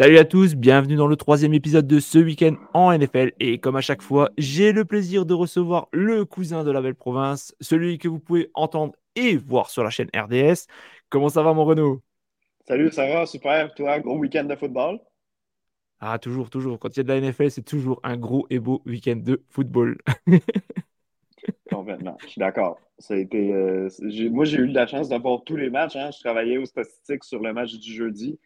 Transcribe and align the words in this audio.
Salut 0.00 0.18
à 0.18 0.24
tous, 0.24 0.54
bienvenue 0.54 0.94
dans 0.94 1.08
le 1.08 1.16
troisième 1.16 1.54
épisode 1.54 1.88
de 1.88 1.98
ce 1.98 2.18
week-end 2.20 2.54
en 2.72 2.96
NFL. 2.96 3.32
Et 3.40 3.58
comme 3.58 3.74
à 3.74 3.80
chaque 3.80 4.00
fois, 4.00 4.30
j'ai 4.38 4.70
le 4.70 4.84
plaisir 4.84 5.26
de 5.26 5.34
recevoir 5.34 5.88
le 5.90 6.24
cousin 6.24 6.62
de 6.62 6.70
la 6.70 6.80
belle 6.80 6.94
province, 6.94 7.52
celui 7.60 7.98
que 7.98 8.06
vous 8.06 8.20
pouvez 8.20 8.48
entendre 8.54 8.94
et 9.16 9.36
voir 9.36 9.70
sur 9.70 9.82
la 9.82 9.90
chaîne 9.90 10.08
RDS. 10.14 10.68
Comment 11.08 11.28
ça 11.28 11.42
va, 11.42 11.52
mon 11.52 11.64
Renaud? 11.64 12.00
Salut, 12.68 12.92
ça 12.92 13.08
va, 13.08 13.26
super. 13.26 13.74
Toi, 13.74 13.98
gros 13.98 14.16
week-end 14.16 14.44
de 14.44 14.54
football? 14.54 15.00
Ah, 15.98 16.20
toujours, 16.20 16.48
toujours. 16.48 16.78
Quand 16.78 16.96
il 16.96 16.98
y 16.98 17.00
a 17.00 17.02
de 17.02 17.08
la 17.08 17.20
NFL, 17.20 17.50
c'est 17.50 17.62
toujours 17.62 17.98
un 18.04 18.16
gros 18.16 18.46
et 18.50 18.60
beau 18.60 18.82
week-end 18.86 19.16
de 19.16 19.42
football. 19.48 19.98
Complètement, 21.72 22.16
je 22.22 22.28
suis 22.28 22.38
d'accord. 22.38 22.78
Ça 23.00 23.14
a 23.14 23.16
été, 23.16 23.52
euh, 23.52 23.88
moi, 24.30 24.44
j'ai 24.44 24.58
eu 24.58 24.68
la 24.68 24.86
chance 24.86 25.08
d'avoir 25.08 25.42
tous 25.42 25.56
les 25.56 25.70
matchs. 25.70 25.96
Hein. 25.96 26.10
Je 26.12 26.20
travaillais 26.20 26.56
aux 26.56 26.66
statistiques 26.66 27.24
sur 27.24 27.42
le 27.42 27.52
match 27.52 27.74
du 27.74 27.92
jeudi. 27.92 28.38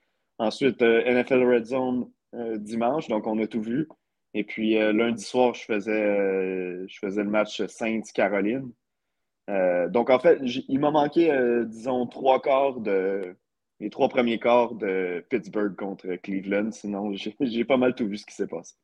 Ensuite, 0.43 0.83
euh, 0.83 1.05
NFL 1.05 1.45
Red 1.45 1.67
Zone 1.67 2.11
euh, 2.35 2.59
dimanche, 2.59 3.07
donc 3.07 3.29
on 3.29 3.39
a 3.39 3.47
tout 3.47 3.63
vu. 3.63 3.89
Et 4.35 4.43
puis 4.43 4.77
euh, 4.77 4.93
lundi 4.93 5.23
soir, 5.23 5.55
je 5.55 5.63
faisais, 5.63 6.89
je 6.89 6.99
faisais 6.99 7.23
le 7.23 7.31
match 7.31 7.65
Sainte-Caroline. 7.65 8.73
donc 9.91 10.11
en 10.11 10.19
fait, 10.19 10.41
il 10.43 10.81
m'a 10.81 10.91
manqué, 10.91 11.31
disons, 11.67 12.07
trois 12.09 12.43
quarts 12.43 12.81
de. 12.81 13.37
Les 13.79 13.91
trois 13.91 14.09
premiers 14.09 14.39
quarts 14.39 14.75
de 14.75 15.25
Pittsburgh 15.29 15.77
contre 15.77 16.15
Cleveland. 16.17 16.73
Sinon, 16.73 17.13
j'ai 17.41 17.65
pas 17.65 17.77
mal 17.77 17.95
tout 17.95 18.09
vu 18.09 18.17
ce 18.17 18.27
qui 18.27 18.35
s'est 18.35 18.49
passé. 18.49 18.75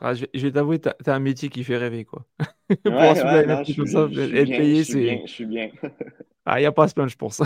Ah, 0.00 0.12
je, 0.14 0.24
vais 0.34 0.52
t'avouer, 0.52 0.80
tu 0.80 0.88
as 0.88 1.14
un 1.14 1.20
métier 1.20 1.48
qui 1.48 1.62
fait 1.62 1.76
rêver, 1.76 2.04
quoi. 2.04 2.26
Pour 2.84 2.92
ouais, 2.92 3.22
ouais, 3.22 3.64
je, 3.64 3.76
comme 3.76 3.86
ça, 3.86 4.08
être 4.10 4.48
payé, 4.48 4.82
c'est. 4.82 5.22
Je 5.24 5.32
suis 5.32 5.46
bien. 5.46 5.70
ah, 6.46 6.58
il 6.58 6.62
n'y 6.62 6.66
a 6.66 6.72
pas 6.72 6.84
à 6.84 6.88
se 6.88 6.94
plaindre, 6.94 7.10
je 7.10 7.16
pense. 7.16 7.42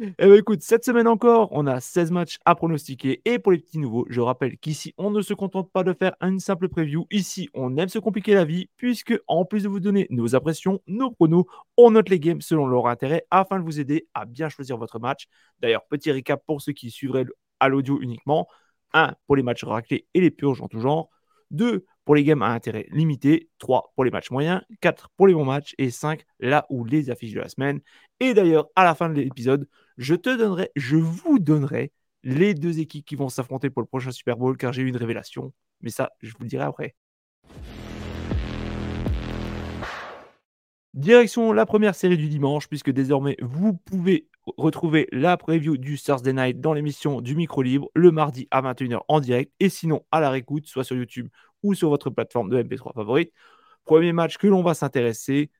Eh 0.00 0.26
bien, 0.26 0.34
écoute, 0.34 0.62
cette 0.62 0.84
semaine 0.84 1.08
encore, 1.08 1.48
on 1.50 1.66
a 1.66 1.80
16 1.80 2.12
matchs 2.12 2.38
à 2.44 2.54
pronostiquer. 2.54 3.20
Et 3.24 3.40
pour 3.40 3.50
les 3.50 3.58
petits 3.58 3.78
nouveaux, 3.78 4.06
je 4.08 4.20
rappelle 4.20 4.56
qu'ici, 4.56 4.94
on 4.96 5.10
ne 5.10 5.20
se 5.22 5.34
contente 5.34 5.72
pas 5.72 5.82
de 5.82 5.92
faire 5.92 6.14
une 6.20 6.38
simple 6.38 6.68
preview. 6.68 7.06
Ici, 7.10 7.48
on 7.52 7.76
aime 7.76 7.88
se 7.88 7.98
compliquer 7.98 8.34
la 8.34 8.44
vie, 8.44 8.68
puisque 8.76 9.18
en 9.26 9.44
plus 9.44 9.64
de 9.64 9.68
vous 9.68 9.80
donner 9.80 10.06
nos 10.10 10.36
impressions, 10.36 10.80
nos 10.86 11.10
pronos, 11.10 11.46
on 11.76 11.90
note 11.90 12.10
les 12.10 12.20
games 12.20 12.40
selon 12.40 12.68
leur 12.68 12.86
intérêt 12.86 13.24
afin 13.32 13.58
de 13.58 13.64
vous 13.64 13.80
aider 13.80 14.06
à 14.14 14.24
bien 14.24 14.48
choisir 14.48 14.76
votre 14.76 15.00
match. 15.00 15.26
D'ailleurs, 15.58 15.84
petit 15.88 16.12
récap 16.12 16.44
pour 16.46 16.62
ceux 16.62 16.72
qui 16.72 16.90
suivraient 16.92 17.26
à 17.58 17.68
l'audio 17.68 18.00
uniquement. 18.00 18.46
1 18.94 19.14
pour 19.26 19.34
les 19.34 19.42
matchs 19.42 19.64
raclés 19.64 20.06
et 20.14 20.20
les 20.20 20.30
purges 20.30 20.62
en 20.62 20.68
tout 20.68 20.80
genre. 20.80 21.10
2 21.50 21.84
pour 22.04 22.14
les 22.14 22.24
games 22.24 22.42
à 22.42 22.48
intérêt 22.48 22.86
limité, 22.90 23.50
3 23.58 23.92
pour 23.94 24.04
les 24.04 24.10
matchs 24.10 24.30
moyens, 24.30 24.62
4 24.80 25.10
pour 25.16 25.26
les 25.26 25.34
bons 25.34 25.44
matchs 25.44 25.74
et 25.76 25.90
5 25.90 26.24
là 26.40 26.66
où 26.70 26.84
les 26.84 27.10
affiches 27.10 27.34
de 27.34 27.40
la 27.40 27.48
semaine. 27.48 27.80
Et 28.20 28.32
d'ailleurs, 28.32 28.68
à 28.76 28.84
la 28.84 28.94
fin 28.94 29.08
de 29.10 29.20
l'épisode, 29.20 29.68
je 29.98 30.14
te 30.14 30.34
donnerai, 30.34 30.70
je 30.76 30.96
vous 30.96 31.40
donnerai 31.40 31.92
les 32.22 32.54
deux 32.54 32.78
équipes 32.78 33.04
qui 33.04 33.16
vont 33.16 33.28
s'affronter 33.28 33.68
pour 33.68 33.82
le 33.82 33.86
prochain 33.86 34.12
Super 34.12 34.36
Bowl 34.36 34.56
car 34.56 34.72
j'ai 34.72 34.82
eu 34.82 34.88
une 34.88 34.96
révélation. 34.96 35.52
Mais 35.80 35.90
ça, 35.90 36.10
je 36.22 36.30
vous 36.30 36.42
le 36.42 36.48
dirai 36.48 36.64
après. 36.64 36.94
Direction 40.94 41.52
la 41.52 41.66
première 41.66 41.94
série 41.94 42.16
du 42.16 42.28
dimanche, 42.28 42.68
puisque 42.68 42.90
désormais 42.90 43.36
vous 43.40 43.74
pouvez 43.74 44.28
retrouver 44.56 45.06
la 45.12 45.36
preview 45.36 45.76
du 45.76 45.98
Thursday 45.98 46.32
Night 46.32 46.60
dans 46.60 46.72
l'émission 46.72 47.20
du 47.20 47.36
micro 47.36 47.62
libre 47.62 47.90
le 47.94 48.10
mardi 48.10 48.48
à 48.50 48.62
21h 48.62 49.00
en 49.06 49.20
direct 49.20 49.52
et 49.60 49.68
sinon 49.68 50.04
à 50.10 50.20
la 50.20 50.30
réécoute, 50.30 50.66
soit 50.66 50.84
sur 50.84 50.96
YouTube 50.96 51.28
ou 51.62 51.74
sur 51.74 51.88
votre 51.88 52.08
plateforme 52.10 52.48
de 52.50 52.62
MP3 52.62 52.94
favorite. 52.94 53.32
Premier 53.84 54.12
match 54.12 54.38
que 54.38 54.46
l'on 54.46 54.62
va 54.62 54.74
s'intéresser, 54.74 55.50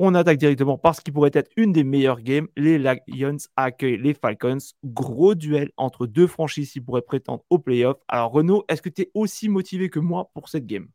on 0.00 0.14
attaque 0.14 0.38
directement 0.38 0.78
parce 0.78 1.00
qu'il 1.00 1.12
pourrait 1.12 1.30
être 1.34 1.50
une 1.56 1.72
des 1.72 1.84
meilleures 1.84 2.22
games. 2.22 2.48
Les 2.56 2.78
Lions 2.78 3.36
accueillent 3.54 3.98
les 3.98 4.14
Falcons. 4.14 4.56
Gros 4.82 5.34
duel 5.34 5.70
entre 5.76 6.06
deux 6.06 6.26
franchises 6.26 6.72
qui 6.72 6.80
pourraient 6.80 7.02
prétendre 7.02 7.44
au 7.50 7.58
playoff. 7.58 7.98
Alors 8.08 8.32
Renaud, 8.32 8.64
est-ce 8.68 8.80
que 8.80 8.88
tu 8.88 9.02
es 9.02 9.10
aussi 9.12 9.50
motivé 9.50 9.90
que 9.90 9.98
moi 9.98 10.30
pour 10.32 10.48
cette 10.48 10.66
game? 10.66 10.88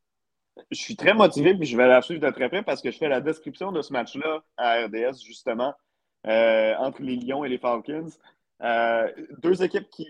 Je 0.72 0.80
suis 0.80 0.96
très 0.96 1.14
motivé, 1.14 1.54
puis 1.54 1.68
je 1.68 1.78
vais 1.78 1.88
la 1.88 2.02
suivre 2.02 2.26
de 2.26 2.32
très 2.34 2.50
près 2.50 2.64
parce 2.64 2.82
que 2.82 2.90
je 2.90 2.98
fais 2.98 3.08
la 3.08 3.22
description 3.22 3.72
de 3.72 3.84
ce 3.84 3.94
match-là 3.94 4.44
à 4.58 4.86
RDS, 4.86 5.24
justement, 5.24 5.76
euh, 6.26 6.74
entre 6.80 7.04
les 7.04 7.16
Lions 7.16 7.46
et 7.46 7.50
les 7.50 7.60
Falcons. 7.60 8.10
Euh, 8.64 9.08
deux 9.44 9.62
équipes 9.62 9.88
qui 9.92 10.08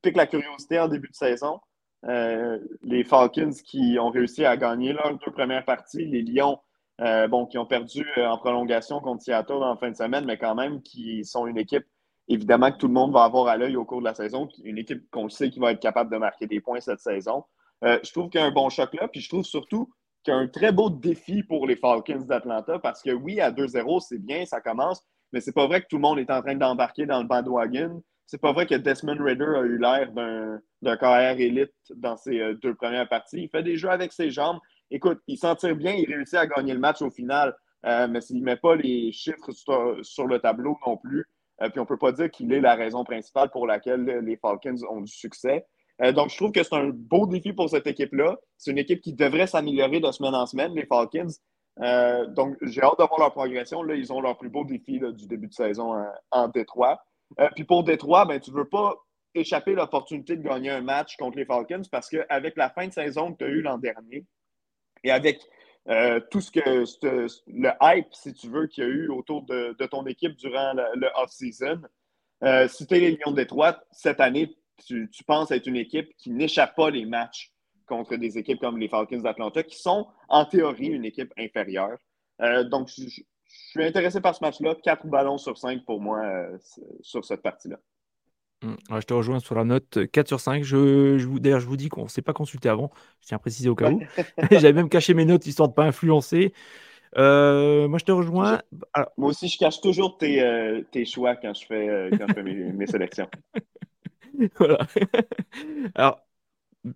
piquent 0.00 0.16
la 0.16 0.26
curiosité 0.26 0.78
en 0.78 0.88
début 0.88 1.08
de 1.08 1.14
saison. 1.14 1.60
Euh, 2.06 2.58
les 2.82 3.04
Falcons 3.04 3.52
qui 3.64 3.98
ont 4.00 4.10
réussi 4.10 4.46
à 4.46 4.56
gagner 4.56 4.94
leurs 4.94 5.18
deux 5.18 5.32
premières 5.32 5.64
parties. 5.66 6.06
Les 6.06 6.22
Lions 6.22 6.58
euh, 7.00 7.26
bon, 7.26 7.46
qui 7.46 7.58
ont 7.58 7.66
perdu 7.66 8.06
euh, 8.18 8.26
en 8.26 8.38
prolongation 8.38 9.00
contre 9.00 9.22
Seattle 9.22 9.64
en 9.64 9.76
fin 9.76 9.90
de 9.90 9.96
semaine, 9.96 10.24
mais 10.24 10.38
quand 10.38 10.54
même 10.54 10.80
qui 10.80 11.24
sont 11.24 11.46
une 11.46 11.58
équipe, 11.58 11.84
évidemment, 12.28 12.70
que 12.70 12.78
tout 12.78 12.86
le 12.86 12.92
monde 12.92 13.12
va 13.12 13.24
avoir 13.24 13.48
à 13.48 13.56
l'œil 13.56 13.76
au 13.76 13.84
cours 13.84 13.98
de 13.98 14.04
la 14.04 14.14
saison, 14.14 14.48
une 14.62 14.78
équipe 14.78 15.10
qu'on 15.10 15.28
sait 15.28 15.50
qui 15.50 15.58
va 15.58 15.72
être 15.72 15.80
capable 15.80 16.12
de 16.12 16.18
marquer 16.18 16.46
des 16.46 16.60
points 16.60 16.80
cette 16.80 17.00
saison. 17.00 17.44
Euh, 17.84 17.98
je 18.04 18.12
trouve 18.12 18.30
qu'il 18.30 18.40
y 18.40 18.44
a 18.44 18.46
un 18.46 18.52
bon 18.52 18.68
choc 18.68 18.94
là, 18.94 19.08
puis 19.08 19.20
je 19.20 19.28
trouve 19.28 19.44
surtout 19.44 19.92
qu'il 20.22 20.32
y 20.32 20.36
a 20.36 20.38
un 20.38 20.46
très 20.46 20.70
beau 20.70 20.88
défi 20.88 21.42
pour 21.42 21.66
les 21.66 21.74
Falcons 21.74 22.24
d'Atlanta, 22.24 22.78
parce 22.78 23.02
que 23.02 23.10
oui, 23.10 23.40
à 23.40 23.50
2-0, 23.50 24.00
c'est 24.00 24.24
bien, 24.24 24.46
ça 24.46 24.60
commence, 24.60 25.02
mais 25.32 25.40
c'est 25.40 25.52
pas 25.52 25.66
vrai 25.66 25.82
que 25.82 25.88
tout 25.90 25.96
le 25.96 26.02
monde 26.02 26.20
est 26.20 26.30
en 26.30 26.42
train 26.42 26.54
d'embarquer 26.54 27.06
dans 27.06 27.20
le 27.20 27.26
bandwagon. 27.26 28.04
C'est 28.26 28.40
pas 28.40 28.52
vrai 28.52 28.66
que 28.66 28.76
Desmond 28.76 29.18
Ritter 29.20 29.44
a 29.44 29.62
eu 29.62 29.78
l'air 29.78 30.12
d'un 30.12 30.96
carrière 30.96 31.38
élite 31.38 31.74
dans 31.96 32.16
ses 32.16 32.54
deux 32.62 32.74
premières 32.74 33.08
parties. 33.08 33.42
Il 33.42 33.48
fait 33.50 33.62
des 33.62 33.76
jeux 33.76 33.90
avec 33.90 34.12
ses 34.12 34.30
jambes 34.30 34.60
écoute, 34.94 35.20
il 35.26 35.36
s'en 35.36 35.54
tire 35.56 35.76
bien, 35.76 35.94
il 35.94 36.06
réussit 36.06 36.36
à 36.36 36.46
gagner 36.46 36.72
le 36.72 36.78
match 36.78 37.02
au 37.02 37.10
final, 37.10 37.54
euh, 37.84 38.06
mais 38.08 38.20
s'il 38.20 38.40
ne 38.40 38.44
met 38.44 38.56
pas 38.56 38.76
les 38.76 39.12
chiffres 39.12 39.50
sur, 39.50 40.26
le 40.26 40.38
tableau 40.38 40.78
non 40.86 40.96
plus, 40.96 41.26
euh, 41.62 41.68
puis 41.68 41.80
on 41.80 41.82
ne 41.82 41.88
peut 41.88 41.98
pas 41.98 42.12
dire 42.12 42.30
qu'il 42.30 42.52
est 42.52 42.60
la 42.60 42.74
raison 42.74 43.04
principale 43.04 43.50
pour 43.50 43.66
laquelle 43.66 44.04
les 44.04 44.36
Falcons 44.36 44.76
ont 44.88 45.00
du 45.00 45.12
succès. 45.12 45.66
Euh, 46.02 46.12
donc, 46.12 46.30
je 46.30 46.36
trouve 46.36 46.52
que 46.52 46.62
c'est 46.62 46.74
un 46.74 46.90
beau 46.92 47.26
défi 47.26 47.52
pour 47.52 47.68
cette 47.68 47.86
équipe-là. 47.86 48.36
C'est 48.56 48.70
une 48.70 48.78
équipe 48.78 49.00
qui 49.00 49.12
devrait 49.12 49.46
s'améliorer 49.46 50.00
de 50.00 50.10
semaine 50.10 50.34
en 50.34 50.46
semaine, 50.46 50.74
les 50.74 50.86
Falcons. 50.86 51.28
donc, 52.34 52.56
j'ai 52.62 52.82
hâte 52.82 52.98
de 52.98 53.04
voir 53.04 53.18
leur 53.18 53.32
progression. 53.32 53.82
Là, 53.82 53.94
ils 53.94 54.12
ont 54.12 54.20
leur 54.20 54.38
plus 54.38 54.48
beau 54.48 54.64
défi 54.64 55.00
du 55.00 55.26
début 55.26 55.48
de 55.48 55.54
saison 55.54 55.94
en 56.30 56.48
Détroit. 56.48 57.00
puis 57.54 57.64
pour 57.64 57.84
Détroit, 57.84 58.24
ben, 58.26 58.40
tu 58.40 58.50
ne 58.50 58.56
veux 58.56 58.68
pas 58.68 58.94
échapper 59.34 59.74
l'opportunité 59.74 60.36
de 60.36 60.42
gagner 60.42 60.70
un 60.70 60.80
match 60.80 61.16
contre 61.16 61.36
les 61.36 61.44
Falcons 61.44 61.82
parce 61.90 62.08
qu'avec 62.08 62.56
la 62.56 62.70
fin 62.70 62.86
de 62.86 62.92
saison 62.92 63.32
que 63.32 63.38
tu 63.38 63.44
as 63.44 63.48
eue 63.48 63.62
l'an 63.62 63.78
dernier, 63.78 64.24
et 65.04 65.10
avec 65.10 65.40
euh, 65.88 66.18
tout 66.30 66.40
ce 66.40 66.50
que 66.50 66.60
le 67.46 67.70
hype, 67.82 68.12
si 68.12 68.32
tu 68.32 68.48
veux, 68.48 68.66
qu'il 68.66 68.84
y 68.84 68.86
a 68.86 68.90
eu 68.90 69.08
autour 69.08 69.42
de, 69.42 69.86
ton 69.86 70.06
équipe 70.06 70.34
durant 70.36 70.72
le, 70.72 71.08
off-season, 71.16 71.82
euh, 72.42 72.66
si 72.68 72.86
tu 72.86 72.94
es 72.94 73.00
les 73.00 73.10
Lions 73.12 73.30
de 73.30 73.36
Détroit, 73.36 73.78
cette 73.92 74.20
année, 74.20 74.56
tu, 74.86 75.08
penses 75.26 75.50
être 75.50 75.66
une 75.66 75.76
équipe 75.76 76.10
qui 76.16 76.30
n'échappe 76.30 76.74
pas 76.74 76.90
les 76.90 77.04
matchs 77.04 77.52
contre 77.86 78.16
des 78.16 78.38
équipes 78.38 78.60
comme 78.60 78.78
les 78.78 78.88
Falcons 78.88 79.20
d'Atlanta, 79.20 79.62
qui 79.62 79.78
sont 79.78 80.08
en 80.28 80.46
théorie 80.46 80.88
une 80.88 81.04
équipe 81.04 81.32
inférieure. 81.38 81.98
Euh, 82.40 82.64
donc, 82.64 82.88
je, 82.88 83.22
suis 83.46 83.84
intéressé 83.84 84.20
par 84.20 84.34
ce 84.34 84.42
match-là. 84.42 84.74
Quatre 84.82 85.06
ballons 85.06 85.38
sur 85.38 85.56
cinq 85.58 85.84
pour 85.84 86.00
moi 86.00 86.22
sur 87.02 87.24
cette 87.24 87.42
partie-là. 87.42 87.76
Mmh. 88.64 88.98
je 88.98 89.04
te 89.04 89.12
rejoins 89.12 89.40
sur 89.40 89.54
la 89.54 89.64
note 89.64 90.06
4 90.10 90.26
sur 90.26 90.40
5. 90.40 90.64
Je, 90.64 91.18
je 91.18 91.28
D'ailleurs, 91.38 91.60
je 91.60 91.66
vous 91.66 91.76
dis 91.76 91.88
qu'on 91.88 92.04
ne 92.04 92.08
s'est 92.08 92.22
pas 92.22 92.32
consulté 92.32 92.68
avant. 92.68 92.90
Je 93.20 93.26
tiens 93.26 93.36
à 93.36 93.38
préciser 93.38 93.68
au 93.68 93.74
cas 93.74 93.90
où. 93.90 94.00
J'avais 94.50 94.72
même 94.72 94.88
caché 94.88 95.12
mes 95.12 95.24
notes 95.24 95.46
histoire 95.46 95.68
de 95.68 95.72
ne 95.72 95.76
pas 95.76 95.84
influencer. 95.84 96.54
Euh, 97.18 97.86
moi, 97.88 97.98
je 97.98 98.04
te 98.04 98.12
rejoins. 98.12 98.60
Moi 99.16 99.30
aussi, 99.30 99.48
je 99.48 99.58
cache 99.58 99.80
toujours 99.80 100.18
tes, 100.18 100.42
euh, 100.42 100.82
tes 100.90 101.04
choix 101.04 101.36
quand 101.36 101.54
je 101.54 101.66
fais, 101.66 101.88
euh, 101.88 102.10
mes, 102.42 102.86
sélections. 102.86 103.28
voilà. 104.56 104.78
Alors, 105.94 106.20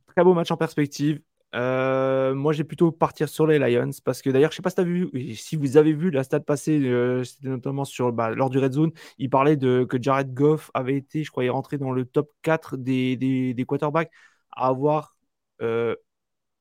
très 0.06 0.24
beau 0.24 0.34
match 0.34 0.50
en 0.50 0.56
perspective. 0.56 1.20
Euh, 1.54 2.34
moi, 2.34 2.52
j'ai 2.52 2.64
plutôt 2.64 2.92
partir 2.92 3.28
sur 3.28 3.46
les 3.46 3.58
Lions 3.58 3.90
parce 4.04 4.20
que 4.20 4.28
d'ailleurs, 4.30 4.50
je 4.50 4.56
sais 4.56 4.62
pas 4.62 4.70
si, 4.70 4.80
as 4.80 4.84
vu, 4.84 5.34
si 5.34 5.56
vous 5.56 5.76
avez 5.76 5.92
vu 5.92 6.10
la 6.10 6.22
stat 6.22 6.40
passée, 6.40 6.78
euh, 6.78 7.24
c'était 7.24 7.48
notamment 7.48 7.84
sur, 7.84 8.12
bah, 8.12 8.30
lors 8.30 8.50
du 8.50 8.58
Red 8.58 8.72
Zone, 8.72 8.92
il 9.16 9.30
parlait 9.30 9.56
de, 9.56 9.84
que 9.84 10.00
Jared 10.00 10.34
Goff 10.34 10.70
avait 10.74 10.96
été, 10.96 11.24
je 11.24 11.30
est 11.40 11.48
rentré 11.48 11.78
dans 11.78 11.90
le 11.90 12.04
top 12.04 12.30
4 12.42 12.76
des, 12.76 13.16
des, 13.16 13.54
des 13.54 13.64
quarterbacks 13.64 14.10
à 14.52 14.68
avoir 14.68 15.16
euh, 15.62 15.94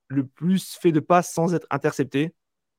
le 0.07 0.25
plus 0.25 0.77
fait 0.77 0.93
de 0.93 1.01
passes 1.01 1.33
sans 1.33 1.53
être 1.53 1.67
intercepté. 1.69 2.33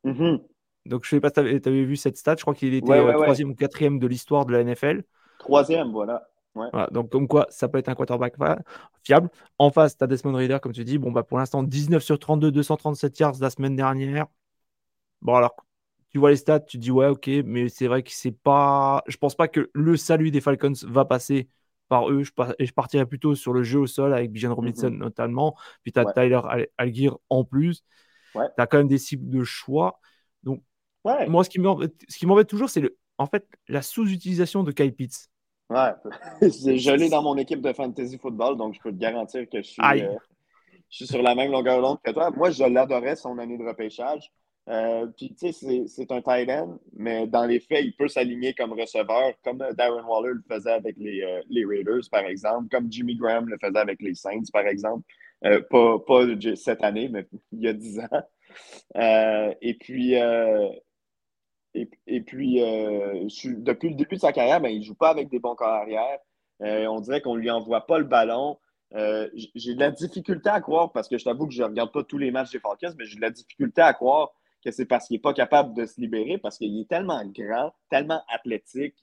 Mm-hmm. 0.05 0.43
Donc, 0.87 1.05
je 1.05 1.11
sais 1.11 1.21
pas 1.21 1.29
si 1.29 1.35
tu 1.35 1.41
avais, 1.41 1.85
vu 1.85 1.97
cette 1.97 2.17
stat, 2.17 2.37
je 2.39 2.43
crois 2.43 2.55
qu'il 2.55 2.73
était 2.73 3.13
troisième 3.13 3.51
ou 3.51 3.55
quatrième 3.55 3.99
de 3.99 4.07
l'histoire 4.07 4.47
de 4.47 4.53
la 4.53 4.65
NFL. 4.65 5.03
Troisième, 5.39 5.93
voilà 5.93 6.27
donc, 6.91 7.11
comme 7.11 7.29
quoi, 7.29 7.47
ça 7.51 7.69
peut 7.69 7.79
être 7.79 7.89
un 7.89 7.95
quarterback 7.95 8.35
fiable. 9.03 9.31
En 9.59 9.71
face, 9.71 9.97
tu 9.97 10.05
as 10.05 10.07
Desmond 10.07 10.35
Reader, 10.35 10.59
comme 10.61 10.73
tu 10.73 10.85
dis. 10.85 10.99
Bon, 10.99 11.13
bah, 11.13 11.23
pour 11.23 11.39
l'instant, 11.39 11.63
19 11.63 12.03
sur 12.03 12.19
32, 12.19 12.51
237 12.51 13.19
yards 13.19 13.37
la 13.41 13.51
semaine 13.51 13.77
dernière. 13.77 14.27
Bon, 15.23 15.35
alors, 15.35 15.55
tu 16.11 16.19
vois 16.19 16.31
les 16.31 16.37
stats, 16.37 16.61
tu 16.61 16.79
dis, 16.79 16.91
ouais, 16.91 17.07
ok, 17.07 17.29
mais 17.45 17.69
c'est 17.69 17.87
vrai 17.87 18.03
que 18.03 18.11
c'est 18.13 18.33
pas. 18.33 19.03
Je 19.07 19.17
pense 19.17 19.35
pas 19.35 19.49
que 19.49 19.71
le 19.73 19.97
salut 19.97 20.31
des 20.31 20.41
Falcons 20.41 20.73
va 20.87 21.05
passer 21.05 21.49
par 21.89 22.11
eux. 22.11 22.23
Je, 22.23 22.33
et 22.59 22.67
je 22.67 22.73
partirais 22.73 23.07
plutôt 23.07 23.35
sur 23.35 23.53
le 23.53 23.63
jeu 23.63 23.79
au 23.79 23.87
sol 23.87 24.13
avec 24.15 24.33
Bijan 24.33 24.55
Robinson 24.55 24.89
mm-hmm. 24.89 24.99
notamment. 24.99 25.57
Puis 25.83 25.93
tu 25.93 26.01
as 26.01 26.07
Tyler 26.13 26.41
Algier 26.77 27.11
en 27.29 27.45
plus. 27.45 27.85
Tu 28.33 28.41
as 28.57 28.67
quand 28.67 28.79
même 28.79 28.89
des 28.89 28.99
cibles 28.99 29.29
de 29.29 29.45
choix. 29.45 30.01
Donc, 30.43 30.63
moi, 31.05 31.45
ce 31.45 31.51
qui 31.51 31.59
m'embête 32.27 32.49
toujours, 32.49 32.71
c'est 32.71 32.81
le... 32.81 32.97
en 33.19 33.27
fait 33.27 33.47
la 33.69 33.83
sous-utilisation 33.83 34.63
de 34.63 34.73
Kyle 34.73 34.95
Pitts. 34.95 35.31
Ouais, 35.71 35.93
je 36.41 36.97
l'ai 36.97 37.11
dans 37.11 37.23
mon 37.23 37.37
équipe 37.37 37.61
de 37.61 37.73
fantasy 37.75 38.17
football, 38.17 38.57
donc 38.57 38.75
je 38.75 38.81
peux 38.81 38.91
te 38.91 38.97
garantir 38.97 39.47
que 39.51 39.59
je 39.59 39.69
suis, 39.69 39.83
euh, 39.83 40.15
je 40.89 40.97
suis 40.97 41.07
sur 41.07 41.21
la 41.21 41.35
même 41.35 41.53
longueur 41.53 41.83
d'onde 41.83 41.99
que 42.03 42.11
toi. 42.11 42.31
Moi, 42.31 42.51
je 42.51 42.65
l'adorais 42.65 43.17
son 43.17 43.37
année 43.39 43.59
de 43.59 43.65
repêchage. 43.65 44.33
Euh, 44.71 45.07
puis, 45.15 45.35
tu 45.35 45.53
sais, 45.53 45.85
c'est 45.87 46.11
un 46.13 46.23
tight 46.23 46.49
end, 46.49 46.79
mais 46.95 47.27
dans 47.27 47.45
les 47.45 47.61
faits, 47.61 47.85
il 47.85 47.95
peut 47.95 48.09
s'aligner 48.09 48.55
comme 48.55 48.73
receveur, 48.73 49.33
comme 49.45 49.59
Darren 49.77 50.05
Waller 50.07 50.35
le 50.35 50.43
faisait 50.51 50.73
avec 50.73 50.97
les, 50.99 51.23
euh, 51.23 51.43
les, 51.51 51.67
Raiders, 51.67 52.09
par 52.11 52.25
exemple, 52.25 52.69
comme 52.71 52.91
Jimmy 52.91 53.17
Graham 53.17 53.49
le 53.49 53.59
faisait 53.61 53.79
avec 53.79 54.01
les 54.01 54.15
Saints, 54.15 54.51
par 54.51 54.67
exemple. 54.67 55.03
pas, 55.43 55.99
pas 56.07 56.25
cette 56.57 56.83
année, 56.83 57.11
mais 57.11 57.27
il 57.53 57.61
y 57.61 57.69
a 57.69 57.75
dix 57.75 58.01
ans. 58.01 59.57
et 59.61 59.75
puis, 59.75 60.15
et, 61.75 62.21
puis, 62.23 62.63
euh, 62.63 63.29
depuis 63.59 63.91
le 63.91 63.95
début 63.95 64.17
de 64.17 64.21
sa 64.21 64.33
carrière, 64.33 64.61
ben, 64.61 64.71
il 64.71 64.81
ne 64.81 64.85
joue 64.85 64.95
pas 64.95 65.11
avec 65.11 65.29
des 65.29 65.39
bons 65.39 65.55
corps 65.55 65.69
arrière. 65.69 66.19
Euh, 66.63 66.87
on 66.87 67.01
dirait 67.01 67.21
qu'on 67.21 67.37
ne 67.37 67.41
lui 67.41 67.51
envoie 67.51 67.87
pas 67.87 67.99
le 67.99 68.05
ballon. 68.05 68.59
Euh, 68.95 69.29
j'ai 69.55 69.75
de 69.75 69.81
la 69.81 69.91
difficulté 69.91 70.49
à 70.49 70.61
croire, 70.61 70.93
parce 70.93 71.09
que 71.09 71.19
je 71.19 71.25
t'avoue 71.25 71.47
que 71.47 71.53
je 71.53 71.63
ne 71.63 71.69
regarde 71.69 71.93
pas 71.93 72.03
tous 72.03 72.19
les 72.19 72.31
matchs 72.31 72.53
des 72.53 72.59
Falcons, 72.59 72.95
mais 72.99 73.05
j'ai 73.05 73.17
de 73.17 73.21
la 73.21 73.31
difficulté 73.31 73.83
à 73.83 73.93
croire 73.93 74.31
que 74.65 74.71
c'est 74.71 74.87
parce 74.87 75.07
qu'il 75.07 75.15
n'est 75.15 75.21
pas 75.21 75.35
capable 75.35 75.75
de 75.75 75.87
se 75.87 76.01
libérer, 76.01 76.39
parce 76.39 76.59
qu'il 76.59 76.81
est 76.81 76.89
tellement 76.89 77.25
grand, 77.27 77.73
tellement 77.91 78.23
athlétique, 78.29 78.97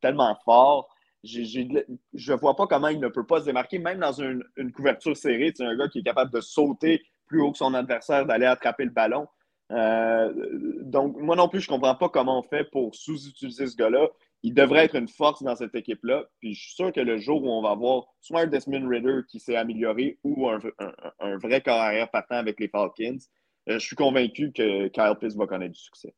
tellement 0.00 0.34
fort. 0.44 0.88
je 1.24 1.60
ne 1.60 2.36
vois 2.36 2.56
pas 2.56 2.66
comment 2.66 2.88
il 2.88 3.00
ne 3.00 3.08
peut 3.08 3.26
pas 3.26 3.40
se 3.40 3.44
démarquer, 3.44 3.78
même 3.78 3.98
dans 3.98 4.12
une, 4.12 4.42
couverture 4.72 5.16
serrée. 5.16 5.52
C'est 5.54 5.64
un 5.64 5.76
gars 5.76 5.88
qui 5.88 5.98
est 5.98 6.04
capable 6.04 6.32
de 6.32 6.40
sauter 6.40 7.02
plus 7.26 7.42
haut 7.42 7.52
que 7.52 7.58
son 7.58 7.74
adversaire, 7.74 8.24
d'aller 8.24 8.46
attraper 8.46 8.84
le 8.84 8.90
ballon. 8.90 9.26
Euh, 9.72 10.32
donc, 10.82 11.16
moi 11.16 11.36
non 11.36 11.48
plus, 11.48 11.60
je 11.60 11.70
ne 11.70 11.76
comprends 11.76 11.94
pas 11.94 12.08
comment 12.08 12.40
on 12.40 12.42
fait 12.42 12.64
pour 12.64 12.94
sous-utiliser 12.94 13.66
ce 13.66 13.76
gars-là. 13.76 14.08
Il 14.42 14.52
devrait 14.52 14.84
être 14.84 14.96
une 14.96 15.08
force 15.08 15.42
dans 15.42 15.56
cette 15.56 15.74
équipe-là. 15.74 16.24
Puis 16.40 16.54
je 16.54 16.60
suis 16.60 16.74
sûr 16.74 16.92
que 16.92 17.00
le 17.00 17.16
jour 17.16 17.42
où 17.42 17.48
on 17.48 17.62
va 17.62 17.74
voir 17.74 18.04
soit 18.20 18.42
un 18.42 18.46
Desmond 18.46 18.86
Ritter 18.86 19.20
qui 19.28 19.40
s'est 19.40 19.56
amélioré 19.56 20.18
ou 20.22 20.48
un, 20.48 20.58
vrai 21.38 21.62
corps 21.62 21.80
arrière 21.80 22.10
partant 22.10 22.36
avec 22.36 22.60
les 22.60 22.68
Falcons, 22.68 23.18
euh, 23.68 23.78
je 23.78 23.86
suis 23.86 23.96
convaincu 23.96 24.52
que 24.52 24.88
Kyle 24.88 25.14
Pitts 25.18 25.36
va 25.36 25.46
connaître 25.46 25.72
du 25.72 25.80
succès. 25.80 26.14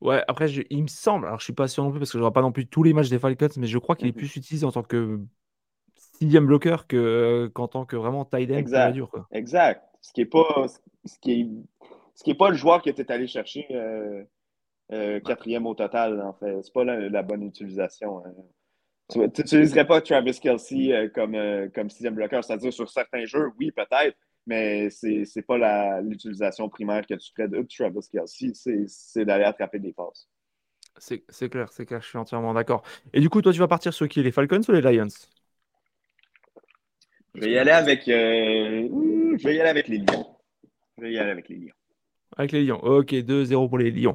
Ouais, 0.00 0.22
après, 0.28 0.48
il 0.70 0.82
me 0.84 0.88
semble, 0.88 1.26
alors 1.26 1.40
je 1.40 1.44
suis 1.44 1.52
pas 1.52 1.66
sûr 1.66 1.82
non 1.82 1.90
plus 1.90 1.98
parce 1.98 2.10
que 2.10 2.18
je 2.18 2.18
ne 2.18 2.22
vois 2.22 2.32
pas 2.32 2.42
non 2.42 2.52
plus 2.52 2.68
tous 2.68 2.84
les 2.84 2.92
matchs 2.92 3.08
des 3.08 3.18
Falcons, 3.18 3.48
mais 3.56 3.66
je 3.66 3.78
crois 3.78 3.96
qu'il 3.96 4.06
est 4.06 4.12
mhm. 4.12 4.16
plus 4.16 4.36
utilisé 4.36 4.64
en 4.64 4.70
tant 4.70 4.84
que 4.84 5.20
sixième 6.18 6.46
bloqueur 6.46 6.86
qu'en 6.86 7.66
tant 7.66 7.84
que 7.84 7.96
vraiment 7.96 8.24
tight 8.24 8.50
end. 8.50 8.54
Exact. 8.54 8.92
Dur, 8.92 9.10
exact. 9.32 9.84
Ce 10.00 10.12
qui 10.12 10.20
est 10.20 10.26
pas, 10.26 10.66
ce 11.04 11.18
qui 11.18 11.32
est 11.32 11.48
ce 12.18 12.24
qui 12.24 12.30
n'est 12.30 12.36
pas 12.36 12.50
le 12.50 12.56
joueur 12.56 12.82
qui 12.82 12.88
était 12.88 13.12
allé 13.12 13.28
chercher 13.28 13.64
euh, 13.70 14.24
euh, 14.92 15.20
quatrième 15.20 15.66
au 15.68 15.74
total, 15.76 16.20
en 16.20 16.32
fait. 16.32 16.62
C'est 16.64 16.72
pas 16.72 16.82
la, 16.82 17.22
bonne 17.22 17.44
utilisation. 17.44 18.24
Hein. 18.26 18.32
Tu 19.08 19.20
n'utiliserais 19.20 19.86
pas 19.86 20.00
Travis 20.00 20.40
Kelsey 20.40 20.92
euh, 20.92 21.08
comme, 21.14 21.36
comme 21.72 21.88
sixième 21.88 22.16
bloqueur, 22.16 22.42
c'est-à-dire 22.42 22.72
sur 22.72 22.90
certains 22.90 23.24
jeux, 23.24 23.52
oui, 23.60 23.70
peut-être, 23.70 24.18
mais 24.48 24.90
c'est 24.90 25.22
n'est 25.36 25.42
pas 25.42 26.00
l'utilisation 26.00 26.68
primaire 26.68 27.06
que 27.06 27.14
tu 27.14 27.30
ferais 27.36 27.46
de 27.46 27.62
Travis 27.62 28.08
Kelsey, 28.10 28.52
c'est 28.88 29.24
d'aller 29.24 29.44
attraper 29.44 29.78
des 29.78 29.92
passes. 29.92 30.28
C'est 30.98 31.48
clair, 31.48 31.70
c'est 31.70 31.86
clair, 31.86 32.02
je 32.02 32.08
suis 32.08 32.18
entièrement 32.18 32.52
d'accord. 32.52 32.82
Et 33.12 33.20
du 33.20 33.28
coup, 33.28 33.40
toi, 33.42 33.52
tu 33.52 33.60
vas 33.60 33.68
partir 33.68 33.94
sur 33.94 34.08
qui 34.08 34.24
Les 34.24 34.32
Falcons 34.32 34.62
ou 34.68 34.72
les 34.72 34.80
Lions? 34.80 35.06
Je 37.36 37.40
vais 37.42 37.52
y 37.52 37.58
aller 37.58 37.70
avec. 37.70 38.06
je 38.06 39.44
vais 39.44 39.54
y 39.54 39.60
aller 39.60 39.70
avec 39.70 39.86
les 39.86 39.98
Lions. 39.98 40.36
Je 40.96 41.02
vais 41.04 41.12
y 41.12 41.18
aller 41.18 41.30
avec 41.30 41.48
les 41.48 41.56
Lions. 41.58 41.77
Avec 42.38 42.52
les 42.52 42.64
Lions. 42.64 42.82
Ok, 42.82 43.12
2-0 43.12 43.68
pour 43.68 43.78
les 43.78 43.90
Lions. 43.90 44.14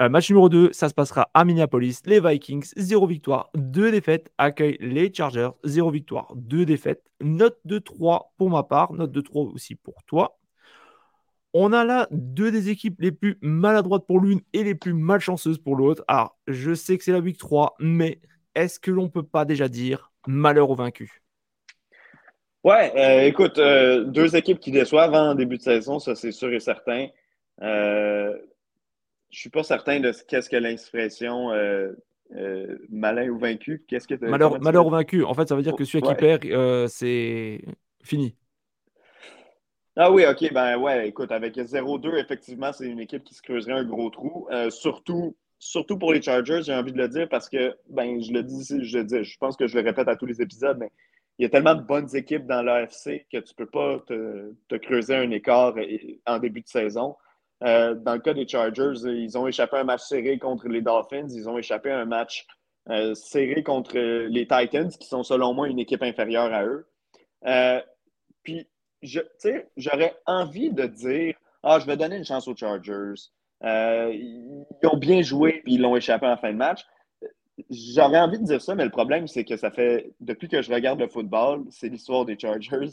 Euh, 0.00 0.08
match 0.08 0.30
numéro 0.30 0.48
2, 0.48 0.72
ça 0.72 0.88
se 0.88 0.94
passera 0.94 1.30
à 1.34 1.44
Minneapolis. 1.44 2.00
Les 2.06 2.20
Vikings, 2.20 2.72
0 2.76 3.06
victoire, 3.06 3.50
2 3.54 3.90
défaites, 3.90 4.30
accueillent 4.38 4.78
les 4.80 5.12
Chargers, 5.12 5.50
0 5.64 5.90
victoire, 5.90 6.32
2 6.36 6.64
défaites. 6.64 7.02
Note 7.20 7.58
de 7.64 7.78
3 7.78 8.32
pour 8.38 8.50
ma 8.50 8.62
part, 8.62 8.92
note 8.92 9.12
de 9.12 9.20
3 9.20 9.44
aussi 9.44 9.74
pour 9.74 10.02
toi. 10.04 10.38
On 11.52 11.72
a 11.72 11.84
là 11.84 12.06
deux 12.12 12.52
des 12.52 12.68
équipes 12.70 13.00
les 13.00 13.10
plus 13.10 13.36
maladroites 13.40 14.06
pour 14.06 14.20
l'une 14.20 14.40
et 14.52 14.62
les 14.62 14.76
plus 14.76 14.94
malchanceuses 14.94 15.58
pour 15.58 15.74
l'autre. 15.74 16.04
Alors, 16.06 16.38
je 16.46 16.74
sais 16.74 16.96
que 16.96 17.02
c'est 17.02 17.12
la 17.12 17.18
week 17.18 17.38
3, 17.38 17.74
mais 17.80 18.20
est-ce 18.54 18.78
que 18.78 18.92
l'on 18.92 19.08
peut 19.08 19.24
pas 19.24 19.44
déjà 19.44 19.68
dire 19.68 20.12
malheur 20.28 20.70
aux 20.70 20.76
vaincus? 20.76 21.10
Ouais, 22.62 22.92
euh, 22.96 23.26
écoute, 23.26 23.58
euh, 23.58 24.04
deux 24.04 24.36
équipes 24.36 24.60
qui 24.60 24.70
déçoivent 24.70 25.14
en 25.14 25.34
début 25.34 25.56
de 25.56 25.62
saison, 25.62 25.98
ça 25.98 26.14
c'est 26.14 26.30
sûr 26.30 26.52
et 26.52 26.60
certain. 26.60 27.08
Euh, 27.62 28.32
je 29.30 29.36
ne 29.36 29.40
suis 29.40 29.50
pas 29.50 29.62
certain 29.62 30.00
de 30.00 30.12
qu'est-ce 30.26 30.50
que 30.50 30.56
l'expression 30.56 31.52
euh, 31.52 31.92
euh, 32.34 32.78
malin 32.88 33.28
ou 33.28 33.38
vaincu. 33.38 33.84
Qu'est-ce 33.86 34.08
que 34.08 34.14
malheur, 34.24 34.60
malheur 34.60 34.86
ou 34.86 34.90
vaincu. 34.90 35.24
En 35.24 35.34
fait, 35.34 35.48
ça 35.48 35.56
veut 35.56 35.62
dire 35.62 35.76
que 35.76 35.84
celui 35.84 36.02
qui 36.02 36.14
perd, 36.14 36.88
c'est 36.88 37.62
fini. 38.02 38.34
Ah 39.96 40.10
oui, 40.10 40.24
ok. 40.26 40.52
Ben 40.52 40.78
ouais, 40.78 41.08
écoute, 41.08 41.32
avec 41.32 41.56
0-2, 41.56 42.18
effectivement, 42.18 42.72
c'est 42.72 42.86
une 42.86 43.00
équipe 43.00 43.24
qui 43.24 43.34
se 43.34 43.42
creuserait 43.42 43.74
un 43.74 43.84
gros 43.84 44.10
trou. 44.10 44.48
surtout, 44.70 45.36
surtout 45.58 45.98
pour 45.98 46.12
les 46.12 46.22
Chargers, 46.22 46.62
j'ai 46.64 46.74
envie 46.74 46.92
de 46.92 46.98
le 46.98 47.08
dire 47.08 47.28
parce 47.28 47.48
que, 47.48 47.76
ben, 47.88 48.20
je 48.22 48.32
le 48.32 48.42
dis, 48.42 48.64
je 48.82 48.98
le 48.98 49.04
dis, 49.04 49.22
je 49.22 49.38
pense 49.38 49.56
que 49.56 49.66
je 49.66 49.76
le 49.78 49.84
répète 49.84 50.08
à 50.08 50.16
tous 50.16 50.26
les 50.26 50.40
épisodes, 50.40 50.78
mais 50.78 50.90
il 51.38 51.44
y 51.44 51.46
a 51.46 51.48
tellement 51.48 51.74
de 51.74 51.82
bonnes 51.82 52.14
équipes 52.14 52.46
dans 52.46 52.62
l'AFC 52.62 53.26
que 53.32 53.38
tu 53.38 53.52
ne 53.52 53.56
peux 53.56 53.66
pas 53.66 53.98
te, 54.06 54.52
te, 54.68 54.74
creuser 54.74 55.16
un 55.16 55.30
écart 55.30 55.74
en 56.26 56.38
début 56.38 56.60
de 56.60 56.68
saison. 56.68 57.16
Euh, 57.62 57.94
dans 57.94 58.14
le 58.14 58.20
cas 58.20 58.32
des 58.32 58.48
Chargers, 58.48 58.94
ils 59.04 59.36
ont 59.36 59.46
échappé 59.46 59.76
un 59.76 59.84
match 59.84 60.02
serré 60.02 60.38
contre 60.38 60.68
les 60.68 60.80
Dolphins. 60.80 61.28
Ils 61.28 61.48
ont 61.48 61.58
échappé 61.58 61.90
un 61.90 62.06
match 62.06 62.46
euh, 62.88 63.14
serré 63.14 63.62
contre 63.62 63.98
les 63.98 64.46
Titans, 64.46 64.88
qui 64.88 65.06
sont 65.06 65.22
selon 65.22 65.52
moi 65.52 65.68
une 65.68 65.78
équipe 65.78 66.02
inférieure 66.02 66.52
à 66.52 66.64
eux. 66.64 66.86
Euh, 67.46 67.80
puis, 68.42 68.66
j'aurais 69.02 70.16
envie 70.26 70.70
de 70.70 70.86
dire 70.86 71.34
Ah, 71.62 71.78
je 71.78 71.86
vais 71.86 71.96
donner 71.96 72.16
une 72.16 72.24
chance 72.24 72.48
aux 72.48 72.56
Chargers. 72.56 73.14
ils 73.62 74.64
ont 74.84 74.96
bien 74.96 75.20
joué, 75.22 75.60
puis 75.62 75.74
ils 75.74 75.80
l'ont 75.80 75.96
échappé 75.96 76.26
en 76.26 76.36
fin 76.36 76.52
de 76.52 76.56
match. 76.56 76.86
J'aurais 77.68 78.20
envie 78.20 78.38
de 78.38 78.44
dire 78.44 78.62
ça, 78.62 78.74
mais 78.74 78.84
le 78.84 78.90
problème, 78.90 79.26
c'est 79.28 79.44
que 79.44 79.58
ça 79.58 79.70
fait, 79.70 80.14
depuis 80.20 80.48
que 80.48 80.62
je 80.62 80.72
regarde 80.72 80.98
le 80.98 81.08
football, 81.08 81.64
c'est 81.68 81.90
l'histoire 81.90 82.24
des 82.24 82.38
Chargers. 82.38 82.88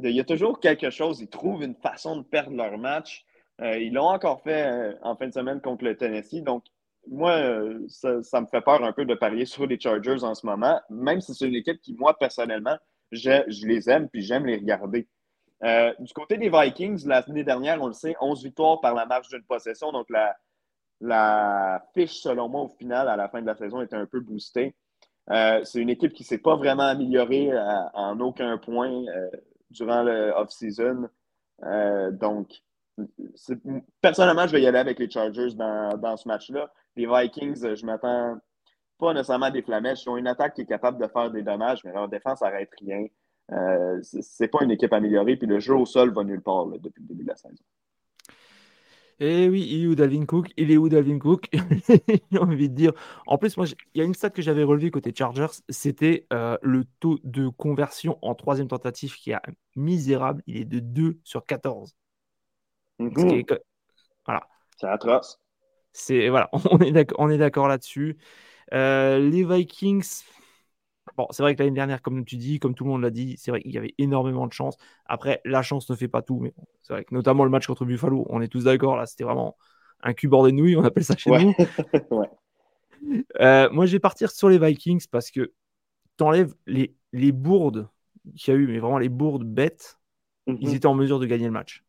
Il 0.00 0.12
y 0.12 0.20
a 0.20 0.24
toujours 0.24 0.60
quelque 0.60 0.90
chose, 0.90 1.20
ils 1.20 1.28
trouvent 1.28 1.64
une 1.64 1.74
façon 1.74 2.18
de 2.18 2.22
perdre 2.22 2.56
leur 2.56 2.78
match. 2.78 3.24
Euh, 3.60 3.78
ils 3.78 3.92
l'ont 3.92 4.06
encore 4.08 4.40
fait 4.42 4.66
euh, 4.66 4.94
en 5.02 5.16
fin 5.16 5.26
de 5.26 5.32
semaine 5.32 5.60
contre 5.60 5.84
le 5.84 5.96
Tennessee. 5.96 6.42
Donc, 6.42 6.64
moi, 7.08 7.32
euh, 7.32 7.84
ça, 7.88 8.40
me 8.40 8.46
fait 8.46 8.60
peur 8.60 8.84
un 8.84 8.92
peu 8.92 9.04
de 9.04 9.14
parier 9.14 9.46
sur 9.46 9.66
les 9.66 9.80
Chargers 9.80 10.22
en 10.22 10.34
ce 10.34 10.46
moment, 10.46 10.80
même 10.90 11.20
si 11.20 11.34
c'est 11.34 11.48
une 11.48 11.54
équipe 11.54 11.80
qui, 11.80 11.94
moi, 11.94 12.16
personnellement, 12.18 12.76
je, 13.10 13.66
les 13.66 13.90
aime 13.90 14.08
puis 14.08 14.22
j'aime 14.22 14.46
les 14.46 14.56
regarder. 14.56 15.08
du 15.98 16.12
côté 16.12 16.36
des 16.36 16.50
Vikings, 16.50 17.06
l'année 17.06 17.44
dernière, 17.44 17.82
on 17.82 17.88
le 17.88 17.94
sait, 17.94 18.14
11 18.20 18.44
victoires 18.44 18.80
par 18.80 18.94
la 18.94 19.06
marge 19.06 19.28
d'une 19.28 19.42
possession. 19.44 19.90
Donc, 19.92 20.08
la, 21.00 21.82
fiche, 21.94 22.20
selon 22.20 22.48
moi, 22.48 22.62
au 22.62 22.68
final, 22.68 23.08
à 23.08 23.16
la 23.16 23.28
fin 23.28 23.40
de 23.40 23.46
la 23.46 23.56
saison, 23.56 23.80
était 23.80 23.96
un 23.96 24.06
peu 24.06 24.20
boostée. 24.20 24.74
c'est 25.28 25.80
une 25.80 25.90
équipe 25.90 26.12
qui 26.12 26.22
ne 26.22 26.26
s'est 26.28 26.38
pas 26.38 26.56
vraiment 26.56 26.84
améliorée 26.84 27.50
en 27.94 28.20
aucun 28.20 28.58
point 28.58 29.04
durant 29.70 30.02
le 30.02 30.32
off-season. 30.36 31.08
donc, 32.12 32.60
personnellement, 34.00 34.46
je 34.46 34.52
vais 34.52 34.62
y 34.62 34.66
aller 34.66 34.78
avec 34.78 34.98
les 34.98 35.10
Chargers 35.10 35.54
dans, 35.54 36.16
ce 36.16 36.28
match-là. 36.28 36.72
Les 36.96 37.06
Vikings, 37.06 37.74
je 37.74 37.86
m'attends 37.86 38.38
pas 38.98 39.14
nécessairement 39.14 39.50
des 39.50 39.62
flamèches. 39.62 40.04
Ils 40.04 40.08
ont 40.10 40.16
une 40.16 40.26
attaque 40.26 40.54
qui 40.54 40.62
est 40.62 40.66
capable 40.66 41.00
de 41.00 41.08
faire 41.08 41.30
des 41.30 41.42
dommages, 41.42 41.84
mais 41.84 41.92
leur 41.92 42.08
défense 42.08 42.40
n'arrête 42.40 42.70
rien. 42.80 43.04
Euh, 43.52 44.00
c'est 44.02 44.48
pas 44.48 44.62
une 44.62 44.70
équipe 44.70 44.92
améliorée, 44.92 45.36
puis 45.36 45.46
le 45.46 45.60
jeu 45.60 45.74
au 45.74 45.86
sol 45.86 46.12
va 46.12 46.24
nulle 46.24 46.42
part 46.42 46.66
depuis 46.66 47.02
le 47.02 47.08
début 47.08 47.22
de 47.22 47.28
la 47.28 47.36
saison. 47.36 47.64
Eh 49.20 49.48
oui, 49.48 49.66
il 49.68 49.84
est 49.84 49.86
où 49.88 49.94
Dalvin 49.96 50.26
Cook? 50.26 50.48
Il 50.56 50.70
est 50.70 50.76
où 50.76 50.88
Dalvin 50.88 51.18
Cook? 51.18 51.48
J'ai 52.30 52.38
envie 52.38 52.68
de 52.68 52.74
dire. 52.74 52.92
En 53.26 53.36
plus, 53.36 53.56
moi, 53.56 53.66
il 53.94 53.98
y 53.98 54.00
a 54.00 54.04
une 54.04 54.14
stat 54.14 54.30
que 54.30 54.42
j'avais 54.42 54.62
relevée 54.62 54.92
côté 54.92 55.12
Chargers, 55.16 55.60
c'était 55.68 56.26
euh, 56.32 56.56
le 56.62 56.84
taux 57.00 57.18
de 57.24 57.48
conversion 57.48 58.16
en 58.22 58.36
troisième 58.36 58.68
tentative 58.68 59.16
qui 59.16 59.32
est 59.32 59.38
misérable. 59.74 60.42
Il 60.46 60.58
est 60.58 60.64
de 60.64 60.78
2 60.78 61.18
sur 61.24 61.44
14. 61.44 61.96
Mhm. 62.98 63.44
Voilà. 64.26 64.46
C'est 64.76 64.86
atroce. 64.86 65.40
C'est 65.92 66.28
voilà, 66.28 66.50
on 67.18 67.30
est 67.30 67.38
d'accord 67.38 67.68
là-dessus. 67.68 68.18
Euh, 68.72 69.18
les 69.18 69.44
Vikings, 69.44 70.22
Bon, 71.16 71.26
c'est 71.30 71.42
vrai 71.42 71.54
que 71.54 71.62
l'année 71.62 71.74
dernière, 71.74 72.02
comme 72.02 72.24
tu 72.24 72.36
dis, 72.36 72.58
comme 72.58 72.74
tout 72.74 72.84
le 72.84 72.90
monde 72.90 73.02
l'a 73.02 73.10
dit, 73.10 73.36
c'est 73.38 73.50
vrai 73.50 73.60
qu'il 73.60 73.72
y 73.72 73.78
avait 73.78 73.94
énormément 73.98 74.46
de 74.46 74.52
chance. 74.52 74.76
Après, 75.06 75.40
la 75.44 75.62
chance 75.62 75.88
ne 75.90 75.96
fait 75.96 76.08
pas 76.08 76.22
tout, 76.22 76.40
mais 76.40 76.54
c'est 76.82 76.92
vrai 76.92 77.04
que 77.04 77.14
notamment 77.14 77.44
le 77.44 77.50
match 77.50 77.66
contre 77.66 77.84
Buffalo, 77.84 78.26
on 78.28 78.40
est 78.40 78.48
tous 78.48 78.64
d'accord, 78.64 78.96
là, 78.96 79.06
c'était 79.06 79.24
vraiment 79.24 79.56
un 80.02 80.12
cul 80.12 80.28
bordé 80.28 80.52
de 80.52 80.56
nouilles, 80.56 80.76
on 80.76 80.84
appelle 80.84 81.04
ça 81.04 81.16
chez 81.16 81.30
nous. 81.30 81.54
Euh, 83.40 83.70
moi, 83.70 83.86
je 83.86 83.92
vais 83.92 84.00
partir 84.00 84.28
sur 84.32 84.48
les 84.48 84.58
Vikings 84.58 85.06
parce 85.08 85.30
que 85.30 85.52
tu 86.16 86.24
enlèves 86.24 86.52
les, 86.66 86.96
les 87.12 87.30
bourdes 87.30 87.88
qu'il 88.36 88.52
y 88.52 88.56
a 88.56 88.60
eu, 88.60 88.66
mais 88.66 88.80
vraiment 88.80 88.98
les 88.98 89.08
bourdes 89.08 89.44
bêtes, 89.44 90.00
ils 90.48 90.68
mhm. 90.68 90.74
étaient 90.74 90.86
en 90.86 90.94
mesure 90.94 91.20
de 91.20 91.26
gagner 91.26 91.44
le 91.44 91.52
match. 91.52 91.84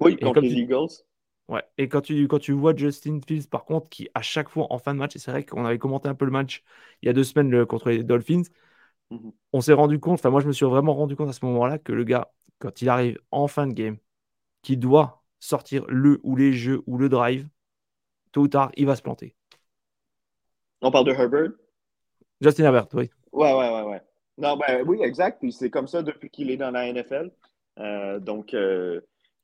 Oui, 0.00 0.16
contre 0.16 0.40
les 0.40 0.54
Eagles. 0.54 1.04
Ouais. 1.48 1.62
Et 1.78 1.88
quand 1.88 2.00
tu, 2.00 2.28
quand 2.28 2.38
tu 2.38 2.52
vois 2.52 2.74
Justin 2.76 3.20
Fields, 3.26 3.48
par 3.48 3.64
contre, 3.64 3.88
qui 3.88 4.08
à 4.14 4.22
chaque 4.22 4.48
fois 4.48 4.68
en 4.70 4.78
fin 4.78 4.94
de 4.94 4.98
match, 4.98 5.16
et 5.16 5.18
c'est 5.18 5.30
vrai 5.30 5.44
qu'on 5.44 5.64
avait 5.64 5.78
commenté 5.78 6.08
un 6.08 6.14
peu 6.14 6.24
le 6.24 6.30
match 6.30 6.62
il 7.02 7.06
y 7.06 7.08
a 7.08 7.12
deux 7.12 7.24
semaines 7.24 7.66
contre 7.66 7.90
les 7.90 8.04
Dolphins, 8.04 8.42
mhm. 9.10 9.32
on 9.52 9.60
s'est 9.60 9.72
rendu 9.72 9.98
compte, 9.98 10.20
enfin 10.20 10.30
moi 10.30 10.40
je 10.40 10.46
me 10.46 10.52
suis 10.52 10.66
vraiment 10.66 10.94
rendu 10.94 11.16
compte 11.16 11.28
à 11.28 11.32
ce 11.32 11.44
moment-là 11.46 11.78
que 11.78 11.92
le 11.92 12.04
gars, 12.04 12.32
quand 12.60 12.82
il 12.82 12.88
arrive 12.88 13.18
en 13.32 13.48
fin 13.48 13.66
de 13.66 13.72
game, 13.72 13.96
qui 14.62 14.76
doit 14.76 15.24
sortir 15.40 15.84
le 15.88 16.20
ou 16.22 16.36
les 16.36 16.52
jeux 16.52 16.82
ou 16.86 16.98
le 16.98 17.08
drive, 17.08 17.48
tôt 18.32 18.42
ou 18.42 18.48
tard, 18.48 18.70
il 18.76 18.86
va 18.86 18.94
se 18.94 19.02
planter. 19.02 19.34
On 20.82 20.90
parle 20.90 21.06
de 21.06 21.12
Herbert? 21.12 21.50
Justin 22.40 22.64
Herbert, 22.64 22.88
oui. 22.94 23.10
Ouais, 23.32 23.52
ouais, 23.52 23.74
ouais, 23.74 23.82
ouais. 23.82 24.02
Non, 24.38 24.56
ben 24.56 24.82
oui, 24.86 25.02
exact. 25.02 25.40
Puis 25.40 25.52
c'est 25.52 25.70
comme 25.70 25.86
ça 25.86 26.02
depuis 26.02 26.30
qu'il 26.30 26.50
est 26.50 26.56
dans 26.56 26.70
la 26.70 26.86
NFL. 26.86 27.30
Euh, 27.78 28.18
donc, 28.18 28.54
euh, 28.54 29.00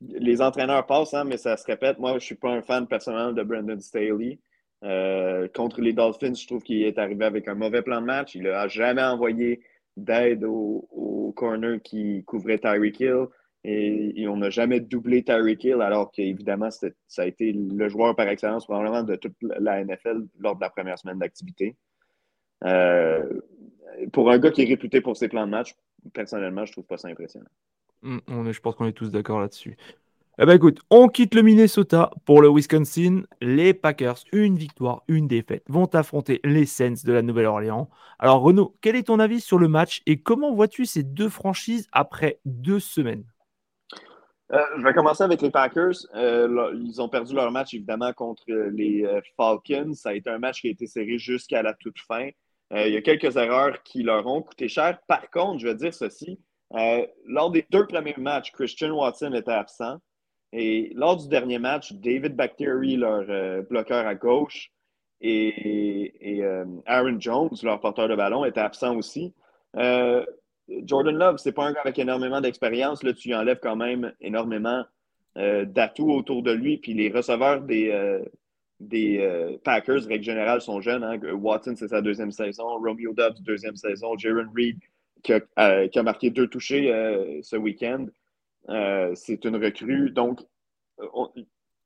les 0.08 0.42
entraîneurs 0.42 0.86
passent, 0.86 1.14
hein, 1.14 1.24
mais 1.24 1.36
ça 1.36 1.56
se 1.56 1.66
répète. 1.66 1.98
Moi, 1.98 2.10
je 2.12 2.16
ne 2.16 2.20
suis 2.20 2.34
pas 2.34 2.50
un 2.50 2.62
fan 2.62 2.86
personnel 2.86 3.34
de 3.34 3.42
Brandon 3.42 3.80
Staley. 3.80 4.38
Euh, 4.84 5.48
contre 5.54 5.80
les 5.80 5.92
Dolphins, 5.92 6.34
je 6.34 6.46
trouve 6.46 6.62
qu'il 6.62 6.82
est 6.82 6.98
arrivé 6.98 7.24
avec 7.24 7.48
un 7.48 7.54
mauvais 7.54 7.82
plan 7.82 8.00
de 8.00 8.06
match. 8.06 8.34
Il 8.34 8.44
n'a 8.44 8.68
jamais 8.68 9.02
envoyé 9.02 9.60
d'aide 9.96 10.44
au, 10.44 11.32
corner 11.36 11.80
qui 11.82 12.24
couvrait 12.24 12.58
Tyreek 12.58 13.00
Hill. 13.00 13.26
Et, 13.64 14.26
on 14.28 14.36
n'a 14.36 14.50
jamais 14.50 14.80
doublé 14.80 15.24
Tyreek 15.24 15.64
Hill, 15.64 15.82
alors 15.82 16.10
qu'évidemment, 16.12 16.70
ça 16.70 17.22
a 17.22 17.26
été 17.26 17.52
le 17.52 17.88
joueur 17.88 18.14
par 18.14 18.28
excellence 18.28 18.64
probablement 18.64 19.02
de 19.02 19.16
toute 19.16 19.34
la 19.40 19.84
NFL 19.84 20.26
lors 20.38 20.56
de 20.56 20.60
la 20.60 20.70
première 20.70 20.98
semaine 20.98 21.18
d'activité. 21.18 21.76
Euh, 22.64 23.40
pour 24.12 24.30
un 24.30 24.38
gars 24.38 24.50
qui 24.50 24.62
est 24.62 24.66
réputé 24.66 25.00
pour 25.00 25.16
ses 25.16 25.28
plans 25.28 25.46
de 25.46 25.50
match, 25.50 25.74
personnellement, 26.14 26.64
je 26.64 26.72
trouve 26.72 26.86
pas 26.86 26.96
ça 26.96 27.08
impressionnant. 27.08 27.50
Mm, 28.06 28.18
on 28.28 28.46
est, 28.46 28.52
je 28.52 28.60
pense 28.60 28.76
qu'on 28.76 28.86
est 28.86 28.92
tous 28.92 29.10
d'accord 29.10 29.40
là-dessus. 29.40 29.76
Eh 30.38 30.44
ben 30.44 30.54
écoute, 30.54 30.80
on 30.90 31.08
quitte 31.08 31.34
le 31.34 31.42
Minnesota 31.42 32.10
pour 32.24 32.40
le 32.40 32.48
Wisconsin. 32.48 33.22
Les 33.40 33.74
Packers, 33.74 34.18
une 34.32 34.56
victoire, 34.56 35.02
une 35.08 35.26
défaite, 35.26 35.64
vont 35.68 35.86
affronter 35.94 36.40
les 36.44 36.66
Saints 36.66 37.02
de 37.04 37.12
la 37.12 37.22
Nouvelle-Orléans. 37.22 37.88
Alors 38.18 38.42
Renaud, 38.42 38.76
quel 38.80 38.96
est 38.96 39.04
ton 39.04 39.18
avis 39.18 39.40
sur 39.40 39.58
le 39.58 39.66
match 39.66 40.02
et 40.06 40.18
comment 40.20 40.54
vois-tu 40.54 40.84
ces 40.84 41.02
deux 41.02 41.30
franchises 41.30 41.88
après 41.90 42.38
deux 42.44 42.80
semaines? 42.80 43.24
Euh, 44.52 44.60
je 44.76 44.84
vais 44.84 44.92
commencer 44.92 45.24
avec 45.24 45.42
les 45.42 45.50
Packers. 45.50 45.96
Euh, 46.14 46.72
ils 46.84 47.00
ont 47.02 47.08
perdu 47.08 47.34
leur 47.34 47.50
match, 47.50 47.74
évidemment, 47.74 48.12
contre 48.12 48.44
les 48.46 49.04
euh, 49.04 49.20
Falcons. 49.36 49.94
Ça 49.94 50.10
a 50.10 50.14
été 50.14 50.30
un 50.30 50.38
match 50.38 50.60
qui 50.60 50.68
a 50.68 50.70
été 50.70 50.86
serré 50.86 51.18
jusqu'à 51.18 51.62
la 51.62 51.74
toute 51.74 51.98
fin. 51.98 52.28
il 52.70 52.92
y 52.92 52.96
a 52.96 53.02
quelques 53.02 53.36
erreurs 53.36 53.82
qui 53.82 54.04
leur 54.04 54.26
ont 54.26 54.42
coûté 54.42 54.68
cher. 54.68 54.98
Par 55.08 55.28
contre, 55.30 55.60
je 55.60 55.66
vais 55.66 55.74
dire 55.74 55.92
ceci 55.92 56.38
euh, 56.74 57.06
lors 57.26 57.50
des 57.50 57.64
deux 57.70 57.86
premiers 57.86 58.14
matchs, 58.16 58.52
Christian 58.52 58.90
Watson 58.90 59.32
était 59.32 59.52
absent. 59.52 59.98
Et 60.52 60.92
lors 60.94 61.16
du 61.16 61.28
dernier 61.28 61.58
match, 61.58 61.92
David 61.92 62.34
Bactery, 62.34 62.96
leur 62.96 63.24
euh, 63.28 63.62
bloqueur 63.62 64.06
à 64.06 64.14
gauche, 64.14 64.70
et, 65.20 66.42
euh, 66.42 66.64
Aaron 66.84 67.18
Jones, 67.18 67.50
leur 67.62 67.80
porteur 67.80 68.08
de 68.08 68.14
ballon, 68.16 68.44
était 68.44 68.60
absent 68.60 68.96
aussi. 68.96 69.34
Jordan 69.74 71.16
Love, 71.16 71.36
c'est 71.38 71.52
pas 71.52 71.64
un 71.66 71.72
gars 71.72 71.80
avec 71.82 71.98
énormément 71.98 72.40
d'expérience. 72.40 73.02
Là, 73.02 73.12
tu 73.12 73.34
enlèves 73.34 73.60
quand 73.62 73.76
même 73.76 74.12
énormément 74.20 74.84
d'atouts 75.36 76.10
autour 76.10 76.42
de 76.42 76.50
lui. 76.50 76.78
Puis 76.78 76.92
les 76.92 77.10
receveurs 77.10 77.60
des, 77.62 78.20
des 78.80 79.58
Packers, 79.64 80.04
règle 80.06 80.24
générale, 80.24 80.60
sont 80.60 80.80
jeunes. 80.80 81.04
Hein. 81.04 81.18
Watson, 81.34 81.74
c'est 81.76 81.88
sa 81.88 82.00
deuxième 82.02 82.32
saison. 82.32 82.64
Romeo 82.78 83.12
Dobbs, 83.12 83.40
deuxième 83.42 83.76
saison. 83.76 84.16
Jaron 84.18 84.48
Reed, 84.54 84.78
euh, 85.30 85.88
qui 85.88 85.98
a, 85.98 86.02
marqué 86.02 86.30
deux 86.30 86.48
touchés 86.48 86.92
euh, 86.92 87.40
ce 87.42 87.56
week-end. 87.56 88.06
Euh, 88.68 89.12
c'est 89.14 89.44
une 89.44 89.56
recrue. 89.56 90.10
Donc, 90.10 90.40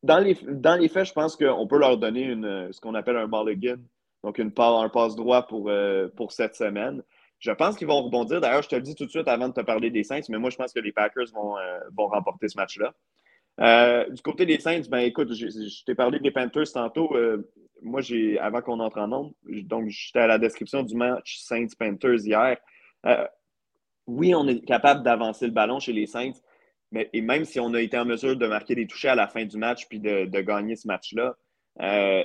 dans, 0.02 0.18
les, 0.18 0.36
dans 0.48 0.76
les 0.76 0.88
faits, 0.88 1.06
je 1.06 1.12
pense 1.12 1.36
qu'on 1.36 1.66
peut 1.66 1.78
leur 1.78 1.98
donner 1.98 2.34
ce 2.72 2.80
qu'on 2.80 2.94
appelle 2.94 3.16
un 3.16 3.26
mulligan, 3.26 3.78
donc 4.22 4.38
une 4.38 4.52
un 4.56 4.88
passe 4.88 5.16
droit 5.16 5.46
pour, 5.46 5.70
pour 6.16 6.32
cette 6.32 6.54
semaine. 6.54 7.02
Je 7.38 7.50
pense 7.52 7.76
qu'ils 7.76 7.86
vont 7.86 8.02
rebondir. 8.02 8.40
D'ailleurs, 8.40 8.62
je 8.62 8.68
te 8.68 8.76
le 8.76 8.82
dis 8.82 8.94
tout 8.94 9.06
de 9.06 9.10
suite 9.10 9.28
avant 9.28 9.48
de 9.48 9.54
te 9.54 9.62
parler 9.62 9.90
des 9.90 10.04
Saints, 10.04 10.20
mais 10.28 10.38
moi, 10.38 10.50
je 10.50 10.56
pense 10.56 10.72
que 10.72 10.80
les 10.80 10.92
Packers 10.92 11.32
vont, 11.34 11.56
vont 11.96 12.06
remporter 12.08 12.48
ce 12.48 12.56
match-là. 12.56 14.06
du 14.08 14.22
côté 14.22 14.46
des 14.46 14.60
Saints, 14.60 14.82
ben 14.88 14.98
écoute, 14.98 15.32
je, 15.32 15.84
t'ai 15.84 15.94
parlé 15.94 16.18
des 16.20 16.30
Panthers 16.30 16.72
tantôt. 16.72 17.16
moi, 17.82 18.00
j'ai 18.00 18.38
avant 18.38 18.62
qu'on 18.62 18.80
entre 18.80 18.98
en 18.98 19.08
nombre, 19.08 19.32
donc 19.44 19.88
j'étais 19.88 20.20
à 20.20 20.26
la 20.26 20.38
description 20.38 20.82
du 20.82 20.94
match 20.94 21.38
Saints-Panthers 21.40 22.24
hier. 22.24 22.58
Euh, 23.06 23.26
oui, 24.06 24.34
on 24.34 24.46
est 24.48 24.60
capable 24.64 25.02
d'avancer 25.02 25.46
le 25.46 25.52
ballon 25.52 25.80
chez 25.80 25.92
les 25.92 26.06
Saints, 26.06 26.32
mais 26.92 27.08
et 27.12 27.20
même 27.20 27.44
si 27.44 27.60
on 27.60 27.72
a 27.74 27.80
été 27.80 27.96
en 27.98 28.04
mesure 28.04 28.36
de 28.36 28.46
marquer 28.46 28.74
des 28.74 28.86
touchés 28.86 29.08
à 29.08 29.14
la 29.14 29.28
fin 29.28 29.44
du 29.44 29.56
match 29.56 29.86
puis 29.88 30.00
de, 30.00 30.40
gagner 30.40 30.76
ce 30.76 30.86
match-là, 30.88 31.36
euh, 31.80 32.24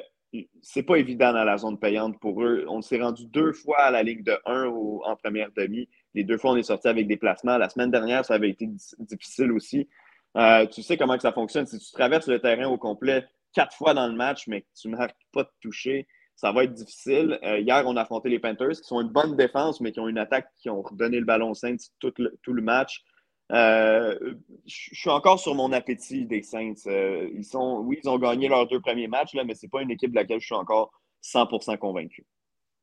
c'est 0.62 0.84
pas 0.84 0.98
évident 0.98 1.32
dans 1.32 1.44
la 1.44 1.58
zone 1.58 1.79
payante 1.79 2.20
pour 2.20 2.44
eux. 2.44 2.65
On 2.67 2.82
s'est 2.82 3.00
rendu 3.00 3.25
deux 3.27 3.53
fois 3.53 3.82
à 3.82 3.91
la 3.91 4.03
ligne 4.03 4.24
de 4.24 4.38
1 4.46 4.65
en 4.65 5.15
première 5.15 5.51
demi. 5.55 5.88
Les 6.13 6.24
deux 6.24 6.38
fois, 6.38 6.51
on 6.51 6.58
est 6.58 6.63
sorti 6.63 6.88
avec 6.88 7.08
des 7.08 7.17
placements. 7.17 7.58
La 7.58 7.70
semaine 7.70 7.91
dernière, 7.91 8.25
ça 8.25 8.34
avait 8.34 8.50
été 8.50 8.67
difficile 9.00 9.51
aussi. 9.51 9.88
Euh, 10.36 10.65
tu 10.67 10.84
sais 10.84 10.98
comment 10.98 11.15
que 11.15 11.22
ça 11.22 11.32
fonctionne. 11.32 11.65
Si 11.65 11.79
tu 11.79 11.91
traverses 11.91 12.27
le 12.27 12.39
terrain 12.39 12.67
au 12.67 12.77
complet 12.77 13.25
quatre 13.53 13.75
fois 13.75 13.94
dans 13.94 14.08
le 14.08 14.15
match, 14.15 14.48
mais 14.48 14.62
que 14.62 14.67
tu 14.79 14.89
ne 14.89 14.98
marques 14.98 15.15
pas 15.32 15.44
de 15.44 15.51
toucher, 15.62 16.08
ça 16.35 16.51
va 16.51 16.63
être 16.63 16.73
difficile. 16.73 17.39
Euh, 17.43 17.59
hier, 17.59 17.83
on 17.85 17.95
a 17.95 18.01
affronté 18.01 18.29
les 18.29 18.39
Panthers, 18.39 18.71
qui 18.81 18.87
sont 18.87 19.01
une 19.01 19.09
bonne 19.09 19.35
défense, 19.35 19.79
mais 19.79 19.91
qui 19.91 19.99
ont 19.99 20.07
une 20.07 20.17
attaque 20.17 20.49
qui 20.57 20.69
ont 20.69 20.81
redonné 20.81 21.19
le 21.19 21.25
ballon 21.25 21.51
aux 21.51 21.55
Saints 21.55 21.77
tout 21.99 22.13
le, 22.17 22.61
match. 22.61 23.03
Euh, 23.51 24.35
je 24.65 24.89
suis 24.93 25.09
encore 25.09 25.39
sur 25.39 25.55
mon 25.55 25.71
appétit 25.71 26.25
des 26.25 26.41
Saints. 26.41 26.73
Euh, 26.87 27.29
ils 27.33 27.45
oui, 27.55 27.99
ils 28.03 28.09
ont 28.09 28.19
gagné 28.19 28.49
leurs 28.49 28.67
deux 28.67 28.81
premiers 28.81 29.07
matchs, 29.07 29.35
mais 29.45 29.55
ce 29.55 29.65
n'est 29.65 29.69
pas 29.69 29.81
une 29.81 29.91
équipe 29.91 30.11
de 30.11 30.15
laquelle 30.15 30.41
je 30.41 30.45
suis 30.45 30.55
encore 30.55 30.91
100% 31.23 31.77
convaincu. 31.77 32.25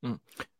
Hmm. 0.02 0.14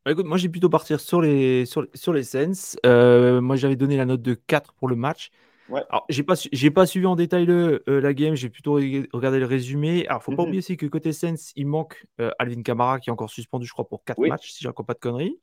Bah, 0.05 0.11
écoute, 0.11 0.25
moi, 0.25 0.37
j'ai 0.37 0.49
plutôt 0.49 0.69
partir 0.69 0.99
sur 0.99 1.19
les, 1.21 1.65
sur 1.65 2.13
les 2.13 2.23
Saints. 2.23 2.77
moi, 2.83 3.55
j'avais 3.55 3.75
donné 3.75 3.97
la 3.97 4.05
note 4.05 4.21
de 4.21 4.35
4 4.35 4.73
pour 4.73 4.87
le 4.87 4.95
match. 4.95 5.31
Alors, 5.69 6.05
j'ai 6.09 6.23
pas, 6.23 6.35
j'ai 6.51 6.71
pas 6.71 6.85
suivi 6.85 7.05
en 7.05 7.15
détail 7.15 7.45
le, 7.45 7.83
euh, 7.87 8.01
la 8.01 8.13
game, 8.13 8.35
j'ai 8.35 8.49
plutôt 8.49 8.73
regardé 8.73 9.39
le 9.39 9.45
résumé. 9.45 10.05
Alors, 10.07 10.23
faut 10.23 10.35
pas 10.35 10.43
mmh 10.43 10.45
oublier 10.45 10.59
aussi 10.59 10.77
que 10.77 10.85
côté 10.85 11.13
Sens, 11.13 11.51
il 11.55 11.67
manque 11.67 12.05
euh, 12.19 12.31
Alvin 12.39 12.61
Kamara 12.61 12.99
qui 12.99 13.09
est 13.09 13.13
encore 13.13 13.29
suspendu, 13.29 13.65
je 13.65 13.71
crois, 13.71 13.87
pour 13.87 14.03
4 14.03 14.19
matchs, 14.27 14.51
si 14.51 14.63
je 14.63 14.67
ne 14.67 14.73
pas 14.73 14.93
de 14.93 14.99
conneries. 14.99 15.39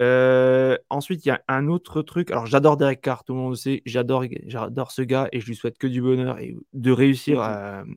Euh, 0.00 0.78
ensuite, 0.90 1.24
il 1.26 1.28
y 1.28 1.32
a 1.32 1.42
un 1.48 1.66
autre 1.68 2.02
truc. 2.02 2.30
Alors, 2.30 2.46
j'adore 2.46 2.76
Derek 2.76 3.00
Carr, 3.00 3.24
tout 3.24 3.32
le 3.32 3.40
monde 3.40 3.50
le 3.50 3.56
sait. 3.56 3.82
J'adore, 3.84 4.24
j'adore 4.46 4.92
ce 4.92 5.02
gars 5.02 5.28
et 5.32 5.40
je 5.40 5.46
lui 5.46 5.56
souhaite 5.56 5.78
que 5.78 5.88
du 5.88 6.00
bonheur 6.00 6.38
et 6.38 6.56
de 6.72 6.92
réussir 6.92 7.38
mmh 7.38 7.96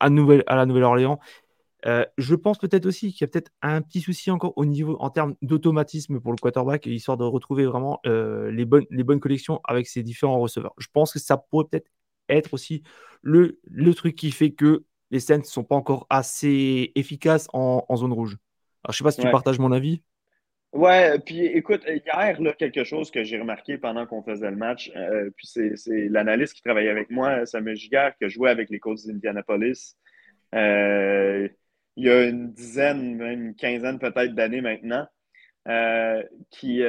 à, 0.00 0.10
Nouvelle, 0.10 0.44
à 0.46 0.56
la 0.56 0.66
Nouvelle-Orléans. 0.66 1.18
Euh, 1.86 2.04
je 2.16 2.34
pense 2.34 2.58
peut-être 2.58 2.86
aussi 2.86 3.12
qu'il 3.12 3.22
y 3.22 3.24
a 3.24 3.28
peut-être 3.28 3.52
un 3.60 3.82
petit 3.82 4.00
souci 4.00 4.30
encore 4.30 4.54
au 4.56 4.64
niveau 4.64 4.96
en 5.00 5.10
termes 5.10 5.36
d'automatisme 5.42 6.18
pour 6.18 6.32
le 6.32 6.38
quarterback, 6.38 6.86
histoire 6.86 7.18
de 7.18 7.24
retrouver 7.24 7.66
vraiment 7.66 8.00
euh, 8.06 8.50
les, 8.50 8.64
bonnes, 8.64 8.86
les 8.90 9.04
bonnes 9.04 9.20
collections 9.20 9.60
avec 9.64 9.86
ses 9.86 10.02
différents 10.02 10.40
receveurs. 10.40 10.74
Je 10.78 10.86
pense 10.92 11.12
que 11.12 11.18
ça 11.18 11.36
pourrait 11.36 11.66
peut-être 11.70 11.90
être 12.30 12.54
aussi 12.54 12.82
le, 13.22 13.60
le 13.64 13.94
truc 13.94 14.14
qui 14.14 14.30
fait 14.30 14.52
que 14.52 14.84
les 15.10 15.20
Saints 15.20 15.38
ne 15.38 15.42
sont 15.42 15.64
pas 15.64 15.76
encore 15.76 16.06
assez 16.08 16.90
efficaces 16.94 17.48
en, 17.52 17.84
zone 17.96 18.12
rouge. 18.12 18.38
Alors, 18.82 18.92
je 18.92 18.94
ne 18.94 18.96
sais 18.96 19.04
pas 19.04 19.10
si 19.10 19.20
tu 19.20 19.30
partages 19.30 19.58
mon 19.58 19.70
avis. 19.70 20.02
Ouais, 20.72 21.20
puis 21.20 21.44
écoute, 21.46 21.82
hier, 21.86 22.40
là, 22.40 22.52
quelque 22.52 22.82
chose 22.82 23.10
que 23.12 23.22
j'ai 23.22 23.38
remarqué 23.38 23.78
pendant 23.78 24.06
qu'on 24.06 24.24
faisait 24.24 24.50
le 24.50 24.56
match, 24.56 24.90
euh, 24.96 25.30
puis 25.36 25.46
c'est 25.46 26.08
l'analyste 26.08 26.54
qui 26.54 26.62
travaillait 26.62 26.90
avec 26.90 27.10
moi, 27.10 27.46
Samuel 27.46 27.76
Giguère, 27.76 28.16
qui 28.16 28.24
a 28.24 28.28
joué 28.28 28.50
avec 28.50 28.70
les 28.70 28.80
coachs 28.80 29.06
d'Indianapolis. 29.06 29.96
Euh, 30.54 31.48
il 31.96 32.06
y 32.06 32.10
a 32.10 32.24
une 32.24 32.52
dizaine, 32.52 33.16
même 33.16 33.46
une 33.46 33.54
quinzaine 33.54 33.98
peut-être 33.98 34.34
d'années 34.34 34.60
maintenant, 34.60 35.06
qui, 36.50 36.82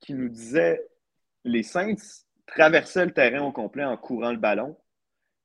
qui 0.00 0.14
nous 0.14 0.28
disait 0.28 0.80
les 1.44 1.62
Saints 1.62 1.94
traversaient 2.46 3.06
le 3.06 3.12
terrain 3.12 3.42
au 3.42 3.52
complet 3.52 3.84
en 3.84 3.96
courant 3.96 4.32
le 4.32 4.38
ballon. 4.38 4.76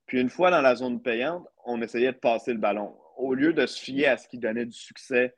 Puis 0.05 0.19
une 0.19 0.29
fois 0.29 0.51
dans 0.51 0.61
la 0.61 0.75
zone 0.75 1.01
payante, 1.01 1.47
on 1.65 1.81
essayait 1.81 2.11
de 2.11 2.17
passer 2.17 2.53
le 2.53 2.59
ballon. 2.59 2.95
Au 3.17 3.33
lieu 3.33 3.53
de 3.53 3.65
se 3.65 3.79
fier 3.79 4.07
à 4.07 4.17
ce 4.17 4.27
qui 4.27 4.37
donnait 4.37 4.65
du 4.65 4.73
succès 4.73 5.35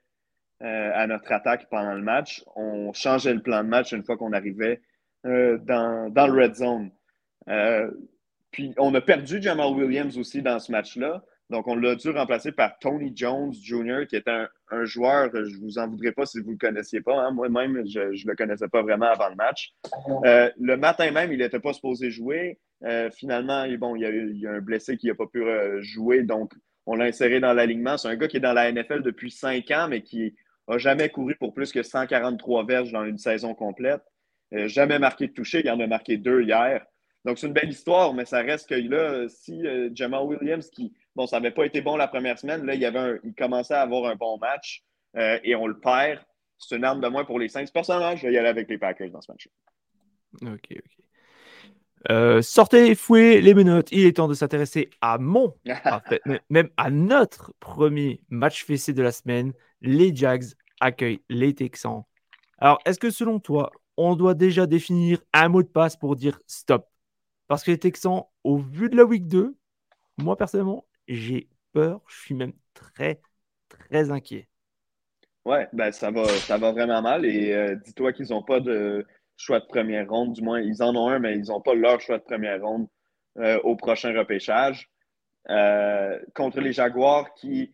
euh, 0.63 0.91
à 0.93 1.07
notre 1.07 1.31
attaque 1.31 1.69
pendant 1.69 1.93
le 1.93 2.01
match, 2.01 2.43
on 2.55 2.93
changeait 2.93 3.33
le 3.33 3.41
plan 3.41 3.63
de 3.63 3.69
match 3.69 3.91
une 3.91 4.03
fois 4.03 4.17
qu'on 4.17 4.33
arrivait 4.33 4.81
euh, 5.25 5.57
dans, 5.59 6.11
le 6.13 6.43
red 6.43 6.55
zone. 6.55 6.91
Euh, 7.49 7.91
puis 8.51 8.73
on 8.77 8.93
a 8.95 9.01
perdu 9.01 9.41
Jamal 9.41 9.73
Williams 9.73 10.17
aussi 10.17 10.41
dans 10.41 10.59
ce 10.59 10.71
match-là. 10.71 11.23
Donc, 11.49 11.67
on 11.67 11.75
l'a 11.75 11.95
dû 11.95 12.09
remplacer 12.09 12.51
par 12.51 12.77
Tony 12.79 13.11
Jones 13.15 13.53
Jr., 13.53 14.07
qui 14.09 14.15
est 14.15 14.27
un, 14.27 14.47
joueur, 14.83 15.29
je 15.33 15.55
ne 15.55 15.61
vous 15.61 15.77
en 15.77 15.87
voudrais 15.87 16.11
pas 16.11 16.25
si 16.25 16.39
vous 16.39 16.47
ne 16.47 16.51
le 16.53 16.57
connaissiez 16.57 17.01
pas. 17.01 17.21
Hein. 17.21 17.31
Moi-même, 17.31 17.83
je 17.87 17.99
ne 17.99 18.29
le 18.29 18.35
connaissais 18.35 18.67
pas 18.67 18.81
vraiment 18.81 19.05
avant 19.05 19.29
le 19.29 19.35
match. 19.35 19.73
le 20.23 20.75
matin 20.75 21.11
même, 21.11 21.31
il 21.31 21.37
n'était 21.37 21.59
pas 21.59 21.73
supposé 21.73 22.09
jouer. 22.09 22.57
finalement, 23.13 23.67
bon, 23.77 23.95
il 23.95 24.39
y, 24.39 24.47
a, 24.47 24.51
un 24.51 24.59
blessé 24.59 24.97
qui 24.97 25.07
n'a 25.07 25.15
pas 25.15 25.27
pu 25.27 25.43
jouer, 25.81 26.23
donc 26.23 26.51
on 26.85 26.95
l'a 26.95 27.05
inséré 27.05 27.39
dans 27.39 27.53
l'alignement. 27.53 27.97
C'est 27.97 28.07
un 28.07 28.15
gars 28.15 28.27
qui 28.27 28.37
est 28.37 28.41
dans 28.41 28.53
la 28.53 28.71
NFL 28.71 29.01
depuis 29.01 29.31
cinq 29.31 29.71
ans, 29.71 29.87
mais 29.89 30.01
qui 30.01 30.35
n'a 30.67 30.77
jamais 30.77 31.09
couru 31.09 31.35
pour 31.35 31.53
plus 31.53 31.71
que 31.71 31.83
143 31.83 32.65
verges 32.65 32.91
dans 32.91 33.05
une 33.05 33.17
saison 33.17 33.53
complète. 33.53 34.01
Euh, 34.53 34.67
jamais 34.67 34.99
marqué 34.99 35.27
de 35.27 35.33
toucher. 35.33 35.61
Il 35.63 35.71
en 35.71 35.79
a 35.79 35.87
marqué 35.87 36.17
deux 36.17 36.43
hier. 36.43 36.85
Donc, 37.23 37.39
c'est 37.39 37.47
une 37.47 37.53
belle 37.53 37.69
histoire, 37.69 38.13
mais 38.13 38.25
ça 38.25 38.41
reste 38.41 38.69
que 38.69 38.75
là, 38.75 39.27
si 39.29 39.65
euh, 39.65 39.89
Jamal 39.93 40.23
Williams, 40.25 40.69
qui, 40.69 40.93
bon, 41.15 41.27
ça 41.27 41.39
n'avait 41.39 41.53
pas 41.53 41.65
été 41.65 41.81
bon 41.81 41.95
la 41.95 42.07
première 42.07 42.37
semaine, 42.37 42.65
là, 42.65 42.75
il, 42.75 42.81
y 42.81 42.85
avait 42.85 43.19
il 43.23 43.33
commençait 43.33 43.73
à 43.73 43.81
avoir 43.81 44.09
un 44.09 44.15
bon 44.15 44.37
match 44.37 44.83
euh, 45.17 45.39
et 45.43 45.55
on 45.55 45.67
le 45.67 45.79
perd. 45.79 46.19
C'est 46.57 46.75
une 46.75 46.85
arme 46.85 47.01
de 47.01 47.07
moins 47.07 47.25
pour 47.25 47.39
les 47.39 47.49
Saints. 47.49 47.65
Personnellement, 47.73 48.15
je 48.15 48.27
vais 48.27 48.33
y 48.33 48.37
aller 48.37 48.47
avec 48.47 48.69
les 48.69 48.77
Packers 48.77 49.11
dans 49.11 49.21
ce 49.21 49.31
match. 49.31 49.49
OK, 50.41 50.69
OK. 50.71 51.05
Euh, 52.11 52.41
sortez 52.41 52.93
fouet 52.93 53.41
les 53.41 53.55
menottes, 53.55 53.91
il 53.91 54.05
est 54.05 54.17
temps 54.17 54.27
de 54.27 54.35
s'intéresser 54.35 54.91
à 55.01 55.17
mon, 55.17 55.55
même 56.51 56.69
à 56.77 56.91
notre 56.91 57.53
premier 57.59 58.21
match 58.29 58.63
fessé 58.63 58.93
de 58.93 59.01
la 59.01 59.11
semaine. 59.11 59.53
Les 59.81 60.15
Jags 60.15 60.45
accueillent 60.79 61.21
les 61.29 61.55
Texans. 61.55 62.03
Alors, 62.59 62.79
est-ce 62.85 62.99
que 62.99 63.09
selon 63.09 63.39
toi, 63.39 63.71
on 63.97 64.15
doit 64.15 64.35
déjà 64.35 64.67
définir 64.67 65.19
un 65.33 65.49
mot 65.49 65.63
de 65.63 65.67
passe 65.67 65.97
pour 65.97 66.15
dire 66.15 66.39
stop? 66.45 66.87
Parce 67.47 67.63
que 67.63 67.71
les 67.71 67.79
Texans, 67.79 68.23
au 68.43 68.57
vu 68.57 68.89
de 68.89 68.95
la 68.95 69.05
week 69.05 69.27
2, 69.27 69.55
moi 70.17 70.37
personnellement, 70.37 70.85
j'ai 71.07 71.49
peur, 71.73 72.01
je 72.07 72.19
suis 72.21 72.35
même 72.35 72.53
très, 72.73 73.21
très 73.69 74.11
inquiet. 74.11 74.47
Ouais, 75.45 75.67
ben 75.73 75.91
ça 75.91 76.09
va, 76.09 76.27
ça 76.27 76.57
va 76.57 76.71
vraiment 76.71 77.01
mal. 77.03 77.25
Et 77.25 77.53
euh, 77.53 77.75
dis-toi 77.75 78.13
qu'ils 78.13 78.29
n'ont 78.29 78.41
pas 78.41 78.59
de, 78.59 79.05
choix 79.37 79.59
de 79.59 79.65
première 79.65 80.09
ronde. 80.09 80.33
Du 80.33 80.41
moins, 80.41 80.59
ils 80.59 80.81
en 80.81 80.95
ont 80.95 81.09
un, 81.09 81.19
mais 81.19 81.37
ils 81.37 81.45
n'ont 81.49 81.61
pas 81.61 81.75
leur 81.75 82.01
choix 82.01 82.17
de 82.17 82.23
première 82.23 82.61
ronde 82.61 82.87
euh, 83.37 83.59
au 83.63 83.75
prochain 83.75 84.17
repêchage. 84.17 84.89
Euh, 85.49 86.19
contre 86.33 86.59
les 86.61 86.73
Jaguars 86.73 87.31
qui. 87.35 87.71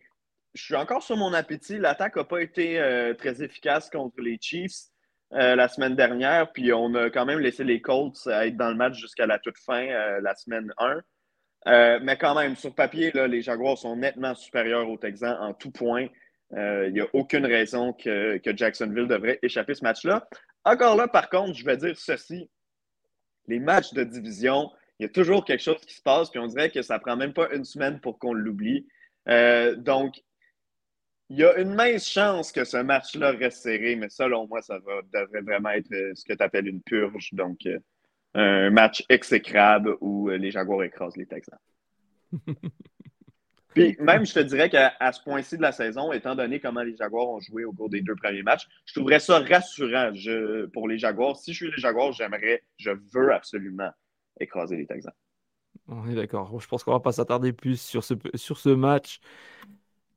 Je 0.54 0.62
suis 0.62 0.76
encore 0.76 1.02
sur 1.02 1.16
mon 1.16 1.32
appétit. 1.32 1.78
L'attaque 1.78 2.16
n'a 2.16 2.24
pas 2.24 2.42
été 2.42 2.76
très 3.16 3.42
efficace 3.42 3.88
contre 3.88 4.20
les 4.20 4.36
Chiefs 4.38 4.90
la 5.30 5.66
semaine 5.66 5.96
dernière. 5.96 6.52
Puis 6.52 6.74
on 6.74 6.94
a 6.94 7.08
quand 7.08 7.24
même 7.24 7.38
laissé 7.38 7.64
les 7.64 7.80
Colts 7.80 8.26
être 8.26 8.58
dans 8.58 8.68
le 8.68 8.74
match 8.74 8.98
jusqu'à 8.98 9.24
la 9.24 9.38
toute 9.38 9.56
fin, 9.56 9.86
la 10.20 10.34
semaine 10.34 10.70
1. 10.76 11.00
Mais 11.66 12.16
quand 12.18 12.34
même, 12.34 12.56
sur 12.56 12.74
papier, 12.74 13.10
là, 13.12 13.26
les 13.26 13.42
Jaguars 13.42 13.78
sont 13.78 13.96
nettement 13.96 14.34
supérieurs 14.34 14.88
aux 14.88 14.96
Texans 14.98 15.36
en 15.40 15.54
tout 15.54 15.70
point. 15.70 16.08
Il 16.52 16.92
n'y 16.92 17.00
a 17.00 17.06
aucune 17.12 17.46
raison 17.46 17.92
que, 17.92 18.40
Jacksonville 18.44 19.08
devrait 19.08 19.38
échapper 19.42 19.74
ce 19.74 19.84
match-là. 19.84 20.28
Encore 20.64 20.96
là, 20.96 21.08
par 21.08 21.28
contre, 21.30 21.54
je 21.54 21.64
vais 21.64 21.76
dire 21.76 21.96
ceci. 21.98 22.48
Les 23.48 23.58
matchs 23.58 23.92
de 23.92 24.04
division, 24.04 24.70
il 24.98 25.06
y 25.06 25.06
a 25.06 25.08
toujours 25.08 25.44
quelque 25.44 25.62
chose 25.62 25.80
qui 25.84 25.94
se 25.94 26.02
passe, 26.02 26.30
puis 26.30 26.38
on 26.38 26.46
dirait 26.46 26.70
que 26.70 26.82
ça 26.82 26.94
ne 26.94 27.00
prend 27.00 27.16
même 27.16 27.32
pas 27.32 27.52
une 27.52 27.64
semaine 27.64 28.00
pour 28.00 28.18
qu'on 28.20 28.32
l'oublie. 28.32 28.86
Euh, 29.28 29.74
donc, 29.74 30.22
il 31.28 31.38
y 31.38 31.44
a 31.44 31.56
une 31.58 31.74
mince 31.74 32.08
chance 32.08 32.52
que 32.52 32.64
ce 32.64 32.76
match-là 32.76 33.32
reste 33.32 33.62
serré, 33.62 33.96
mais 33.96 34.08
selon 34.10 34.46
moi, 34.46 34.62
ça 34.62 34.78
devrait 34.78 35.40
vraiment 35.40 35.70
être 35.70 35.90
euh, 35.92 36.12
ce 36.14 36.24
que 36.24 36.34
tu 36.34 36.42
appelles 36.42 36.68
une 36.68 36.82
purge. 36.82 37.30
Donc, 37.32 37.58
euh, 37.66 37.78
un 38.34 38.70
match 38.70 39.04
exécrable 39.08 39.96
où 40.00 40.28
les 40.28 40.50
Jaguars 40.50 40.82
écrasent 40.82 41.16
les 41.16 41.26
Texans. 41.26 41.58
Puis 43.74 43.96
même, 44.00 44.26
je 44.26 44.34
te 44.34 44.40
dirais 44.40 44.68
qu'à 44.68 45.12
ce 45.12 45.22
point-ci 45.22 45.56
de 45.56 45.62
la 45.62 45.72
saison, 45.72 46.12
étant 46.12 46.34
donné 46.34 46.60
comment 46.60 46.82
les 46.82 46.94
Jaguars 46.94 47.28
ont 47.28 47.40
joué 47.40 47.64
au 47.64 47.72
cours 47.72 47.88
des 47.88 48.02
deux 48.02 48.14
premiers 48.14 48.42
matchs, 48.42 48.68
je 48.84 48.94
trouverais 48.94 49.20
ça 49.20 49.38
rassurant 49.38 50.12
pour 50.72 50.88
les 50.88 50.98
Jaguars. 50.98 51.36
Si 51.36 51.52
je 51.52 51.64
suis 51.64 51.70
les 51.74 51.80
Jaguars, 51.80 52.12
j'aimerais, 52.12 52.62
je 52.76 52.90
veux 53.14 53.32
absolument 53.32 53.90
écraser 54.38 54.76
les 54.76 54.86
Texans. 54.86 55.14
On 55.88 56.06
est 56.08 56.14
d'accord. 56.14 56.60
Je 56.60 56.68
pense 56.68 56.84
qu'on 56.84 56.92
va 56.92 57.00
pas 57.00 57.12
s'attarder 57.12 57.52
plus 57.52 57.80
sur 57.80 58.04
ce, 58.04 58.14
sur 58.34 58.58
ce 58.58 58.68
match. 58.68 59.20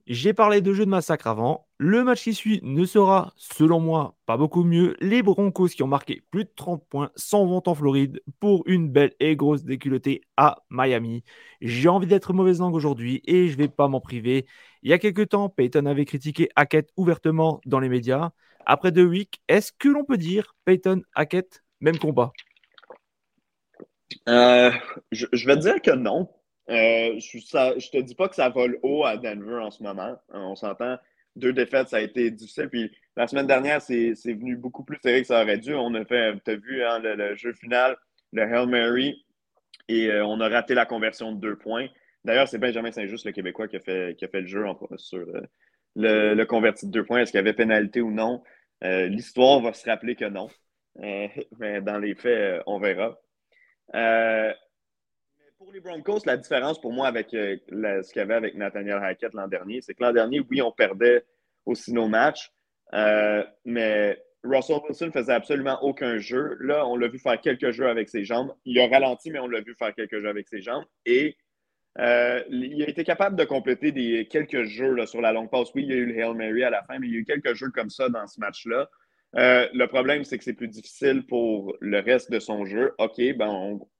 J'ai 0.07 0.33
parlé 0.33 0.61
de 0.61 0.71
jeu 0.71 0.85
de 0.85 0.89
massacre 0.89 1.25
avant. 1.25 1.67
Le 1.79 2.03
match 2.03 2.23
qui 2.23 2.35
suit 2.35 2.59
ne 2.63 2.85
sera, 2.85 3.33
selon 3.37 3.79
moi, 3.79 4.15
pas 4.27 4.37
beaucoup 4.37 4.63
mieux. 4.63 4.95
Les 4.99 5.23
Broncos 5.23 5.69
qui 5.69 5.81
ont 5.81 5.87
marqué 5.87 6.21
plus 6.29 6.43
de 6.45 6.51
30 6.55 6.85
points 6.87 7.09
s'en 7.15 7.45
vont 7.47 7.63
en 7.65 7.73
Floride 7.73 8.21
pour 8.39 8.63
une 8.67 8.87
belle 8.89 9.13
et 9.19 9.35
grosse 9.35 9.63
déculottée 9.63 10.21
à 10.37 10.57
Miami. 10.69 11.23
J'ai 11.59 11.89
envie 11.89 12.05
d'être 12.05 12.33
mauvaise 12.33 12.59
langue 12.59 12.75
aujourd'hui 12.75 13.21
et 13.25 13.47
je 13.47 13.57
vais 13.57 13.67
pas 13.67 13.87
m'en 13.87 13.99
priver. 13.99 14.45
Il 14.83 14.91
y 14.91 14.93
a 14.93 14.99
quelques 14.99 15.29
temps, 15.29 15.49
Peyton 15.49 15.87
avait 15.87 16.05
critiqué 16.05 16.49
Hackett 16.55 16.91
ouvertement 16.97 17.59
dans 17.65 17.79
les 17.79 17.89
médias. 17.89 18.29
Après 18.67 18.91
deux 18.91 19.05
weeks, 19.05 19.41
est-ce 19.47 19.71
que 19.71 19.89
l'on 19.89 20.03
peut 20.05 20.17
dire 20.17 20.55
Peyton 20.65 21.01
Hackett, 21.15 21.63
même 21.81 21.97
combat? 21.97 22.31
Euh, 24.29 24.71
je, 25.11 25.25
je 25.33 25.47
vais 25.47 25.57
dire 25.57 25.81
que 25.81 25.91
non. 25.91 26.29
Euh, 26.69 27.19
je, 27.19 27.37
ne 27.37 27.79
te 27.79 28.01
dis 28.01 28.15
pas 28.15 28.27
que 28.27 28.35
ça 28.35 28.49
vole 28.49 28.79
haut 28.81 29.05
à 29.05 29.17
Denver 29.17 29.59
en 29.61 29.71
ce 29.71 29.83
moment. 29.83 30.17
On 30.29 30.55
s'entend. 30.55 30.97
Deux 31.35 31.53
défaites, 31.53 31.89
ça 31.89 31.97
a 31.97 32.01
été 32.01 32.31
difficile. 32.31 32.69
Puis 32.69 32.91
la 33.15 33.27
semaine 33.27 33.47
dernière, 33.47 33.81
c'est 33.81 34.13
venu 34.25 34.55
beaucoup 34.55 34.83
plus 34.83 34.97
serré 35.03 35.21
que 35.21 35.27
ça 35.27 35.43
aurait 35.43 35.57
dû. 35.57 35.73
On 35.73 35.93
a 35.93 36.05
fait, 36.05 36.33
tu 36.43 36.51
as 36.51 36.55
vu 36.55 36.83
hein, 36.83 36.99
le, 36.99 37.35
jeu 37.35 37.53
final, 37.53 37.97
le 38.31 38.43
Hail 38.43 38.67
Mary, 38.67 39.25
et 39.87 40.07
euh, 40.07 40.25
on 40.25 40.39
a 40.39 40.49
raté 40.49 40.73
la 40.73 40.85
conversion 40.85 41.33
de 41.33 41.39
deux 41.39 41.57
points. 41.57 41.87
D'ailleurs, 42.23 42.47
c'est 42.47 42.57
Benjamin 42.57 42.91
Saint-Just, 42.91 43.25
le 43.25 43.31
Québécois, 43.31 43.67
qui 43.67 43.75
a 43.75 43.79
fait, 43.79 44.17
qui 44.17 44.25
a 44.25 44.27
fait 44.27 44.41
le 44.41 44.47
jeu 44.47 44.65
sur 44.97 45.19
euh, 45.19 45.41
le, 45.95 46.33
le, 46.33 46.45
converti 46.45 46.87
de 46.87 46.91
deux 46.91 47.03
points. 47.03 47.19
Est-ce 47.19 47.31
qu'il 47.31 47.37
y 47.37 47.41
avait 47.41 47.53
pénalité 47.53 48.01
ou 48.01 48.11
non? 48.11 48.41
L'histoire 48.81 49.61
va 49.61 49.73
se 49.73 49.89
rappeler 49.89 50.15
que 50.15 50.25
non. 50.25 50.47
mais 50.99 51.81
dans 51.81 51.97
les 51.97 52.15
faits, 52.15 52.61
on 52.67 52.79
verra 52.79 53.17
pour 53.91 54.64
Broncos, 55.79 56.19
la 56.25 56.37
différence 56.37 56.79
pour 56.79 56.93
moi 56.93 57.07
avec 57.07 57.33
euh, 57.33 57.57
ce 57.71 58.11
qu'il 58.11 58.19
y 58.19 58.23
avait 58.23 58.35
avec 58.35 58.55
Nathaniel 58.55 58.99
Hackett 59.03 59.33
l'an 59.33 59.47
dernier, 59.47 59.81
c'est 59.81 59.93
que 59.93 60.03
l'an 60.03 60.13
dernier, 60.13 60.41
oui, 60.49 60.61
on 60.61 60.71
perdait 60.71 61.25
aussi 61.65 61.93
nos 61.93 62.07
matchs, 62.07 62.51
euh, 62.93 63.43
mais 63.65 64.21
Russell 64.43 64.79
Wilson 64.87 65.11
faisait 65.11 65.33
absolument 65.33 65.81
aucun 65.83 66.17
jeu. 66.17 66.57
Là, 66.59 66.85
on 66.87 66.95
l'a 66.95 67.07
vu 67.07 67.19
faire 67.19 67.39
quelques 67.41 67.71
jeux 67.71 67.87
avec 67.87 68.09
ses 68.09 68.23
jambes. 68.23 68.53
Il 68.65 68.79
a 68.79 68.87
ralenti, 68.87 69.31
mais 69.31 69.39
on 69.39 69.47
l'a 69.47 69.61
vu 69.61 69.75
faire 69.75 69.93
quelques 69.93 70.19
jeux 70.19 70.29
avec 70.29 70.47
ses 70.47 70.61
jambes. 70.61 70.85
Et 71.05 71.35
euh, 71.97 72.43
il 72.49 72.83
a 72.83 72.89
été 72.89 73.03
capable 73.03 73.35
de 73.35 73.45
compléter 73.45 73.91
des, 73.91 74.27
quelques 74.27 74.63
jeux 74.63 75.05
sur 75.05 75.21
la 75.21 75.31
longue 75.31 75.49
passe. 75.49 75.73
Oui, 75.73 75.83
il 75.83 75.89
y 75.89 75.93
a 75.93 75.97
eu 75.97 76.05
le 76.05 76.19
Hail 76.19 76.35
Mary 76.35 76.63
à 76.63 76.69
la 76.69 76.83
fin, 76.83 76.99
mais 76.99 77.07
il 77.07 77.13
y 77.13 77.17
a 77.17 77.19
eu 77.19 77.25
quelques 77.25 77.53
jeux 77.55 77.71
comme 77.71 77.89
ça 77.89 78.09
dans 78.09 78.27
ce 78.27 78.39
match-là. 78.39 78.89
Euh, 79.37 79.67
le 79.73 79.87
problème, 79.87 80.23
c'est 80.23 80.37
que 80.37 80.43
c'est 80.43 80.53
plus 80.53 80.67
difficile 80.67 81.25
pour 81.25 81.75
le 81.81 81.99
reste 81.99 82.31
de 82.31 82.39
son 82.39 82.65
jeu. 82.65 82.93
OK, 82.99 83.19
ben 83.35 83.49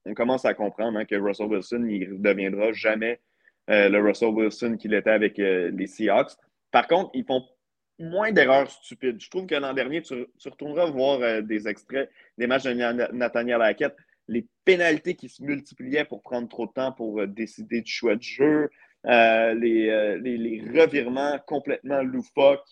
on, 0.04 0.14
commence 0.14 0.44
à 0.46 0.54
comprendre 0.54 0.98
hein, 0.98 1.04
que 1.04 1.14
Russell 1.14 1.48
Wilson, 1.48 1.86
il 1.88 2.10
ne 2.10 2.18
deviendra 2.18 2.72
jamais 2.72 3.20
euh, 3.68 3.88
le 3.88 4.00
Russell 4.00 4.30
Wilson 4.30 4.76
qu'il 4.78 4.94
était 4.94 5.10
avec 5.10 5.38
euh, 5.38 5.70
les 5.74 5.86
Seahawks. 5.86 6.32
Par 6.70 6.86
contre, 6.86 7.10
ils 7.12 7.24
font 7.24 7.44
moins 7.98 8.32
d'erreurs 8.32 8.70
stupides. 8.70 9.20
Je 9.20 9.28
trouve 9.28 9.46
que 9.46 9.54
l'an 9.54 9.74
dernier, 9.74 10.00
tu, 10.00 10.26
retourneras 10.44 10.86
voir 10.90 11.42
des 11.42 11.68
extraits 11.68 12.10
des 12.38 12.46
matchs 12.46 12.64
de 12.64 13.12
Nathaniel 13.12 13.62
Hackett, 13.62 13.94
les 14.28 14.46
pénalités 14.64 15.14
qui 15.14 15.28
se 15.28 15.42
multipliaient 15.42 16.04
pour 16.04 16.22
prendre 16.22 16.48
trop 16.48 16.66
de 16.66 16.72
temps 16.72 16.92
pour 16.92 17.26
décider 17.26 17.80
du 17.80 17.90
choix 17.90 18.16
de 18.16 18.22
jeu, 18.22 18.68
les, 19.04 20.62
revirements 20.74 21.38
complètement 21.46 22.02
loufoques 22.02 22.68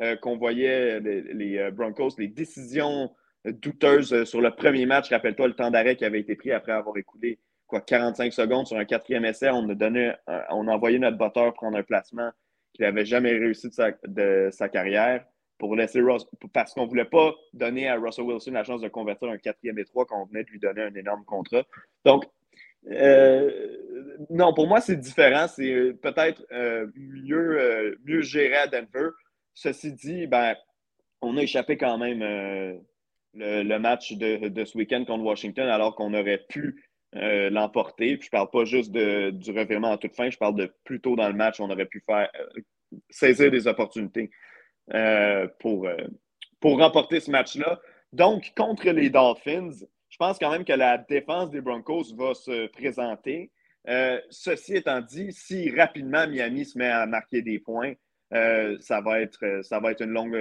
euh, 0.00 0.14
qu'on 0.14 0.36
voyait 0.36 1.00
les, 1.00 1.58
euh, 1.58 1.70
Broncos, 1.72 2.10
les 2.18 2.28
décisions 2.28 3.10
douteuses 3.44 4.12
euh, 4.12 4.24
sur 4.24 4.40
le 4.40 4.52
premier 4.52 4.86
match. 4.86 5.10
Rappelle-toi 5.10 5.48
le 5.48 5.54
temps 5.54 5.72
d'arrêt 5.72 5.96
qui 5.96 6.04
avait 6.04 6.20
été 6.20 6.36
pris 6.36 6.52
après 6.52 6.70
avoir 6.70 6.96
écoulé 6.96 7.40
quoi, 7.66 7.80
45 7.80 8.32
secondes 8.32 8.66
sur 8.68 8.76
un 8.76 8.84
quatrième 8.84 9.24
essai. 9.24 9.50
On 9.50 9.68
a, 9.68 9.74
donné, 9.74 10.12
on 10.50 10.68
a 10.68 10.72
envoyé 10.72 11.00
notre 11.00 11.18
batteur 11.18 11.52
prendre 11.52 11.76
un 11.76 11.82
placement 11.82 12.30
qu'il 12.74 12.84
n'avait 12.84 13.04
jamais 13.04 13.32
réussi 13.32 13.70
de 14.06 14.50
sa, 14.52 14.68
carrière 14.68 15.24
pour 15.58 15.74
laisser 15.74 16.00
parce 16.52 16.74
qu'on 16.74 16.84
ne 16.84 16.88
voulait 16.88 17.04
pas 17.04 17.34
donner 17.52 17.88
à 17.88 17.96
Russell 17.96 18.24
Wilson 18.24 18.52
la 18.52 18.62
chance 18.62 18.80
de 18.80 18.88
convertir 18.88 19.28
un 19.30 19.38
quatrième 19.38 19.80
et 19.80 19.84
trois 19.84 20.06
quand 20.06 20.22
on 20.22 20.26
venait 20.26 20.44
de 20.44 20.50
lui 20.50 20.60
donner 20.60 20.82
un 20.82 20.94
énorme 20.94 21.24
contrat. 21.24 21.64
Donc, 22.04 22.24
non, 24.30 24.54
pour 24.54 24.68
moi, 24.68 24.80
c'est 24.80 24.96
différent. 24.96 25.48
C'est 25.48 25.92
peut-être 26.00 26.46
mieux, 26.94 27.98
mieux 28.04 28.22
géré 28.22 28.54
à 28.54 28.68
Denver. 28.68 29.08
Ceci 29.60 29.92
dit, 29.92 30.28
ben, 30.28 30.54
on 31.20 31.36
a 31.36 31.42
échappé 31.42 31.76
quand 31.76 31.98
même 31.98 32.22
le, 33.34 33.78
match 33.78 34.12
de, 34.12 34.64
ce 34.64 34.78
week-end 34.78 35.04
contre 35.04 35.24
Washington 35.24 35.68
alors 35.68 35.96
qu'on 35.96 36.14
aurait 36.14 36.44
pu 36.48 36.84
euh, 37.16 37.50
l'emporter. 37.50 38.16
Puis 38.18 38.26
je 38.26 38.30
parle 38.30 38.50
pas 38.50 38.64
juste 38.64 38.92
du 38.92 39.50
revirement 39.50 39.90
à 39.90 39.98
toute 39.98 40.14
fin, 40.14 40.30
je 40.30 40.38
parle 40.38 40.54
de 40.54 40.72
plus 40.84 41.00
tôt 41.00 41.16
dans 41.16 41.26
le 41.26 41.34
match, 41.34 41.58
on 41.58 41.68
aurait 41.70 41.86
pu 41.86 42.04
faire 42.06 42.30
euh, 42.38 42.60
saisir 43.10 43.50
des 43.50 43.66
opportunités 43.66 44.30
euh, 44.94 45.48
pour, 45.58 45.88
pour 46.60 46.78
remporter 46.78 47.18
ce 47.18 47.32
match-là. 47.32 47.80
Donc, 48.12 48.52
contre 48.56 48.88
les 48.90 49.10
Dolphins, 49.10 49.72
je 50.08 50.16
pense 50.18 50.38
quand 50.38 50.52
même 50.52 50.64
que 50.64 50.72
la 50.72 50.98
défense 50.98 51.50
des 51.50 51.60
Broncos 51.60 52.14
va 52.16 52.32
se 52.34 52.68
présenter. 52.68 53.50
ceci 54.30 54.76
étant 54.76 55.00
dit, 55.00 55.32
si 55.32 55.68
rapidement 55.70 56.28
Miami 56.28 56.64
se 56.64 56.78
met 56.78 56.86
à 56.86 57.06
marquer 57.06 57.42
des 57.42 57.58
points, 57.58 57.94
ça, 58.30 59.00
va 59.00 59.20
être, 59.20 59.60
ça 59.62 59.80
va 59.80 59.92
être 59.92 60.02
une 60.02 60.10
longue, 60.10 60.36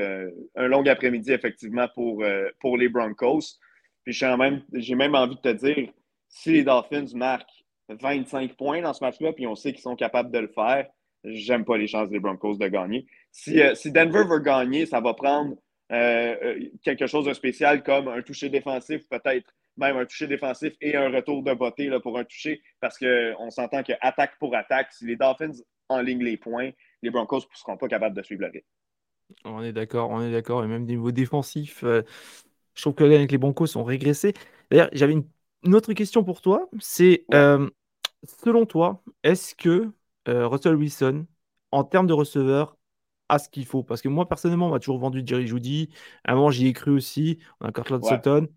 un 0.56 0.68
long 0.68 0.86
après-midi, 0.86 1.32
effectivement, 1.32 1.88
pour, 1.94 2.24
pour 2.60 2.78
les 2.78 2.90
Broncos. 2.90 3.60
Puis 4.04 4.14
j'ai 4.14 4.38
même, 4.38 4.62
même 4.72 5.16
envie 5.16 5.36
de 5.36 5.42
te 5.42 5.54
dire, 5.54 5.90
si 6.30 6.54
les 6.54 6.64
Dolphins 6.64 7.08
marquent 7.16 7.66
25 7.90 8.56
points 8.56 8.82
dans 8.82 8.94
ce 8.94 9.04
match-là, 9.04 9.34
puis 9.34 9.48
on 9.48 9.56
sait 9.56 9.72
qu'ils 9.72 9.82
sont 9.82 9.96
capables 9.96 10.32
de 10.32 10.40
le 10.40 10.48
faire, 10.48 10.88
j'aime 11.24 11.66
pas 11.66 11.78
les 11.78 11.88
chances 11.88 12.10
des 12.10 12.20
Broncos 12.20 12.58
de 12.58 12.68
gagner. 12.68 13.06
Si, 13.32 13.62
euh, 13.62 13.74
Denver 13.86 14.24
veut 14.30 14.40
gagner, 14.40 14.86
ça 14.86 15.00
va 15.00 15.14
prendre 15.14 15.56
euh, 15.92 16.36
euh, 16.44 16.60
quelque 16.84 17.08
chose 17.08 17.26
de 17.26 17.34
spécial 17.34 17.84
comme 17.84 18.08
un 18.08 18.22
toucher 18.22 18.50
défensif, 18.50 19.08
peut-être 19.10 19.54
même 19.78 19.96
un 19.98 20.06
toucher 20.06 20.28
défensif 20.28 20.74
et 20.82 20.96
un 20.96 21.10
retour 21.10 21.44
de 21.44 21.54
beauté 21.54 21.90
pour 22.02 22.18
un 22.18 22.24
toucher, 22.24 22.62
parce 22.80 22.98
qu'on 22.98 23.50
s'entend 23.50 23.84
que 23.84 23.94
attaque 24.02 24.38
pour 24.40 24.56
attaque, 24.56 24.92
si 24.92 25.06
les 25.06 25.16
Dolphins 25.16 25.52
enlignent 25.88 26.24
les 26.24 26.38
points, 26.38 26.72
les 27.02 27.10
Broncos 27.10 27.40
ne 27.40 27.56
seront 27.56 27.78
pas 27.78 27.88
capables 27.88 28.16
de 28.16 28.22
suivre 28.22 28.42
le 28.42 28.48
rythme. 28.48 28.68
On 29.44 29.62
est 29.62 29.74
d'accord, 29.74 30.10
on 30.10 30.22
est 30.22 30.32
d'accord. 30.32 30.64
Et 30.64 30.68
même 30.68 30.86
niveau 30.86 31.12
défensif, 31.12 31.84
je 31.84 32.82
trouve 32.82 32.96
que 32.96 33.04
avec 33.04 33.32
les 33.32 33.38
Broncos 33.38 33.78
ont 33.78 33.84
régressé. 33.84 34.34
D'ailleurs, 34.70 34.90
j'avais 34.94 35.14
une 35.14 35.26
une 35.64 35.76
autre 35.76 35.94
question 35.94 36.24
pour 36.24 36.42
toi, 36.42 36.70
c'est 36.80 37.26
euh, 37.34 37.70
selon 38.44 38.66
toi, 38.66 39.04
est-ce 39.24 39.56
que 39.56 39.92
euh, 40.28 40.48
Russell 40.48 40.76
Wilson, 40.76 41.26
en 41.72 41.84
termes 41.84 42.08
de 42.08 42.14
receveur, 42.14 42.78
a 43.30 43.40
ce 43.40 43.50
qu'il 43.50 43.66
faut? 43.66 43.84
Parce 43.84 44.02
que 44.02 44.08
moi, 44.08 44.28
personnellement, 44.28 44.68
on 44.68 44.72
m'a 44.72 44.80
toujours 44.80 45.00
vendu 45.00 45.24
Jerry 45.26 45.48
Judy. 45.48 45.90
À 46.24 46.32
un 46.32 46.36
moment, 46.36 46.52
j'y 46.52 46.68
ai 46.68 46.74
cru 46.74 46.92
aussi. 46.92 47.40
On 47.60 47.66
a 47.66 47.72
Cortland 47.72 48.04
Sutton. 48.06 48.48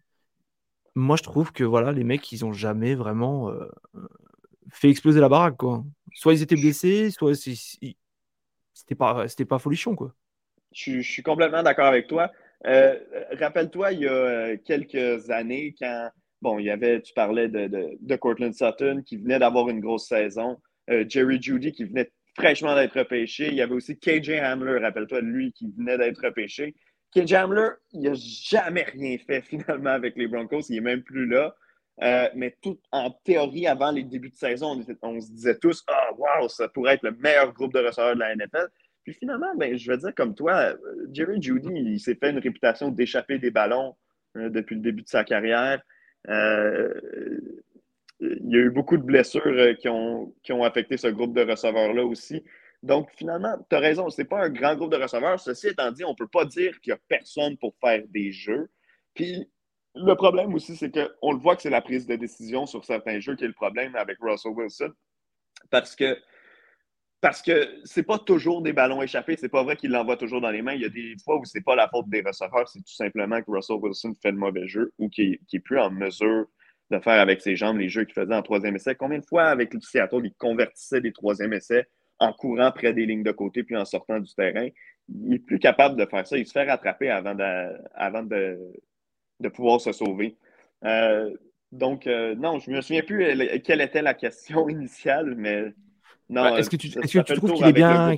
Moi, 0.94 1.16
je 1.16 1.22
trouve 1.22 1.52
que 1.52 1.64
voilà, 1.64 1.92
les 1.92 2.04
mecs, 2.04 2.30
ils 2.32 2.44
n'ont 2.44 2.52
jamais 2.52 2.94
vraiment 2.94 3.50
euh, 3.50 3.68
fait 4.70 4.90
exploser 4.90 5.20
la 5.20 5.28
baraque. 5.28 5.56
Quoi. 5.56 5.84
Soit 6.14 6.34
ils 6.34 6.42
étaient 6.42 6.56
blessés, 6.56 7.10
soit 7.10 7.32
c'était 8.72 8.94
pas, 8.94 9.26
pas 9.48 9.58
folichon. 9.58 9.94
Quoi. 9.94 10.14
Je, 10.72 11.00
suis 11.00 11.22
complètement 11.22 11.62
d'accord 11.62 11.86
avec 11.86 12.06
toi. 12.06 12.30
Rappelle-toi, 12.64 13.92
il 13.92 14.00
y 14.00 14.08
a 14.08 14.56
quelques 14.58 15.30
années, 15.30 15.74
quand 15.78 16.10
bon, 16.42 16.58
il 16.58 16.66
y 16.66 16.70
avait, 16.70 17.00
tu 17.00 17.12
parlais 17.12 17.48
de, 17.48 17.96
de, 18.00 18.16
Cortland 18.16 18.54
Sutton 18.54 19.02
qui 19.04 19.16
venait 19.16 19.38
d'avoir 19.38 19.68
une 19.68 19.80
grosse 19.80 20.08
saison, 20.08 20.60
euh, 20.90 21.04
Jerry 21.08 21.40
Judy 21.40 21.72
qui 21.72 21.84
venait 21.84 22.10
fraîchement 22.36 22.74
d'être 22.74 22.98
repêché. 22.98 23.48
Il 23.48 23.54
y 23.54 23.62
avait 23.62 23.74
aussi 23.74 23.98
KJ 23.98 24.30
Hamler, 24.42 24.78
rappelle-toi 24.78 25.20
de 25.20 25.26
lui, 25.26 25.52
qui 25.52 25.70
venait 25.76 25.98
d'être 25.98 26.24
repêché. 26.24 26.74
KJ 27.14 27.34
Hamler, 27.34 27.68
il 27.92 28.02
n'a 28.02 28.14
jamais 28.14 28.82
rien 28.84 29.18
fait 29.18 29.42
finalement 29.48 29.90
avec 29.90 30.16
les 30.16 30.28
Broncos, 30.28 30.62
il 30.68 30.76
n'est 30.76 30.80
même 30.80 31.02
plus 31.02 31.26
là. 31.26 31.54
Euh, 32.02 32.28
mais 32.34 32.56
tout 32.62 32.78
en 32.92 33.10
théorie, 33.10 33.66
avant 33.66 33.90
les 33.90 34.04
débuts 34.04 34.30
de 34.30 34.36
saison, 34.36 34.82
on, 35.02 35.20
se 35.20 35.30
disait 35.30 35.58
tous 35.58 35.84
Ah, 35.86 36.10
wow, 36.16 36.48
ça 36.48 36.68
pourrait 36.68 36.94
être 36.94 37.02
le 37.02 37.12
meilleur 37.12 37.52
groupe 37.52 37.74
de 37.74 37.80
receveurs 37.80 38.14
de 38.14 38.20
la 38.20 38.34
NFL. 38.34 38.68
Puis 39.04 39.14
finalement, 39.14 39.54
ben, 39.56 39.76
je 39.76 39.90
vais 39.90 39.98
dire 39.98 40.14
comme 40.14 40.34
toi, 40.34 40.74
Jerry 41.12 41.42
Judy, 41.42 41.70
il 41.72 42.00
s'est 42.00 42.14
fait 42.14 42.30
une 42.30 42.38
réputation 42.38 42.90
d'échapper 42.90 43.38
des 43.38 43.50
ballons 43.50 43.96
euh, 44.36 44.48
depuis 44.48 44.76
le 44.76 44.82
début 44.82 45.02
de 45.02 45.08
sa 45.08 45.24
carrière. 45.24 45.82
Euh, 46.28 46.92
il 48.20 48.50
y 48.50 48.56
a 48.56 48.60
eu 48.60 48.70
beaucoup 48.70 48.96
de 48.96 49.02
blessures 49.02 49.46
euh, 49.46 49.74
qui 49.74 49.88
ont, 49.88 50.34
qui 50.42 50.52
ont 50.52 50.62
affecté 50.62 50.96
ce 50.96 51.08
groupe 51.08 51.34
de 51.34 51.42
receveurs-là 51.42 52.04
aussi. 52.04 52.44
Donc, 52.82 53.10
finalement, 53.16 53.56
tu 53.68 53.76
as 53.76 53.80
raison, 53.80 54.08
ce 54.08 54.20
n'est 54.20 54.28
pas 54.28 54.44
un 54.44 54.50
grand 54.50 54.74
groupe 54.76 54.92
de 54.92 55.02
receveurs. 55.02 55.40
Ceci 55.40 55.68
étant 55.68 55.90
dit, 55.90 56.04
on 56.04 56.10
ne 56.10 56.16
peut 56.16 56.28
pas 56.28 56.44
dire 56.44 56.80
qu'il 56.80 56.92
n'y 56.92 56.96
a 56.96 57.00
personne 57.08 57.56
pour 57.56 57.74
faire 57.80 58.02
des 58.08 58.32
jeux. 58.32 58.70
Puis, 59.14 59.48
le 59.94 60.14
problème 60.14 60.54
aussi, 60.54 60.76
c'est 60.76 60.90
qu'on 60.90 61.32
le 61.32 61.38
voit 61.38 61.56
que 61.56 61.62
c'est 61.62 61.70
la 61.70 61.82
prise 61.82 62.06
de 62.06 62.16
décision 62.16 62.66
sur 62.66 62.84
certains 62.84 63.20
jeux 63.20 63.36
qui 63.36 63.44
est 63.44 63.48
le 63.48 63.54
problème 63.54 63.96
avec 63.96 64.18
Russell 64.20 64.52
Wilson. 64.52 64.92
Parce 65.70 65.96
que 65.96 66.16
parce 67.20 67.42
que 67.42 67.80
c'est 67.84 68.02
pas 68.02 68.18
toujours 68.18 68.62
des 68.62 68.72
ballons 68.72 69.02
échappés. 69.02 69.36
C'est 69.36 69.50
pas 69.50 69.62
vrai 69.62 69.76
qu'il 69.76 69.90
l'envoie 69.90 70.16
toujours 70.16 70.40
dans 70.40 70.50
les 70.50 70.62
mains. 70.62 70.72
Il 70.72 70.80
y 70.80 70.86
a 70.86 70.88
des 70.88 71.16
fois 71.22 71.38
où 71.38 71.44
c'est 71.44 71.60
pas 71.60 71.76
la 71.76 71.86
faute 71.88 72.08
des 72.08 72.22
receveurs, 72.22 72.66
c'est 72.68 72.78
tout 72.78 72.94
simplement 72.94 73.42
que 73.42 73.50
Russell 73.50 73.76
Wilson 73.76 74.14
fait 74.22 74.30
le 74.30 74.38
mauvais 74.38 74.66
jeu 74.66 74.92
ou 74.98 75.10
qu'il 75.10 75.38
n'est 75.52 75.60
plus 75.60 75.78
en 75.78 75.90
mesure 75.90 76.46
de 76.90 76.98
faire 76.98 77.20
avec 77.20 77.40
ses 77.40 77.56
jambes 77.56 77.78
les 77.78 77.88
jeux 77.88 78.04
qu'il 78.04 78.14
faisait 78.14 78.34
en 78.34 78.42
troisième 78.42 78.74
essai. 78.74 78.94
Combien 78.94 79.18
de 79.18 79.24
fois 79.24 79.44
avec 79.44 79.74
le 79.74 79.80
Seattle, 79.80 80.22
il 80.24 80.34
convertissait 80.34 81.00
des 81.00 81.12
troisième 81.12 81.52
essais 81.52 81.86
en 82.18 82.32
courant 82.32 82.72
près 82.72 82.92
des 82.94 83.06
lignes 83.06 83.22
de 83.22 83.32
côté 83.32 83.64
puis 83.64 83.76
en 83.76 83.84
sortant 83.84 84.18
du 84.18 84.32
terrain? 84.34 84.68
Il 85.08 85.34
est 85.34 85.38
plus 85.40 85.58
capable 85.58 85.96
de 85.96 86.06
faire 86.06 86.26
ça. 86.26 86.38
Il 86.38 86.46
se 86.46 86.52
fait 86.52 86.64
rattraper 86.64 87.10
avant 87.10 87.34
de, 87.34 88.56
de 89.40 89.48
pouvoir 89.48 89.80
se 89.80 89.92
sauver. 89.92 90.36
Euh, 90.84 91.34
donc, 91.72 92.06
euh, 92.06 92.34
non, 92.34 92.58
je 92.58 92.70
ne 92.70 92.76
me 92.76 92.80
souviens 92.80 93.02
plus 93.02 93.24
quelle 93.62 93.80
était 93.80 94.02
la 94.02 94.14
question 94.14 94.68
initiale, 94.68 95.34
mais 95.36 95.72
non, 96.28 96.56
est-ce 96.56 96.70
que 96.70 96.76
tu, 96.76 96.88
est 96.88 97.00
que 97.00 97.22
tu 97.22 97.34
trouves 97.34 97.54
qu'il 97.54 97.66
est 97.66 97.72
bien. 97.72 98.16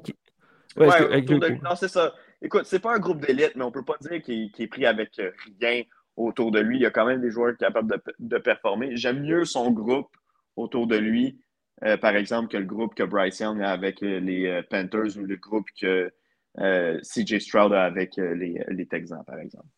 Non, 0.77 1.77
c'est 1.77 1.89
ça. 1.89 2.15
Écoute, 2.41 2.65
c'est 2.65 2.81
pas 2.81 2.97
un 2.97 2.99
groupe 2.99 3.25
d'élite, 3.25 3.53
mais 3.57 3.65
on 3.65 3.71
peut 3.71 3.85
pas 3.85 3.97
dire 4.01 4.21
qu'il 4.23 4.51
est 4.59 4.67
pris 4.67 4.85
avec 4.87 5.19
euh, 5.19 5.31
rien 5.61 5.83
autour 6.17 6.51
de 6.51 6.61
lui. 6.61 6.79
Il 6.79 6.83
y 6.83 6.87
a 6.87 6.91
quand 6.91 7.07
même 7.07 7.21
des 7.21 7.31
joueurs 7.31 7.57
capables 7.57 8.01
de, 8.19 8.39
performer. 8.39 8.97
J'aime 8.97 9.23
mieux 9.23 9.45
son 9.45 9.71
groupe 9.71 10.11
autour 10.57 10.87
de 10.87 10.97
lui, 10.97 11.39
euh, 11.85 11.97
par 11.97 12.17
exemple, 12.17 12.49
que 12.49 12.57
le 12.57 12.65
groupe 12.65 12.95
que 12.95 13.03
Bryce 13.03 13.41
Young 13.41 13.63
a 13.63 13.71
avec 13.71 14.01
les 14.01 14.61
Panthers 14.69 15.17
ou 15.17 15.25
le 15.25 15.37
groupe 15.37 15.69
que 15.81 16.11
CJ 16.59 17.39
Stroud 17.39 17.73
a 17.73 17.85
avec 17.85 18.17
les, 18.17 18.63
les 18.69 18.87
Texans, 18.87 19.23
par 19.25 19.39
exemple. 19.39 19.69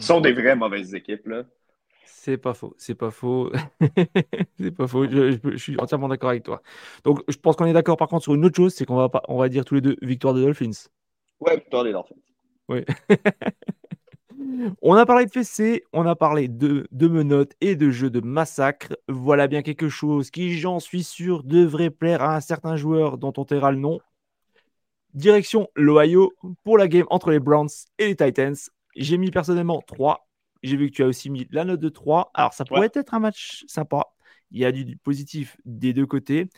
Ce 0.00 0.06
sont 0.06 0.20
des 0.20 0.32
vraies 0.32 0.56
mauvaises 0.56 0.94
équipes, 0.94 1.26
là. 1.26 1.44
C'est 2.22 2.36
pas 2.36 2.52
faux, 2.52 2.74
c'est 2.76 2.94
pas 2.94 3.10
faux. 3.10 3.50
c'est 4.58 4.70
pas 4.72 4.86
faux, 4.86 5.06
je, 5.08 5.56
suis 5.56 5.78
entièrement 5.78 6.08
d'accord 6.08 6.30
avec 6.30 6.42
toi. 6.42 6.60
Donc, 7.04 7.22
je 7.28 7.36
pense 7.36 7.56
qu'on 7.56 7.64
est 7.64 7.72
d'accord 7.72 7.96
par 7.96 8.08
contre 8.08 8.24
sur 8.24 8.34
une 8.34 8.44
autre 8.44 8.56
chose, 8.56 8.74
c'est 8.74 8.84
qu'on 8.84 8.96
va, 8.96 9.08
pas, 9.08 9.22
on 9.28 9.38
va 9.38 9.48
dire 9.48 9.64
tous 9.64 9.76
les 9.76 9.80
deux 9.80 9.96
victoire 10.02 10.34
des 10.34 10.42
Dolphins. 10.42 10.88
Ouais, 11.40 11.56
victoire 11.56 11.84
des 11.84 11.92
Dolphins. 11.92 12.16
Oui. 12.68 12.84
on 14.82 14.94
a 14.94 15.06
parlé 15.06 15.26
de 15.26 15.30
fessé, 15.30 15.84
on 15.92 16.06
a 16.06 16.14
parlé 16.14 16.48
de, 16.48 16.86
de 16.92 17.08
menottes 17.08 17.52
et 17.60 17.74
de 17.74 17.90
jeux 17.90 18.10
de 18.10 18.20
massacre. 18.20 18.96
Voilà 19.08 19.48
bien 19.48 19.62
quelque 19.62 19.88
chose 19.88 20.30
qui, 20.30 20.58
j'en 20.58 20.78
suis 20.78 21.04
sûr, 21.04 21.42
devrait 21.42 21.90
plaire 21.90 22.22
à 22.22 22.36
un 22.36 22.40
certain 22.40 22.76
joueur 22.76 23.18
dont 23.18 23.32
on 23.36 23.44
taira 23.44 23.72
le 23.72 23.78
nom. 23.78 23.98
Direction 25.14 25.68
l'Ohio 25.74 26.32
pour 26.64 26.78
la 26.78 26.86
game 26.86 27.06
entre 27.10 27.30
les 27.30 27.40
Browns 27.40 27.70
et 27.98 28.08
les 28.08 28.16
Titans. 28.16 28.56
J'ai 28.96 29.18
mis 29.18 29.30
personnellement 29.30 29.82
3 29.86 30.30
j'ai 30.62 30.76
vu 30.76 30.90
que 30.90 30.96
tu 30.96 31.02
as 31.02 31.06
aussi 31.06 31.30
mis 31.30 31.46
la 31.50 31.64
note 31.64 31.80
de 31.80 31.88
3. 31.88 32.30
Alors, 32.34 32.52
ça 32.52 32.64
pourrait 32.64 32.90
être 32.94 33.14
un 33.14 33.18
match 33.18 33.64
sympa. 33.66 34.06
Il 34.50 34.58
y 34.58 34.64
a 34.64 34.72
du 34.72 34.96
positif 34.96 35.56
des 35.64 35.92
deux 35.92 36.06
côtés. 36.06 36.48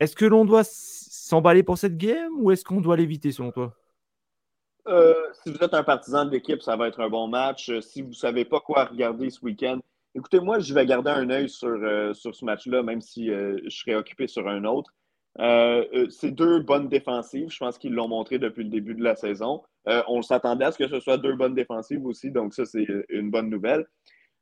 Est-ce 0.00 0.14
que 0.14 0.24
l'on 0.24 0.44
doit 0.44 0.64
s'emballer 0.64 1.62
pour 1.62 1.78
cette 1.78 1.96
game 1.96 2.32
ou 2.38 2.50
est-ce 2.50 2.64
qu'on 2.64 2.80
doit 2.80 2.96
l'éviter 2.96 3.32
selon 3.32 3.50
toi? 3.50 3.74
Euh, 4.86 5.14
si 5.42 5.50
vous 5.50 5.58
êtes 5.58 5.74
un 5.74 5.82
partisan 5.82 6.24
de 6.24 6.30
l'équipe, 6.30 6.62
ça 6.62 6.76
va 6.76 6.88
être 6.88 7.00
un 7.00 7.08
bon 7.08 7.28
match. 7.28 7.68
Euh, 7.68 7.80
si 7.80 8.02
vous 8.02 8.10
ne 8.10 8.14
savez 8.14 8.44
pas 8.44 8.60
quoi 8.60 8.86
regarder 8.86 9.28
ce 9.30 9.44
week-end, 9.44 9.80
écoutez, 10.14 10.40
moi, 10.40 10.60
je 10.60 10.72
vais 10.72 10.86
garder 10.86 11.10
un 11.10 11.28
œil 11.30 11.48
sur, 11.48 11.68
euh, 11.68 12.14
sur 12.14 12.34
ce 12.34 12.44
match-là, 12.44 12.82
même 12.82 13.00
si 13.00 13.26
je 13.26 13.68
serai 13.68 13.96
occupé 13.96 14.26
sur 14.26 14.48
un 14.48 14.64
autre. 14.64 14.92
C'est 15.38 16.32
deux 16.32 16.60
bonnes 16.60 16.88
défensives. 16.88 17.50
Je 17.50 17.58
pense 17.58 17.78
qu'ils 17.78 17.94
l'ont 17.94 18.08
montré 18.08 18.38
depuis 18.38 18.64
le 18.64 18.70
début 18.70 18.94
de 18.94 19.02
la 19.02 19.16
saison. 19.16 19.62
Euh, 19.88 20.02
on 20.08 20.20
s'attendait 20.22 20.66
à 20.66 20.72
ce 20.72 20.78
que 20.78 20.88
ce 20.88 21.00
soit 21.00 21.16
deux 21.16 21.34
bonnes 21.34 21.54
défensives 21.54 22.04
aussi, 22.04 22.30
donc 22.30 22.52
ça, 22.52 22.66
c'est 22.66 22.86
une 23.08 23.30
bonne 23.30 23.48
nouvelle. 23.48 23.86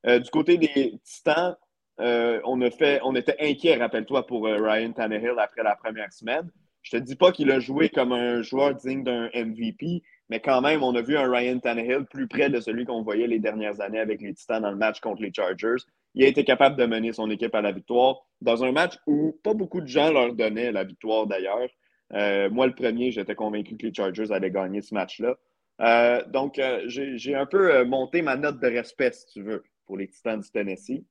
Euh, 0.06 0.18
du 0.18 0.28
côté 0.30 0.58
des 0.58 0.98
Titans, 1.04 1.56
euh, 2.00 2.40
on, 2.44 2.60
a 2.62 2.70
fait, 2.70 3.00
on 3.04 3.14
était 3.14 3.36
inquiet, 3.40 3.76
rappelle-toi, 3.76 4.26
pour 4.26 4.44
Ryan 4.46 4.92
Tannehill 4.92 5.34
après 5.38 5.62
la 5.62 5.76
première 5.76 6.12
semaine. 6.12 6.50
Je 6.82 6.96
te 6.96 6.96
dis 6.96 7.16
pas 7.16 7.32
qu'il 7.32 7.50
a 7.50 7.60
joué 7.60 7.88
comme 7.88 8.12
un 8.12 8.42
joueur 8.42 8.74
digne 8.74 9.02
d'un 9.02 9.28
MVP, 9.34 10.02
mais 10.28 10.40
quand 10.40 10.60
même, 10.60 10.82
on 10.82 10.94
a 10.94 11.02
vu 11.02 11.16
un 11.16 11.30
Ryan 11.30 11.58
Tannehill 11.58 12.06
plus 12.10 12.26
près 12.26 12.50
de 12.50 12.60
celui 12.60 12.84
qu'on 12.84 13.02
voyait 13.02 13.26
les 13.26 13.38
dernières 13.38 13.80
années 13.80 14.00
avec 14.00 14.20
les 14.20 14.34
Titans 14.34 14.62
dans 14.62 14.70
le 14.70 14.76
match 14.76 15.00
contre 15.00 15.22
les 15.22 15.32
Chargers. 15.32 15.84
Il 16.16 16.24
a 16.24 16.28
été 16.28 16.44
capable 16.44 16.76
de 16.76 16.86
mener 16.86 17.12
son 17.12 17.30
équipe 17.30 17.54
à 17.54 17.60
la 17.60 17.72
victoire 17.72 18.26
dans 18.40 18.64
un 18.64 18.72
match 18.72 18.94
où 19.06 19.38
pas 19.44 19.52
beaucoup 19.52 19.82
de 19.82 19.86
gens 19.86 20.10
leur 20.10 20.34
donnaient 20.34 20.72
la 20.72 20.82
victoire 20.82 21.26
d'ailleurs. 21.26 21.68
Euh, 22.14 22.48
moi, 22.48 22.66
le 22.66 22.74
premier, 22.74 23.12
j'étais 23.12 23.34
convaincu 23.34 23.76
que 23.76 23.86
les 23.86 23.92
Chargers 23.92 24.32
allaient 24.32 24.50
gagner 24.50 24.80
ce 24.80 24.94
match-là. 24.94 25.36
Euh, 25.82 26.24
donc, 26.28 26.58
euh, 26.58 26.82
j'ai 26.86 27.34
un 27.34 27.44
peu 27.44 27.84
monté 27.84 28.22
ma 28.22 28.36
note 28.36 28.58
de 28.60 28.66
respect, 28.66 29.12
si 29.12 29.26
tu 29.26 29.42
veux, 29.42 29.62
pour 29.84 29.98
les 29.98 30.08
Titans 30.08 30.40
du 30.40 30.50
Tennessee. 30.50 31.04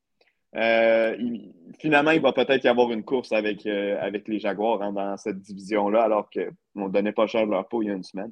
finalement, 1.80 2.12
il 2.12 2.22
va 2.22 2.34
peut-être 2.34 2.64
y 2.64 2.68
avoir 2.68 2.92
une 2.92 3.04
course 3.04 3.32
avec, 3.32 3.68
avec 3.68 4.28
les 4.28 4.40
Jaguars 4.40 4.82
hein, 4.82 4.92
dans 4.92 5.18
cette 5.18 5.40
division-là, 5.40 6.02
alors 6.02 6.32
qu'on 6.32 6.88
ne 6.88 6.90
donnait 6.90 7.12
pas 7.12 7.28
cher 7.28 7.46
leur 7.46 7.68
peau 7.68 7.84
il 7.84 7.90
y 7.90 7.92
a 7.92 7.94
une 7.94 8.04
semaine. 8.04 8.32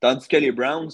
Tandis 0.00 0.26
que 0.26 0.38
les 0.38 0.52
Browns, 0.52 0.92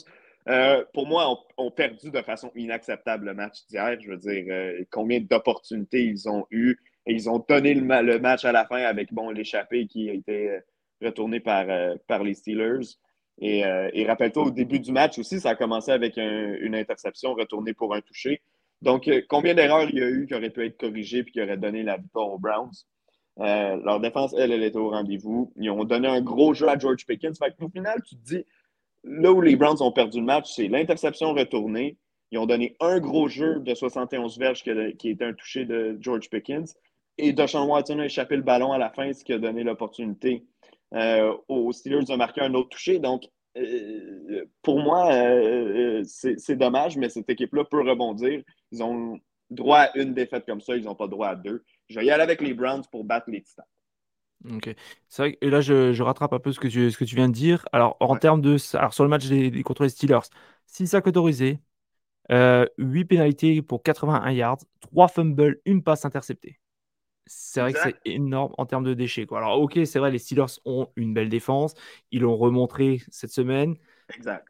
pour 0.93 1.07
moi, 1.07 1.39
ont, 1.57 1.71
perdu 1.71 2.11
de 2.11 2.23
façon 2.23 2.51
inacceptable 2.55 3.27
le 3.27 3.35
match 3.35 3.67
d'hier. 3.69 3.99
Je 4.01 4.11
veux 4.11 4.17
dire, 4.17 4.85
combien 4.91 5.21
d'opportunités 5.21 6.05
ils 6.05 6.29
ont 6.29 6.47
eu. 6.51 6.77
Et 7.07 7.13
ils 7.13 7.29
ont 7.29 7.45
donné 7.47 7.75
le, 7.75 8.19
match 8.19 8.45
à 8.45 8.53
la 8.53 8.65
fin 8.67 8.83
avec 8.83 9.13
bon, 9.13 9.31
l'échappée 9.31 9.87
qui 9.87 10.11
a 10.11 10.15
été 10.15 10.59
retourné 11.03 11.41
par, 11.41 11.67
par 12.07 12.23
les 12.23 12.35
Steelers. 12.35 12.97
Euh, 13.43 13.91
et, 13.93 14.07
rappelle-toi, 14.07 14.45
au 14.45 14.51
début 14.51 14.79
du 14.81 14.93
match 14.93 15.19
aussi, 15.19 15.41
ça 15.41 15.51
a 15.51 15.55
commencé 15.55 15.91
avec 15.91 16.17
une 16.17 16.75
interception 16.75 17.35
retournée 17.35 17.75
pour 17.75 17.95
un 17.95 18.01
toucher. 18.01 18.43
Donc, 18.83 19.09
euh, 19.09 19.23
combien 19.29 19.55
d'erreurs 19.55 19.89
il 19.89 19.99
y 19.99 20.03
a 20.03 20.09
eu 20.09 20.27
qui 20.27 20.35
auraient 20.35 20.51
pu 20.51 20.65
être 20.67 20.79
corrigées 20.79 21.19
et 21.19 21.25
qui 21.25 21.41
auraient 21.41 21.57
donné 21.57 21.83
la 21.83 21.97
victoire 21.97 22.33
aux 22.33 22.39
Browns? 22.39 22.71
Euh, 23.41 23.77
leur 23.85 23.99
défense, 23.99 24.35
elle, 24.39 24.53
elle 24.53 24.63
était 24.63 24.77
au 24.77 24.91
rendez-vous. 24.91 25.53
Ils 25.57 25.71
ont 25.71 25.85
donné 25.85 26.07
un 26.07 26.21
gros 26.21 26.55
jeu 26.55 26.69
à 26.69 26.79
George 26.79 27.05
Pickens. 27.07 27.37
Fait 27.39 27.55
au 27.61 27.69
final, 27.69 28.01
tu 28.03 28.17
te 28.17 28.23
dis, 28.23 28.45
là 29.05 29.33
où 29.33 29.41
les 29.41 29.57
Browns 29.57 29.81
ont 29.81 29.93
perdu 29.93 30.19
le 30.19 30.27
match, 30.27 30.53
c'est 30.55 30.69
l'interception 30.69 31.33
retournée. 31.33 31.97
Ils 32.31 32.39
ont 32.39 32.47
donné 32.47 32.77
un 32.81 32.99
gros 32.99 33.29
jeu 33.29 33.61
de 33.61 33.75
71 33.75 34.39
verges 34.39 34.63
qui, 34.63 35.09
était 35.09 35.25
un 35.25 35.35
touché 35.35 35.65
de 35.65 35.97
George 36.01 36.29
Pickens. 36.31 36.75
Et 37.17 37.33
Deshaun 37.33 37.69
Watson 37.69 38.01
a 38.01 38.07
échappé 38.07 38.35
le 38.37 38.43
ballon 38.43 38.73
à 38.73 38.79
la 38.79 38.91
fin, 38.91 39.13
ce 39.13 39.23
qui 39.23 39.33
a 39.33 39.39
donné 39.39 39.63
l'opportunité 39.63 40.45
euh, 40.95 41.37
aux 41.49 41.71
Steelers 41.73 42.05
de 42.05 42.17
marquer 42.17 42.41
un 42.41 42.55
autre 42.55 42.71
touché. 42.71 42.99
Donc, 42.99 43.29
euh, 43.57 44.45
pour 44.63 44.81
moi, 44.81 45.13
euh, 45.13 46.03
c'est 46.05 46.57
dommage, 46.57 46.97
mais 46.97 47.09
cette 47.09 47.31
équipe-là 47.31 47.65
peut 47.65 47.89
rebondir. 47.89 48.43
Ils 48.73 48.83
ont 48.83 49.19
droit 49.51 49.81
à 49.81 49.99
une 49.99 50.15
défaite 50.15 50.45
comme 50.47 50.61
ça, 50.61 50.75
ils 50.75 50.85
n'ont 50.85 50.97
pas 50.97 51.07
droit 51.07 51.29
à 51.29 51.37
deux. 51.37 51.63
Je 51.89 52.01
vais 52.01 52.07
y 52.07 52.11
aller 52.11 52.23
avec 52.23 52.41
les 52.41 52.55
Browns 52.55 52.83
pour 52.91 53.05
battre 53.05 53.31
les 53.31 53.43
Titans. 53.43 53.67
Ok. 54.51 54.75
C'est 55.09 55.23
vrai 55.23 55.39
et 55.41 55.51
là, 55.51 55.61
je, 55.61 56.03
rattrape 56.03 56.33
un 56.33 56.39
peu 56.39 56.53
ce 56.53 56.61
que 56.61 56.69
tu, 56.69 56.91
ce 56.91 56.99
que 56.99 57.05
tu 57.05 57.17
viens 57.17 57.29
de 57.29 57.35
dire. 57.35 57.65
Alors, 57.73 57.97
en 58.01 58.17
termes 58.17 58.41
de. 58.41 58.57
Alors, 58.77 58.93
sur 58.93 59.05
le 59.05 59.11
match 59.11 59.27
des, 59.27 59.63
contre 59.63 59.85
les 59.85 59.89
Steelers, 59.89 60.29
6 60.67 60.89
sacs 60.89 61.07
autorisés, 61.07 61.61
8 62.31 63.05
pénalités 63.07 63.63
pour 63.63 63.83
81 63.83 64.31
yards, 64.33 64.59
3 64.81 65.09
fumbles, 65.09 65.61
une 65.65 65.83
passe 65.83 66.05
interceptée 66.05 66.61
c'est 67.27 67.61
vrai 67.61 67.73
que 67.73 67.79
c'est 67.83 67.97
énorme 68.05 68.53
en 68.59 68.67
termes 68.67 68.85
de 68.85 68.95
déchets. 68.95 69.27
Quoi. 69.27 69.39
Alors, 69.39 69.61
ok, 69.61 69.79
c'est 69.85 69.99
vrai, 69.99 70.11
les 70.11 70.19
Steelers 70.19 70.59
ont 70.65 70.89
une 70.97 71.15
belle 71.15 71.29
défense. 71.29 71.75
Ils 72.11 72.23
l'ont 72.23 72.37
remontré 72.37 73.03
cette 73.11 73.31
semaine. 73.31 73.77
Exact. 74.15 74.47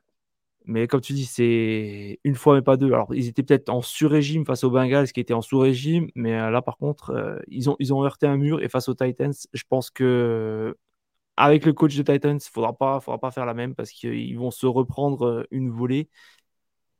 Mais 0.67 0.87
comme 0.87 1.01
tu 1.03 1.13
dis, 1.13 1.27
c'est 1.27 2.21
une 2.25 2.35
fois, 2.35 2.55
mais 2.55 2.63
pas 2.63 2.77
deux. 2.77 2.93
Alors, 2.93 3.15
ils 3.15 3.29
étaient 3.29 3.43
peut-être 3.43 3.69
en 3.69 3.83
sur-régime 3.83 4.47
face 4.47 4.65
aux 4.65 4.71
Bengals 4.71 5.13
qui 5.13 5.21
étaient 5.21 5.35
en 5.35 5.43
sous-régime. 5.43 6.09
Mais 6.15 6.35
euh, 6.35 6.51
là, 6.51 6.63
par 6.63 6.79
contre, 6.79 7.11
euh, 7.11 7.39
ils, 7.49 7.69
ont, 7.69 7.77
ils 7.81 7.93
ont 7.93 8.03
heurté 8.03 8.27
un 8.27 8.39
mur. 8.39 8.63
Et 8.63 8.69
face 8.69 8.89
aux 8.89 8.95
Titans, 8.95 9.35
je 9.53 9.63
pense 9.69 9.91
que 9.91 10.75
avec 11.37 11.67
le 11.67 11.73
coach 11.73 11.97
de 11.97 12.03
Titans, 12.03 12.39
il 12.43 12.51
faudra 12.51 12.73
pas, 12.77 13.01
faudra 13.01 13.19
pas 13.19 13.31
faire 13.31 13.45
la 13.47 13.55
même 13.55 13.75
parce 13.75 13.91
qu'ils 13.91 14.39
vont 14.39 14.51
se 14.51 14.67
reprendre 14.67 15.27
euh, 15.27 15.47
une 15.51 15.71
volée. 15.71 16.09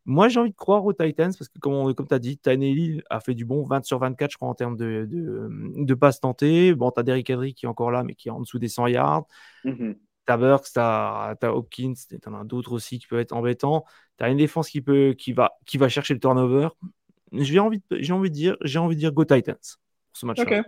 Moi, 0.07 0.29
j'ai 0.29 0.41
envie 0.41 0.51
de 0.51 0.57
croire 0.57 0.85
aux 0.85 0.93
Titans 0.93 1.33
parce 1.39 1.49
que, 1.49 1.59
comme, 1.59 1.95
comme 1.95 2.07
tu 2.07 2.15
as 2.15 2.19
dit, 2.19 2.37
Tannehill 2.37 3.03
a 3.09 3.21
fait 3.21 3.35
du 3.35 3.47
bon 3.47 3.63
20 3.63 3.85
sur 3.87 3.99
24, 3.99 4.31
je 4.33 4.37
crois, 4.37 4.49
en 4.49 4.55
termes 4.55 4.77
de, 4.77 5.09
de, 5.11 5.95
passes 5.95 6.21
tentées. 6.21 6.75
Bon, 6.75 6.91
tu 6.91 7.01
as 7.01 7.03
Derrick 7.03 7.31
Henry 7.31 7.55
qui 7.55 7.65
est 7.65 7.69
encore 7.69 7.91
là, 7.91 8.03
mais 8.03 8.15
qui 8.15 8.29
est 8.29 8.31
en 8.31 8.41
dessous 8.41 8.59
des 8.59 8.69
100 8.69 8.89
yards. 8.89 9.25
Mm-hmm. 9.65 9.95
Tu 9.95 9.99
as 10.33 10.37
Burks, 10.37 10.73
tu 10.73 10.79
as, 10.79 11.37
Hopkins, 11.43 11.95
tu 12.09 12.19
en 12.27 12.41
as 12.41 12.45
d'autres 12.45 12.73
aussi 12.73 12.99
qui 12.99 13.07
peuvent 13.07 13.21
être 13.21 13.33
embêtants. 13.33 13.85
Tu 14.19 14.25
as 14.25 14.29
une 14.29 14.39
défense 14.39 14.71
qui, 14.71 14.81
peut, 14.81 15.15
qui, 15.19 15.33
va, 15.33 15.53
qui 15.67 15.79
va 15.79 15.89
chercher 15.89 16.15
le 16.15 16.21
turnover. 16.21 16.69
J'ai 17.33 17.59
envie, 17.59 17.83
de, 17.91 18.13
envie, 18.13 18.31
de 18.31 18.35
dire, 18.35 18.57
envie 18.77 18.95
de 18.95 19.01
dire 19.01 19.13
Go 19.13 19.25
Titans 19.25 19.57
pour 19.57 20.17
ce 20.17 20.27
match-là. 20.27 20.61
OK. 20.61 20.67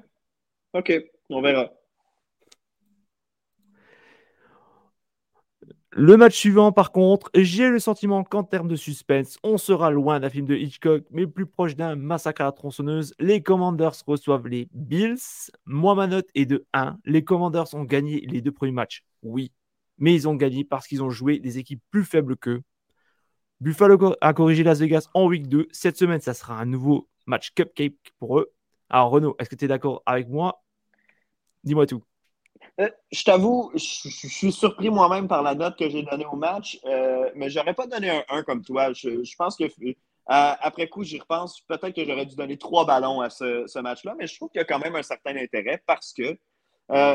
OK, 0.74 0.92
on 1.30 1.40
verra. 1.40 1.72
Le 5.90 6.16
match 6.16 6.36
suivant, 6.36 6.72
par 6.72 6.92
contre, 6.92 7.30
j'ai 7.34 7.68
le 7.68 7.78
sentiment 7.78 8.22
qu'en 8.22 8.44
termes 8.44 8.68
de 8.68 8.76
suspense, 8.76 9.38
on 9.42 9.56
sera 9.56 9.90
loin 9.90 10.20
d'un 10.20 10.28
film 10.28 10.44
de 10.46 10.54
Hitchcock, 10.54 11.04
mais 11.10 11.26
plus 11.26 11.46
proche 11.46 11.74
d'un 11.74 11.96
massacre 11.96 12.42
à 12.42 12.44
la 12.44 12.52
tronçonneuse. 12.52 13.14
Les 13.18 13.42
Commanders 13.42 13.94
reçoivent 14.06 14.46
les 14.46 14.68
Bills. 14.72 15.16
Moi, 15.64 15.94
ma 15.94 16.06
note 16.06 16.28
est 16.34 16.44
de 16.44 16.66
1. 16.74 16.98
Les 17.04 17.24
Commanders 17.24 17.72
ont 17.74 17.84
gagné 17.84 18.20
les 18.20 18.42
deux 18.42 18.52
premiers 18.52 18.72
matchs, 18.72 19.04
oui, 19.22 19.52
mais 19.98 20.14
ils 20.14 20.28
ont 20.28 20.34
gagné 20.34 20.64
parce 20.64 20.86
qu'ils 20.86 21.02
ont 21.02 21.10
joué 21.10 21.38
des 21.38 21.58
équipes 21.58 21.82
plus 21.90 22.04
faibles 22.04 22.36
qu'eux. 22.36 22.62
Buffalo 23.60 24.14
a 24.20 24.34
corrigé 24.34 24.62
Las 24.64 24.80
Vegas 24.80 25.08
en 25.14 25.26
week 25.26 25.48
2. 25.48 25.68
Cette 25.70 25.96
semaine, 25.96 26.20
ça 26.20 26.34
sera 26.34 26.60
un 26.60 26.66
nouveau 26.66 27.08
match 27.24 27.52
cupcake 27.54 28.12
pour 28.18 28.38
eux. 28.38 28.52
Alors, 28.90 29.10
Renaud, 29.10 29.34
est-ce 29.38 29.48
que 29.48 29.56
tu 29.56 29.64
es 29.64 29.68
d'accord 29.68 30.02
avec 30.04 30.28
moi? 30.28 30.62
Dis-moi 31.64 31.86
tout. 31.86 32.04
Euh, 32.80 32.90
je 33.10 33.24
t'avoue, 33.24 33.70
je, 33.74 33.78
suis 33.78 34.52
surpris 34.52 34.90
moi-même 34.90 35.28
par 35.28 35.42
la 35.42 35.54
note 35.54 35.78
que 35.78 35.88
j'ai 35.88 36.02
donnée 36.02 36.26
au 36.26 36.36
match, 36.36 36.78
euh, 36.84 37.30
mais 37.34 37.50
j'aurais 37.50 37.74
pas 37.74 37.86
donné 37.86 38.10
un 38.10 38.24
1 38.28 38.42
comme 38.42 38.62
toi. 38.62 38.92
Je, 38.92 39.36
pense 39.36 39.56
que 39.56 39.64
euh, 39.64 39.94
après 40.26 40.88
coup, 40.88 41.04
j'y 41.04 41.18
repense. 41.18 41.60
Peut-être 41.62 41.94
que 41.94 42.04
j'aurais 42.04 42.26
dû 42.26 42.36
donner 42.36 42.56
trois 42.56 42.84
ballons 42.84 43.20
à 43.20 43.30
ce, 43.30 43.80
match-là, 43.80 44.14
mais 44.18 44.26
je 44.26 44.36
trouve 44.36 44.50
qu'il 44.50 44.58
y 44.58 44.62
a 44.62 44.66
quand 44.66 44.78
même 44.78 44.96
un 44.96 45.02
certain 45.02 45.36
intérêt 45.36 45.82
parce 45.86 46.12
que, 46.12 46.36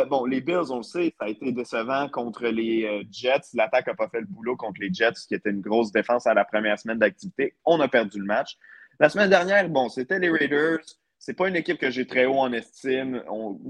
bon, 0.05 0.25
les 0.25 0.41
Bills, 0.41 0.71
on 0.71 0.77
le 0.77 0.83
sait, 0.83 1.13
ça 1.19 1.25
a 1.25 1.29
été 1.29 1.51
décevant 1.51 2.09
contre 2.09 2.47
les 2.47 3.05
Jets. 3.11 3.51
L'attaque 3.53 3.87
n'a 3.87 3.95
pas 3.95 4.09
fait 4.09 4.21
le 4.21 4.27
boulot 4.27 4.55
contre 4.55 4.81
les 4.81 4.93
Jets, 4.93 5.27
qui 5.27 5.35
était 5.35 5.49
une 5.49 5.61
grosse 5.61 5.91
défense 5.91 6.27
à 6.27 6.33
la 6.33 6.45
première 6.45 6.79
semaine 6.79 6.99
d'activité. 6.99 7.55
On 7.65 7.79
a 7.79 7.87
perdu 7.87 8.19
le 8.19 8.25
match. 8.25 8.57
La 8.99 9.09
semaine 9.09 9.29
dernière, 9.29 9.67
bon, 9.67 9.89
c'était 9.89 10.19
les 10.19 10.29
Raiders 10.29 10.79
c'est 11.21 11.35
pas 11.35 11.47
une 11.47 11.55
équipe 11.55 11.77
que 11.77 11.91
j'ai 11.91 12.07
très 12.07 12.25
haut 12.25 12.39
en 12.39 12.51
estime. 12.51 13.23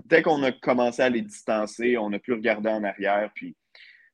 dès 0.06 0.22
qu'on 0.22 0.42
a 0.42 0.54
commencé 0.54 1.02
à 1.02 1.10
les 1.10 1.22
distancer, 1.22 1.98
on 1.98 2.14
a 2.14 2.18
pu 2.18 2.32
regarder 2.32 2.70
en 2.70 2.82
arrière. 2.86 3.30
Puis 3.36 3.58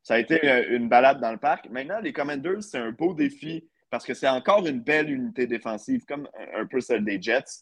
ça 0.02 0.16
a 0.16 0.18
été 0.18 0.44
euh, 0.44 0.76
une 0.76 0.90
balade 0.90 1.22
dans 1.22 1.32
le 1.32 1.38
parc. 1.38 1.70
Maintenant, 1.70 2.00
les 2.00 2.12
Commanders, 2.12 2.64
c'est 2.64 2.80
un 2.80 2.92
beau 2.92 3.14
défi 3.14 3.64
parce 3.92 4.06
que 4.06 4.16
c'est 4.16 4.28
encore 4.28 4.66
une 4.66 4.80
belle 4.80 5.12
unité 5.12 5.46
défensive, 5.46 6.04
comme 6.06 6.28
un 6.56 6.66
peu 6.66 6.82
celle 6.82 7.06
des 7.06 7.22
Jets. 7.22 7.62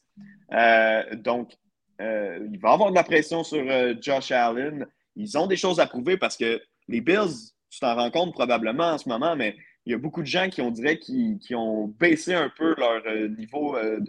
Euh, 0.53 1.13
donc, 1.15 1.51
euh, 1.99 2.47
il 2.49 2.57
va 2.57 2.71
avoir 2.71 2.91
de 2.91 2.95
la 2.95 3.03
pression 3.03 3.43
sur 3.43 3.65
Josh 4.01 4.31
Allen. 4.31 4.88
Ils 5.17 5.38
ont 5.38 5.45
des 5.45 5.57
choses 5.57 5.81
à 5.81 5.88
prouver 5.88 6.15
parce 6.15 6.38
que 6.38 6.61
les 6.88 7.01
Bills, 7.01 7.51
tu 7.69 7.81
t'en 7.81 7.95
rends 7.95 8.11
compte 8.11 8.33
probablement 8.33 8.91
en 8.91 8.97
ce 8.97 9.09
moment, 9.09 9.35
mais 9.35 9.57
il 9.85 9.91
y 9.91 9.95
a 9.95 9.99
beaucoup 9.99 10.21
de 10.21 10.27
gens 10.27 10.49
qui, 10.49 10.61
on 10.61 10.71
dirait, 10.71 10.97
qui, 10.97 11.37
ont 11.53 11.87
baissé 11.87 12.33
un 12.33 12.49
peu 12.49 12.73
leur 12.77 13.05
euh, 13.05 13.27
niveau 13.27 13.77
euh, 13.77 13.99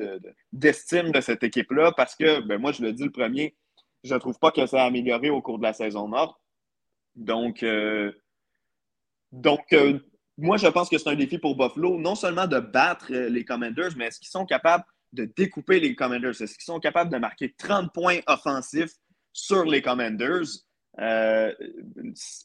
d'estime 0.53 1.13
de, 1.13 1.21
cette 1.21 1.43
équipe-là 1.43 1.93
parce 1.93 2.15
que, 2.15 2.41
ben, 2.41 2.59
moi, 2.59 2.73
je 2.73 2.83
le 2.83 2.93
dis 2.93 3.05
le 3.05 3.13
premier, 3.13 3.55
je 4.03 4.15
ne 4.15 4.19
trouve 4.19 4.39
pas 4.39 4.51
que 4.51 4.65
ça 4.67 4.83
a 4.83 4.87
amélioré 4.87 5.29
au 5.29 5.43
cours 5.43 5.59
de 5.59 5.65
la 5.65 5.75
saison 5.75 6.09
nord. 6.09 6.41
Donc, 7.15 7.63
euh, 7.63 8.13
donc 9.33 9.75
moi, 10.39 10.57
je 10.57 10.67
pense 10.69 10.89
que 10.89 10.97
c'est 10.97 11.09
un 11.11 11.15
défi 11.15 11.39
pour 11.39 11.57
Buffalo, 11.57 11.99
non 11.99 12.15
seulement 12.15 12.47
de 12.47 12.59
battre 12.59 13.13
les 13.13 13.45
Commanders, 13.45 13.97
mais 13.97 14.07
est-ce 14.07 14.19
qu'ils 14.19 14.29
sont 14.29 14.47
capables 14.47 14.85
de 15.13 15.25
découper 15.25 15.81
les 15.81 15.95
Commanders? 15.95 16.41
Est-ce 16.41 16.55
qu'ils 16.55 16.65
sont 16.65 16.81
capables 16.81 17.11
de 17.11 17.19
marquer 17.19 17.55
30 17.57 17.93
points 17.93 18.21
offensifs 18.27 18.93
sur 19.33 19.65
les 19.65 19.83
Commanders? 19.83 20.45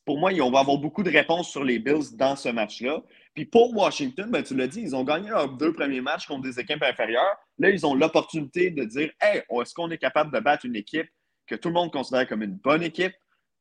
Pour 0.06 0.20
moi, 0.20 0.32
on 0.42 0.52
va 0.52 0.60
avoir 0.60 0.78
beaucoup 0.78 1.04
de 1.04 1.10
réponses 1.10 1.50
sur 1.50 1.64
les 1.64 1.80
Bills 1.80 2.16
dans 2.16 2.36
ce 2.36 2.50
match-là. 2.50 3.02
Puis 3.34 3.46
pour 3.46 3.76
Washington, 3.76 4.30
ben, 4.30 4.44
tu 4.44 4.56
l'as 4.56 4.68
dit, 4.68 4.82
ils 4.82 4.96
ont 4.96 5.04
gagné 5.04 5.30
leurs 5.30 5.50
deux 5.50 5.72
premiers 5.72 6.02
matchs 6.02 6.28
contre 6.28 6.42
des 6.42 6.60
équipes 6.60 6.84
inférieures. 6.84 7.38
Là, 7.60 7.70
ils 7.70 7.86
ont 7.86 7.96
l'opportunité 7.96 8.72
de 8.72 8.84
dire 8.84 9.12
Hey, 9.22 9.44
est-ce 9.50 9.74
qu'on 9.74 9.90
est 9.90 9.98
capable 9.98 10.34
de 10.34 10.40
battre 10.40 10.66
une 10.66 10.76
équipe 10.76 11.08
que 11.48 11.56
tout 11.56 11.70
le 11.70 11.76
monde 11.76 11.92
considère 11.92 12.28
comme 12.28 12.44
une 12.44 12.56
bonne 12.56 12.84
équipe? 12.84 13.14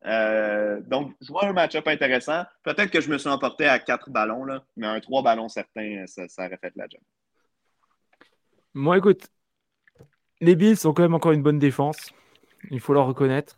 Euh, 0.06 0.80
donc, 0.86 1.14
je 1.20 1.28
vois 1.28 1.46
un 1.46 1.52
match-up 1.52 1.86
intéressant. 1.86 2.44
Peut-être 2.64 2.90
que 2.90 3.00
je 3.00 3.10
me 3.10 3.18
suis 3.18 3.28
emporté 3.28 3.66
à 3.66 3.78
quatre 3.78 4.10
ballons, 4.10 4.44
là, 4.44 4.64
mais 4.76 4.86
un 4.86 4.98
trois 4.98 5.22
ballons 5.22 5.48
certain, 5.48 6.04
ça, 6.06 6.26
ça 6.26 6.46
aurait 6.46 6.58
fait 6.58 6.72
la 6.74 6.86
job. 6.88 7.00
Moi, 8.74 8.98
écoute, 8.98 9.28
les 10.40 10.56
Bills 10.56 10.78
ont 10.86 10.94
quand 10.94 11.02
même 11.02 11.14
encore 11.14 11.32
une 11.32 11.42
bonne 11.42 11.58
défense. 11.58 12.12
Il 12.70 12.80
faut 12.80 12.94
leur 12.94 13.06
reconnaître. 13.06 13.56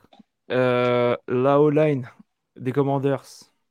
Euh, 0.53 1.17
la 1.29 1.61
O-line 1.61 2.09
des 2.57 2.73
Commanders, 2.73 3.25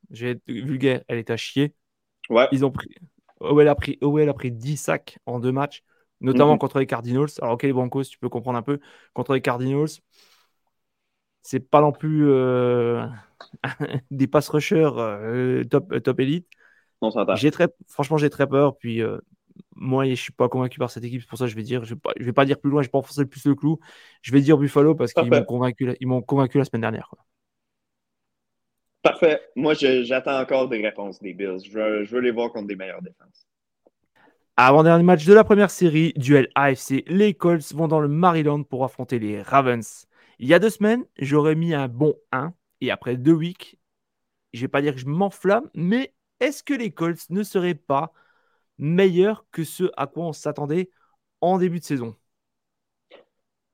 je 0.10 0.26
vais 0.26 0.32
être 0.32 0.42
vulgaire, 0.48 1.04
elle 1.08 1.20
est 1.20 1.30
à 1.30 1.38
chier. 1.38 1.74
Ils 2.52 2.66
ont 2.66 2.72
pris. 2.72 2.90
OL 3.40 3.68
a 3.68 3.76
pris, 3.76 3.98
OL 4.02 4.28
a 4.30 4.34
pris 4.34 4.52
10 4.52 4.78
sacs 4.78 5.18
en 5.26 5.40
deux 5.40 5.52
matchs, 5.52 5.84
notamment 6.20 6.54
mhm. 6.54 6.60
contre 6.60 6.80
les 6.80 6.86
Cardinals. 6.86 7.30
Alors, 7.42 7.56
ok, 7.56 7.64
les 7.64 7.74
Broncos, 7.74 8.04
tu 8.04 8.18
peux 8.18 8.30
comprendre 8.30 8.58
un 8.58 8.62
peu. 8.62 8.80
Contre 9.14 9.34
les 9.34 9.42
Cardinals, 9.42 9.90
c'est 11.42 11.60
pas 11.60 11.82
non 11.82 11.92
plus 11.92 12.30
euh, 12.30 13.06
des 14.12 14.28
pass 14.28 14.50
rushers 14.50 14.92
euh, 14.98 15.64
top, 15.64 16.02
top 16.04 16.20
élite. 16.20 16.48
J'ai 17.36 17.50
très, 17.50 17.68
franchement, 17.88 18.18
j'ai 18.18 18.30
très 18.30 18.48
peur. 18.48 18.78
Puis, 18.78 19.02
moi, 19.76 20.06
je 20.06 20.16
suis 20.16 20.32
pas 20.32 20.50
convaincu 20.50 20.80
par 20.80 20.92
cette 20.92 21.04
équipe. 21.04 21.22
C'est 21.22 21.28
pour 21.30 21.38
ça 21.38 21.46
que 21.46 21.52
je 21.52 21.56
vais 21.56 21.64
dire, 21.64 21.84
je 21.84 21.96
vais 21.96 22.00
pas, 22.00 22.12
vais 22.20 22.34
pas 22.34 22.46
dire 22.46 22.60
plus 22.60 22.70
loin, 22.70 22.82
je 22.82 22.88
vais 22.88 22.92
pas 22.92 23.00
enfoncer 23.00 23.26
plus 23.26 23.46
le 23.46 23.56
clou. 23.56 23.80
Je 24.22 24.32
vais 24.32 24.42
dire 24.42 24.58
Buffalo 24.58 24.96
parce 24.96 25.14
qu'ils 25.14 25.30
m'ont 25.30 25.44
convaincu, 25.44 25.96
ils 26.00 26.08
m'ont 26.08 26.22
convaincu 26.22 26.58
la 26.58 26.66
semaine 26.66 26.82
dernière. 26.82 27.10
Parfait. 29.02 29.42
Moi, 29.56 29.74
j'attends 29.74 30.40
encore 30.40 30.70
des 30.70 30.82
réponses 30.82 31.20
des 31.20 31.34
Bills. 31.34 31.60
Je 31.66 32.06
veux, 32.06 32.20
les 32.20 32.32
voir 32.32 32.52
contre 32.52 32.68
des 32.68 32.76
meilleures 32.76 33.02
défenses. 33.02 33.48
Avant-dernier 34.58 35.04
match 35.04 35.26
de 35.26 35.34
la 35.34 35.44
première 35.44 35.72
série, 35.72 36.14
duel 36.18 36.50
AFC, 36.54 37.04
les 37.08 37.34
Colts 37.34 37.74
vont 37.74 37.88
dans 37.88 38.00
le 38.00 38.08
Maryland 38.08 38.62
pour 38.64 38.84
affronter 38.84 39.18
les 39.18 39.42
Ravens. 39.42 40.06
Il 40.38 40.48
y 40.48 40.54
a 40.54 40.60
deux 40.60 40.70
semaines, 40.70 41.04
j'aurais 41.18 41.56
mis 41.56 41.74
un 41.74 41.88
bon 41.88 42.14
1 42.32 42.54
et 42.82 42.92
après 42.92 43.16
deux 43.16 43.34
weeks, 43.34 43.80
je 44.54 44.62
vais 44.62 44.68
pas 44.68 44.82
dire 44.82 44.94
que 44.94 45.00
je 45.00 45.08
m'enflamme, 45.08 45.70
mais 45.74 46.14
est-ce 46.40 46.64
que 46.64 46.74
les 46.74 46.92
Colts 46.92 47.30
ne 47.30 47.42
seraient 47.42 47.76
pas 47.76 48.14
meilleurs 48.82 49.46
que 49.52 49.64
ce 49.64 49.86
à 49.96 50.08
quoi 50.08 50.26
on 50.26 50.34
s'attendait 50.34 50.90
en 51.40 51.58
début 51.58 51.80
de 51.80 51.86
saison 51.86 52.16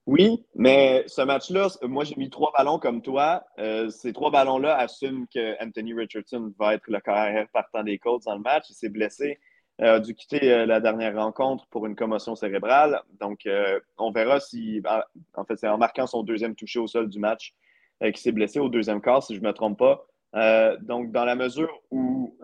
oui, 0.08 0.46
mais 0.56 1.04
ce 1.08 1.22
match-là, 1.22 1.68
moi 1.84 2.06
j'ai 2.06 2.16
mis 2.16 2.30
trois 2.30 2.54
ballons 2.58 2.80
comme 2.80 3.02
toi. 3.02 3.44
Euh, 3.60 3.90
ces 3.90 4.14
trois 4.14 4.32
ballons-là 4.32 4.78
assument 4.78 5.28
que 5.28 5.62
Anthony 5.62 5.94
Richardson 5.94 6.54
va 6.58 6.76
être 6.76 6.88
le 6.88 7.02
carrière 7.02 7.46
partant 7.52 7.84
des 7.84 8.00
Colts 8.00 8.24
dans 8.24 8.36
le 8.36 8.42
match. 8.42 8.70
Il 8.70 8.74
s'est 8.74 8.88
blessé, 8.88 9.38
euh, 9.82 9.96
a 9.96 10.00
dû 10.00 10.16
quitter 10.16 10.54
euh, 10.54 10.66
la 10.66 10.80
dernière 10.80 11.14
rencontre 11.14 11.68
pour 11.68 11.86
une 11.88 11.98
commotion 11.98 12.36
cérébrale. 12.36 13.02
Donc, 13.20 13.46
on 13.98 14.12
verra 14.12 14.40
si, 14.40 14.82
en 15.36 15.44
fait, 15.44 15.58
c'est 15.58 15.68
en 15.68 15.78
marquant 15.78 16.08
son 16.08 16.24
deuxième 16.24 16.56
touché 16.56 16.80
au 16.80 16.88
sol 16.88 17.10
du 17.10 17.20
match 17.20 17.54
qu'il 18.02 18.18
s'est 18.18 18.32
blessé 18.32 18.60
au 18.60 18.70
deuxième 18.70 19.02
quart, 19.02 19.24
si 19.24 19.36
je 19.36 19.42
ne 19.42 19.48
me 19.48 19.52
trompe 19.52 19.78
pas. 19.78 20.08
Donc, 20.34 21.12
dans 21.12 21.26
la 21.26 21.36
mesure 21.36 21.82
où 21.92 22.38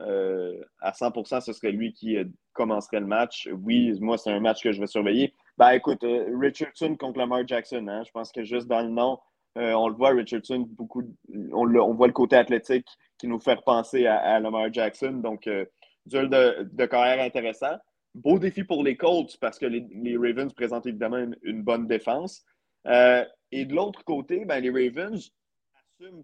à 0.81 0.91
100%, 0.91 1.41
ce 1.41 1.53
serait 1.53 1.71
lui 1.71 1.93
qui 1.93 2.17
commencerait 2.53 2.99
le 2.99 3.07
match, 3.07 3.49
oui, 3.63 3.97
moi, 3.99 4.17
c'est 4.17 4.31
un 4.31 4.39
match 4.39 4.61
que 4.63 4.71
je 4.71 4.79
vais 4.79 4.87
surveiller. 4.87 5.33
Ben 5.57 5.71
écoute, 5.71 6.03
euh, 6.03 6.35
Richardson 6.39 6.95
contre 6.95 7.19
Lamar 7.19 7.47
Jackson, 7.47 7.87
hein, 7.87 8.03
je 8.05 8.11
pense 8.11 8.31
que 8.31 8.43
juste 8.43 8.67
dans 8.67 8.81
le 8.81 8.89
nom, 8.89 9.19
euh, 9.57 9.73
on 9.73 9.87
le 9.87 9.95
voit, 9.95 10.09
Richardson, 10.09 10.65
beaucoup, 10.67 11.03
on, 11.51 11.75
on, 11.75 11.93
voit 11.93 12.07
le 12.07 12.13
côté 12.13 12.35
athlétique 12.35 12.87
qui 13.19 13.27
nous 13.27 13.39
fait 13.39 13.59
penser 13.63 14.07
à, 14.07 14.39
Lamar 14.39 14.73
Jackson. 14.73 15.11
Donc, 15.23 15.45
euh, 15.45 15.65
duel 16.05 16.29
de, 16.29 16.85
carrière 16.85 17.23
intéressant. 17.23 17.77
Beau 18.15 18.39
défi 18.39 18.63
pour 18.63 18.83
les 18.83 18.95
Colts 18.95 19.37
parce 19.39 19.59
que 19.59 19.65
les, 19.65 20.17
Ravens 20.17 20.53
présentent 20.53 20.87
évidemment 20.87 21.23
une, 21.43 21.63
bonne 21.63 21.87
défense. 21.87 22.43
et 22.85 23.65
de 23.65 23.75
l'autre 23.75 24.03
côté, 24.03 24.45
ben, 24.45 24.59
les 24.59 24.69
Ravens 24.69 25.31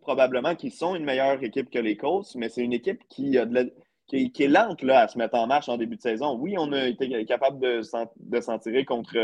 probablement 0.01 0.55
qu'ils 0.55 0.71
sont 0.71 0.95
une 0.95 1.05
meilleure 1.05 1.41
équipe 1.43 1.69
que 1.69 1.79
les 1.79 1.95
Colts, 1.97 2.35
mais 2.35 2.49
c'est 2.49 2.61
une 2.61 2.73
équipe 2.73 3.01
qui 3.09 3.37
qui, 4.09 4.43
est 4.43 4.47
lente 4.47 4.81
là, 4.81 5.01
à 5.01 5.07
se 5.07 5.17
mettre 5.17 5.35
en 5.35 5.45
marche 5.45 5.69
en 5.69 5.77
début 5.77 5.95
de 5.95 6.01
saison. 6.01 6.35
Oui, 6.35 6.55
on 6.57 6.71
a 6.73 6.87
été 6.87 7.25
capable 7.25 7.59
de, 7.59 7.81
s'en 7.83 8.59
tirer 8.59 8.83
contre, 8.83 9.15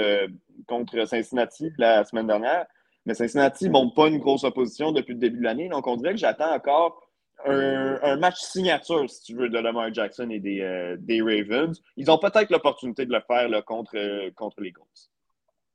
contre 0.68 1.08
Cincinnati 1.08 1.72
la 1.78 2.04
semaine 2.04 2.28
dernière, 2.28 2.68
mais 3.06 3.16
Cincinnati 3.16 3.66
ne 3.66 3.72
monte 3.72 3.96
pas 3.96 4.08
une 4.08 4.20
grosse 4.20 4.44
opposition 4.44 4.92
depuis 4.92 5.14
le 5.14 5.20
début 5.20 5.40
de 5.40 5.44
l'année. 5.44 5.70
Donc, 5.70 5.88
on 5.88 5.96
dirait 5.96 6.14
que 6.14 6.20
j'attends 6.20 6.54
encore 6.54 7.02
un, 7.46 8.18
match 8.18 8.40
signature, 8.40 9.10
si 9.10 9.24
tu 9.24 9.36
veux, 9.36 9.50
de 9.50 9.58
Lamar 9.58 9.94
Jackson 9.94 10.30
et 10.30 10.40
des, 10.40 10.62
euh, 10.62 10.96
des 11.00 11.22
Ravens. 11.22 11.80
Ils 11.98 12.10
ont 12.10 12.18
peut-être 12.18 12.50
l'opportunité 12.50 13.06
de 13.06 13.12
le 13.12 13.22
faire 13.28 13.50
là, 13.50 13.62
contre, 13.62 14.30
contre 14.36 14.62
les 14.62 14.72
Colts. 14.72 15.10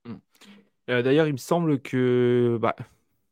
Hmm. 0.05 0.19
Euh, 0.88 1.03
d'ailleurs, 1.03 1.27
il 1.27 1.33
me 1.33 1.38
semble 1.38 1.81
que 1.81 2.59
bah, 2.61 2.75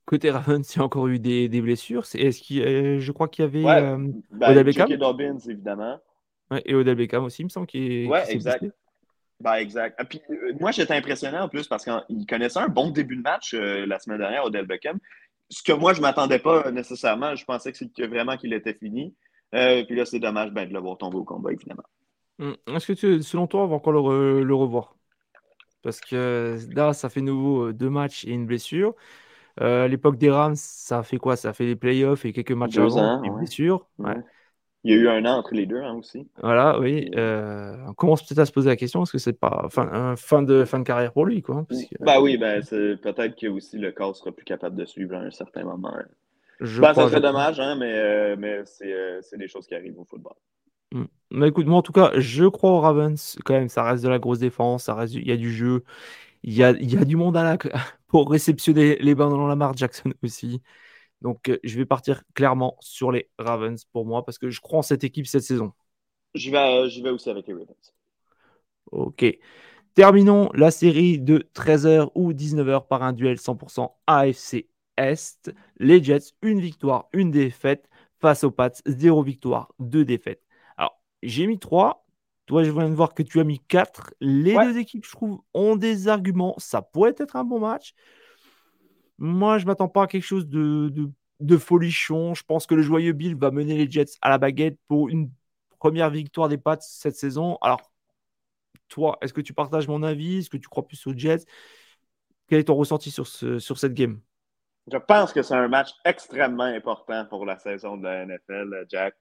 Côté 0.09 0.31
Ravens, 0.31 0.67
il 0.75 0.79
y 0.79 0.81
a 0.81 0.85
encore 0.85 1.07
eu 1.09 1.19
des, 1.19 1.51
des 1.51 1.61
blessures. 1.61 2.03
Est-ce 2.15 2.41
qu'il, 2.41 2.63
euh, 2.63 2.99
je 2.99 3.13
crois 3.13 3.29
qu'il 3.29 3.45
y 3.45 3.47
avait 3.47 3.63
ouais, 3.63 3.83
euh, 3.83 3.99
ben, 4.31 4.53
Odell 4.53 4.65
Beckham? 4.65 4.89
Dobbins, 4.97 5.37
évidemment. 5.47 6.01
Ouais, 6.51 6.63
et 6.65 6.75
Odell 6.75 6.95
Beckham 6.95 7.25
aussi, 7.25 7.43
il 7.43 7.45
me 7.45 7.51
semble 7.51 7.67
qu'il 7.67 7.93
est. 7.93 8.07
Ouais, 8.07 8.25
exact. 8.33 8.65
Ben, 9.39 9.57
exact. 9.57 10.01
Et 10.01 10.03
ah, 10.03 10.05
puis, 10.07 10.23
euh, 10.31 10.55
moi, 10.61 10.71
j'étais 10.71 10.95
impressionné 10.95 11.37
en 11.37 11.51
plus 11.51 11.69
parce 11.69 11.85
qu'il 11.85 12.25
connaissait 12.27 12.59
un 12.59 12.69
bon 12.69 12.89
début 12.89 13.17
de 13.17 13.21
match 13.21 13.53
la 13.53 13.99
semaine 13.99 14.17
dernière, 14.17 14.47
Odell 14.47 14.65
Beckham. 14.65 14.99
Ce 15.51 15.63
que 15.63 15.73
moi, 15.73 15.93
je 15.93 15.99
ne 15.99 16.03
m'attendais 16.03 16.39
pas 16.39 16.71
nécessairement. 16.71 17.35
Je 17.35 17.45
pensais 17.45 17.71
que 17.71 17.77
c'était 17.77 18.07
vraiment 18.07 18.39
qu'il 18.39 18.55
était 18.55 18.73
fini. 18.73 19.15
puis 19.53 19.95
là, 19.95 20.07
c'est 20.07 20.21
dommage 20.21 20.53
ben, 20.53 20.67
de 20.67 20.73
l'avoir 20.73 20.97
tombé 20.97 21.19
au 21.19 21.25
combat, 21.25 21.53
évidemment. 21.53 21.85
Hum, 22.39 22.57
est-ce 22.75 22.93
que, 22.93 23.21
selon 23.21 23.47
toi, 23.47 23.65
on 23.65 23.67
va 23.67 23.77
encore 23.77 23.93
le, 23.93 24.43
le 24.43 24.55
revoir? 24.55 24.97
Parce 25.83 26.01
que 26.01 26.57
là, 26.75 26.95
ça 26.95 27.11
fait 27.11 27.21
nouveau 27.21 27.73
deux 27.75 27.91
matchs 27.91 28.25
et 28.25 28.31
une 28.31 28.47
blessure. 28.47 28.95
Euh, 29.61 29.85
à 29.85 29.89
l'époque 29.89 30.19
des 30.19 30.31
Rams, 30.31 30.57
ça 30.57 30.99
a 30.99 31.03
fait 31.03 31.19
quoi? 31.19 31.37
Ça 31.37 31.51
a 31.51 31.53
fait 31.53 31.67
des 31.67 31.77
playoffs 31.77 32.25
et 32.25 32.33
quelques 32.33 32.53
matchs 32.53 32.75
deux 32.75 32.83
avant, 32.83 33.23
ans, 33.23 33.47
sûr. 33.47 33.87
Il 34.85 34.93
y 34.93 34.95
a 34.95 34.97
eu 34.97 35.09
un 35.09 35.25
an 35.25 35.39
entre 35.39 35.55
les 35.55 35.67
deux 35.67 35.83
hein, 35.83 35.95
aussi. 35.95 36.29
Voilà, 36.41 36.79
oui. 36.79 37.11
Euh, 37.17 37.77
on 37.89 37.95
commence 37.95 38.25
peut-être 38.25 38.39
à 38.39 38.47
se 38.47 38.53
poser 38.53 38.69
la 38.69 38.77
question 38.77 39.03
est-ce 39.03 39.13
que 39.13 39.19
c'est 39.19 39.39
pas 39.39 39.67
fin, 39.71 40.15
fin, 40.17 40.43
de, 40.43 40.65
fin 40.65 40.79
de 40.79 40.85
carrière 40.85 41.13
pour 41.13 41.27
lui 41.27 41.43
quoi, 41.43 41.67
Bah 42.01 42.21
oui, 42.21 42.39
ben, 42.39 42.63
peut-être 42.63 43.35
que 43.35 43.49
aussi 43.49 43.79
le 43.79 43.91
corps 43.91 44.15
sera 44.15 44.31
plus 44.31 44.45
capable 44.45 44.77
de 44.77 44.85
suivre 44.85 45.17
à 45.17 45.21
un 45.21 45.31
certain 45.31 45.65
moment. 45.65 45.95
Je 46.61 46.81
ben, 46.81 46.95
ça 46.95 47.09
serait 47.09 47.21
dommage, 47.21 47.59
hein, 47.59 47.77
mais, 47.77 47.93
euh, 47.93 48.37
mais 48.39 48.63
c'est 48.65 49.37
des 49.37 49.49
choses 49.49 49.67
qui 49.67 49.75
arrivent 49.75 49.99
au 49.99 50.05
football. 50.05 50.35
Hmm. 50.93 51.05
Mais 51.31 51.49
écoute, 51.49 51.67
moi 51.67 51.79
en 51.79 51.83
tout 51.83 51.93
cas, 51.93 52.13
je 52.15 52.47
crois 52.47 52.71
au 52.71 52.81
Ravens. 52.81 53.37
Quand 53.45 53.55
même, 53.55 53.69
ça 53.69 53.83
reste 53.83 54.05
de 54.05 54.09
la 54.09 54.19
grosse 54.19 54.39
défense, 54.39 54.85
ça 54.85 54.95
reste, 54.95 55.15
il 55.15 55.27
y 55.27 55.33
a 55.33 55.37
du 55.37 55.53
jeu, 55.53 55.83
il 56.45 56.55
y 56.55 56.63
a, 56.63 56.71
il 56.71 56.93
y 56.93 56.97
a 56.97 57.05
du 57.05 57.17
monde 57.17 57.37
à 57.37 57.43
la, 57.43 57.59
pour 58.09 58.31
réceptionner 58.31 58.97
les 58.97 59.15
dans 59.15 59.47
Lamar 59.47 59.77
Jackson 59.77 60.13
aussi. 60.23 60.63
Donc, 61.21 61.49
euh, 61.49 61.59
je 61.65 61.77
vais 61.77 61.87
partir 61.87 62.23
clairement 62.35 62.77
sur 62.81 63.13
les 63.13 63.31
Ravens 63.39 63.85
pour 63.93 64.07
moi 64.07 64.25
parce 64.25 64.39
que 64.39 64.51
je 64.51 64.61
crois 64.61 64.81
en 64.81 64.83
cette 64.83 65.05
équipe 65.05 65.27
cette 65.27 65.43
saison. 65.43 65.73
Je 66.35 66.51
vais, 66.51 66.59
euh, 66.59 67.03
vais 67.03 67.11
aussi 67.11 67.31
avec 67.31 67.47
les 67.47 67.55
Ravens. 67.55 67.93
Ok. 68.93 69.25
Terminons 69.95 70.49
la 70.55 70.71
série 70.71 71.19
de 71.19 71.49
13h 71.55 72.11
ou 72.15 72.33
19h 72.33 72.87
par 72.87 73.03
un 73.03 73.13
duel 73.13 73.39
100% 73.39 73.97
AFC 74.07 74.69
Est. 74.97 75.53
Les 75.79 76.03
Jets, 76.03 76.33
une 76.43 76.61
victoire, 76.61 77.09
une 77.13 77.31
défaite. 77.31 77.89
Face 78.21 78.43
aux 78.43 78.51
Pats, 78.51 78.73
zéro 78.87 79.23
victoire, 79.23 79.73
deux 79.79 80.05
défaites. 80.05 80.43
Alors, 80.77 81.01
j'ai 81.23 81.47
mis 81.47 81.59
3. 81.59 82.05
Toi, 82.49 82.65
je 82.65 82.71
viens 82.71 82.89
de 82.89 82.95
voir 82.95 83.13
que 83.13 83.23
tu 83.23 83.41
as 83.41 83.45
mis 83.45 83.61
4. 83.61 84.15
Les 84.23 84.55
deux 84.55 84.79
équipes, 84.79 85.05
je 85.05 85.13
trouve, 85.13 85.43
ont 85.53 85.77
des 85.77 86.09
arguments. 86.09 86.55
Ça 86.57 86.81
pourrait 86.81 87.15
être 87.19 87.37
un 87.37 87.45
bon 87.45 87.61
match. 87.61 87.93
Moi, 89.19 89.59
je 89.59 89.65
ne 89.65 89.67
m'attends 89.67 89.89
pas 89.89 90.05
à 90.05 90.07
quelque 90.07 90.25
chose 90.25 90.49
de, 90.49 90.91
de, 91.41 91.57
folichon. 91.59 92.33
Je 92.33 92.43
pense 92.45 92.67
que 92.67 92.75
le 92.75 92.81
joyeux 92.81 93.13
Bill 93.13 93.37
va 93.37 93.51
mener 93.51 93.77
les 93.77 93.91
Jets 93.91 94.17
à 94.23 94.31
la 94.31 94.39
baguette 94.39 94.79
pour 94.89 95.11
une 95.11 95.31
première 95.79 96.09
victoire 96.09 96.49
des 96.49 96.57
Pats 96.57 96.79
cette 96.81 97.17
saison. 97.17 97.59
Alors, 97.61 97.83
toi, 98.89 99.19
est-ce 99.21 99.35
que 99.35 99.43
tu 99.43 99.53
partages 99.53 99.87
mon 99.87 100.03
avis? 100.03 100.39
Est-ce 100.39 100.49
que 100.49 100.57
tu 100.57 100.69
crois 100.69 100.87
plus 100.87 101.07
aux 101.07 101.15
Jets? 101.15 101.45
Quel 102.47 102.61
est 102.61 102.65
ton 102.65 102.77
ressenti 102.77 103.11
sur, 103.11 103.27
ce, 103.27 103.59
sur 103.59 103.79
cette 103.79 103.93
game? 103.93 104.23
Je 104.91 104.99
pense 104.99 105.33
que 105.33 105.43
c'est 105.43 105.55
un 105.55 105.69
match 105.69 105.91
extrêmement 106.05 106.65
important 106.65 107.27
pour 107.27 107.45
la 107.45 107.59
saison 107.59 107.97
de 107.97 108.05
la 108.05 108.25
NFL, 108.25 108.87
Jack 108.89 109.15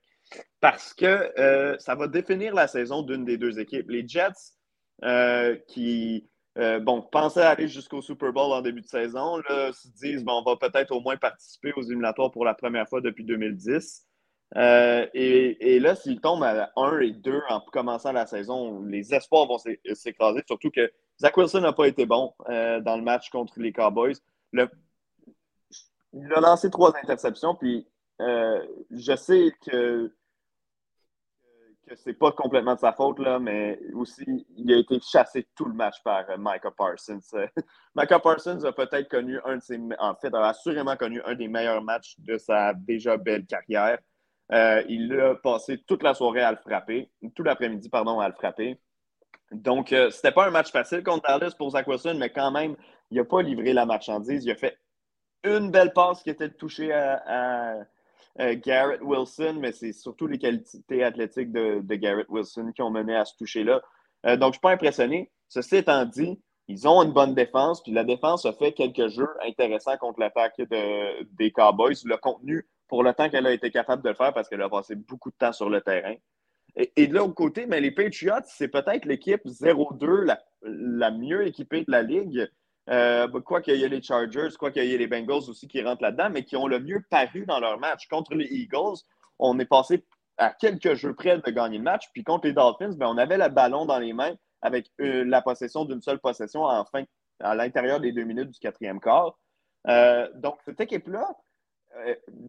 parce 0.59 0.93
que 0.93 1.31
euh, 1.39 1.77
ça 1.79 1.95
va 1.95 2.07
définir 2.07 2.53
la 2.53 2.67
saison 2.67 3.01
d'une 3.01 3.25
des 3.25 3.37
deux 3.37 3.59
équipes. 3.59 3.89
Les 3.89 4.07
Jets, 4.07 4.53
euh, 5.03 5.55
qui 5.67 6.27
euh, 6.57 6.79
bon, 6.79 7.01
pensaient 7.01 7.41
aller 7.41 7.67
jusqu'au 7.67 8.01
Super 8.01 8.33
Bowl 8.33 8.51
en 8.51 8.61
début 8.61 8.81
de 8.81 8.87
saison, 8.87 9.37
là, 9.49 9.71
se 9.71 9.87
disent 9.89 10.23
bon, 10.23 10.41
on 10.43 10.43
va 10.43 10.55
peut-être 10.57 10.91
au 10.91 11.01
moins 11.01 11.17
participer 11.17 11.71
aux 11.73 11.83
éliminatoires 11.83 12.31
pour 12.31 12.45
la 12.45 12.53
première 12.53 12.87
fois 12.87 13.01
depuis 13.01 13.23
2010. 13.23 14.03
Et, 14.55 15.79
là, 15.79 15.95
s'ils 15.95 16.21
tombent 16.21 16.43
à 16.43 16.71
1 16.75 16.99
et 16.99 17.11
2 17.11 17.41
en 17.49 17.59
commençant 17.61 18.11
la 18.11 18.25
saison, 18.25 18.81
les 18.83 19.13
espoirs 19.13 19.45
vont 19.45 19.57
s'écraser, 19.93 20.41
surtout 20.47 20.71
que 20.71 20.89
Zach 21.21 21.35
Wilson 21.35 21.61
n'a 21.61 21.73
pas 21.73 21.87
été 21.87 22.05
bon 22.05 22.33
dans 22.47 22.95
le 22.97 23.03
match 23.03 23.29
contre 23.29 23.59
les 23.59 23.73
Cowboys. 23.73 24.15
Il 26.13 26.31
a 26.33 26.39
lancé 26.39 26.69
trois 26.69 26.95
interceptions, 26.97 27.55
puis 27.55 27.87
je 28.19 29.15
sais 29.15 29.51
que 29.65 30.11
que 31.87 31.95
c'est 31.95 32.13
pas 32.13 32.31
complètement 32.31 32.75
de 32.75 32.79
sa 32.79 32.91
faute, 32.91 33.19
là, 33.19 33.39
mais 33.39 33.79
aussi, 33.93 34.45
il 34.55 34.71
a 34.73 34.77
été 34.77 34.99
chassé 34.99 35.47
tout 35.55 35.65
le 35.65 35.73
match 35.73 35.95
par 36.03 36.29
euh, 36.29 36.35
Micah 36.37 36.71
Parsons. 36.71 37.19
Micah 37.95 38.19
Parsons 38.19 38.63
a 38.63 38.71
peut-être 38.71 39.09
connu 39.09 39.39
un 39.45 39.57
de 39.57 39.61
ses, 39.61 39.79
en 39.99 40.15
fait, 40.15 40.33
a 40.33 40.49
assurément 40.49 40.95
connu 40.97 41.21
un 41.25 41.33
des 41.33 41.47
meilleurs 41.47 41.81
matchs 41.81 42.15
de 42.19 42.37
sa 42.37 42.73
déjà 42.73 43.17
belle 43.17 43.45
carrière. 43.45 43.99
Euh, 44.51 44.83
il 44.87 45.11
a 45.19 45.35
passé 45.35 45.83
toute 45.87 46.03
la 46.03 46.13
soirée 46.13 46.41
à 46.41 46.51
le 46.51 46.57
frapper, 46.57 47.09
tout 47.35 47.43
l'après-midi, 47.43 47.89
pardon, 47.89 48.19
à 48.19 48.27
le 48.27 48.35
frapper. 48.35 48.79
Donc, 49.51 49.93
euh, 49.93 50.09
c'était 50.09 50.31
pas 50.31 50.47
un 50.47 50.51
match 50.51 50.71
facile 50.71 51.03
contre 51.03 51.27
Dallas 51.27 51.53
pour 51.57 51.71
Zach 51.71 51.87
Wilson, 51.87 52.15
mais 52.17 52.29
quand 52.29 52.51
même, 52.51 52.75
il 53.11 53.17
n'a 53.17 53.25
pas 53.25 53.41
livré 53.41 53.73
la 53.73 53.85
marchandise. 53.85 54.43
Il 54.43 54.51
a 54.51 54.55
fait 54.55 54.77
une 55.55 55.71
belle 55.71 55.93
passe 55.93 56.23
qui 56.23 56.29
était 56.29 56.49
touchée 56.49 56.91
à 56.91 57.85
euh, 58.39 58.55
Garrett 58.63 59.01
Wilson, 59.01 59.57
mais 59.59 59.71
c'est 59.71 59.93
surtout 59.93 60.27
les 60.27 60.37
qualités 60.37 61.03
athlétiques 61.03 61.51
de, 61.51 61.81
Garrett 61.95 62.27
Wilson 62.29 62.71
qui 62.75 62.81
ont 62.81 62.91
mené 62.91 63.15
à 63.15 63.25
ce 63.25 63.35
toucher-là. 63.37 63.81
Euh, 64.25 64.37
donc, 64.37 64.41
je 64.41 64.47
ne 64.47 64.51
suis 64.53 64.61
pas 64.61 64.71
impressionné. 64.71 65.31
Ceci 65.47 65.77
étant 65.77 66.05
dit, 66.05 66.39
ils 66.67 66.87
ont 66.87 67.01
une 67.01 67.13
bonne 67.13 67.33
défense, 67.33 67.81
puis 67.81 67.91
la 67.91 68.03
défense 68.03 68.45
a 68.45 68.53
fait 68.53 68.73
quelques 68.73 69.07
jeux 69.07 69.29
intéressants 69.47 69.97
contre 69.97 70.19
l'attaque 70.19 70.61
des 70.61 71.51
Cowboys. 71.51 71.95
Le 72.05 72.17
contenu, 72.17 72.67
pour 72.87 73.03
le 73.03 73.13
temps 73.13 73.29
qu'elle 73.29 73.47
a 73.47 73.53
été 73.53 73.71
capable 73.71 74.03
de 74.03 74.09
le 74.09 74.15
faire, 74.15 74.33
parce 74.33 74.49
qu'elle 74.49 74.61
a 74.61 74.69
passé 74.69 74.95
beaucoup 74.95 75.31
de 75.31 75.35
temps 75.37 75.53
sur 75.53 75.69
le 75.69 75.81
terrain. 75.81 76.15
Et, 76.75 77.07
de 77.07 77.15
l'autre 77.15 77.33
côté, 77.33 77.65
mais 77.65 77.81
les 77.81 77.89
Patriots, 77.89 78.33
c'est 78.45 78.67
peut-être 78.67 79.05
l'équipe 79.05 79.43
0-2 79.45 80.25
la, 80.25 80.39
la, 80.61 81.09
mieux 81.09 81.47
équipée 81.47 81.79
de 81.79 81.91
la 81.91 82.03
Ligue. 82.03 82.47
Euh, 82.89 83.27
quoi 83.41 83.61
qu'il 83.61 83.75
y 83.75 83.83
ait 83.83 83.89
les 83.89 84.01
Chargers, 84.01 84.49
quoi 84.57 84.71
qu'il 84.71 84.85
y 84.85 84.93
ait 84.93 84.97
les 84.97 85.07
Bengals 85.07 85.49
aussi 85.49 85.67
qui 85.67 85.81
rentrent 85.81 86.03
là-dedans, 86.03 86.29
mais 86.29 86.43
qui 86.43 86.55
ont 86.55 86.67
le 86.67 86.79
mieux 86.79 87.03
paru 87.09 87.45
dans 87.45 87.59
leur 87.59 87.79
match. 87.79 88.07
Contre 88.07 88.33
les 88.33 88.45
Eagles, 88.45 88.99
on 89.39 89.59
est 89.59 89.65
passé 89.65 90.05
à 90.37 90.51
quelques 90.51 90.93
jeux 90.93 91.13
près 91.13 91.37
de 91.37 91.51
gagner 91.51 91.77
le 91.77 91.83
match. 91.83 92.05
Puis 92.13 92.23
contre 92.23 92.47
les 92.47 92.53
Dolphins, 92.53 92.93
ben, 92.95 93.07
on 93.07 93.17
avait 93.17 93.37
le 93.37 93.49
ballon 93.49 93.85
dans 93.85 93.99
les 93.99 94.13
mains 94.13 94.35
avec 94.61 94.89
euh, 95.01 95.25
la 95.25 95.41
possession 95.41 95.85
d'une 95.85 96.01
seule 96.01 96.19
possession 96.19 96.63
en 96.63 96.85
fin, 96.85 97.03
à 97.41 97.55
l'intérieur 97.55 97.99
des 97.99 98.11
deux 98.11 98.23
minutes 98.23 98.51
du 98.51 98.59
quatrième 98.59 98.99
quart. 98.99 99.37
Euh, 99.87 100.29
donc, 100.35 100.57
cette 100.65 100.79
équipe-là, 100.79 101.27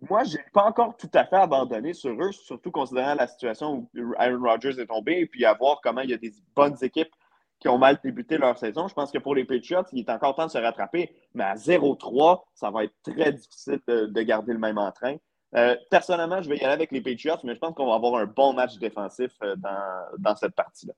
moi, 0.09 0.25
je 0.25 0.37
n'ai 0.37 0.45
pas 0.53 0.65
encore 0.65 0.97
tout 0.97 1.11
à 1.15 1.25
fait 1.25 1.37
abandonné 1.37 1.95
sur 1.95 2.11
eux, 2.23 2.33
surtout 2.33 2.71
considérant 2.71 3.15
la 3.15 3.27
situation 3.27 3.89
où 3.95 4.15
Aaron 4.19 4.43
Rodgers 4.43 4.79
est 4.79 4.87
tombé 4.87 5.21
et 5.21 5.27
puis 5.27 5.45
à 5.47 5.55
voir 5.55 5.81
comment 5.83 6.03
il 6.03 6.11
y 6.11 6.15
a 6.15 6.19
des 6.19 6.33
bonnes 6.55 6.77
équipes 6.83 7.15
qui 7.61 7.69
ont 7.69 7.79
mal 7.79 7.99
débuté 8.03 8.39
leur 8.39 8.57
saison. 8.59 8.89
Je 8.89 8.95
pense 8.95 9.11
que 9.11 9.19
pour 9.19 9.35
les 9.35 9.45
Patriots, 9.45 9.85
il 9.93 10.01
est 10.01 10.11
encore 10.11 10.35
temps 10.35 10.47
de 10.47 10.51
se 10.51 10.59
rattraper, 10.59 11.11
mais 11.35 11.45
à 11.45 11.55
0-3, 11.55 12.43
ça 12.55 12.71
va 12.71 12.85
être 12.85 12.95
très 13.03 13.33
difficile 13.33 13.81
de, 13.87 14.23
garder 14.23 14.53
le 14.53 14.59
même 14.59 14.79
entrain. 14.79 15.17
Euh, 15.55 15.77
personnellement, 15.91 16.43
je 16.43 16.49
vais 16.49 16.59
y 16.59 16.61
aller 16.61 16.73
avec 16.73 16.93
les 16.93 17.01
Patriots, 17.01 17.39
mais 17.45 17.55
je 17.55 17.59
pense 17.59 17.75
qu'on 17.75 17.87
va 17.87 17.95
avoir 17.95 18.17
un 18.17 18.27
bon 18.27 18.53
match 18.53 18.77
défensif 18.79 19.33
euh, 19.43 19.57
dans, 20.19 20.37
cette 20.37 20.55
partie-là. 20.55 20.95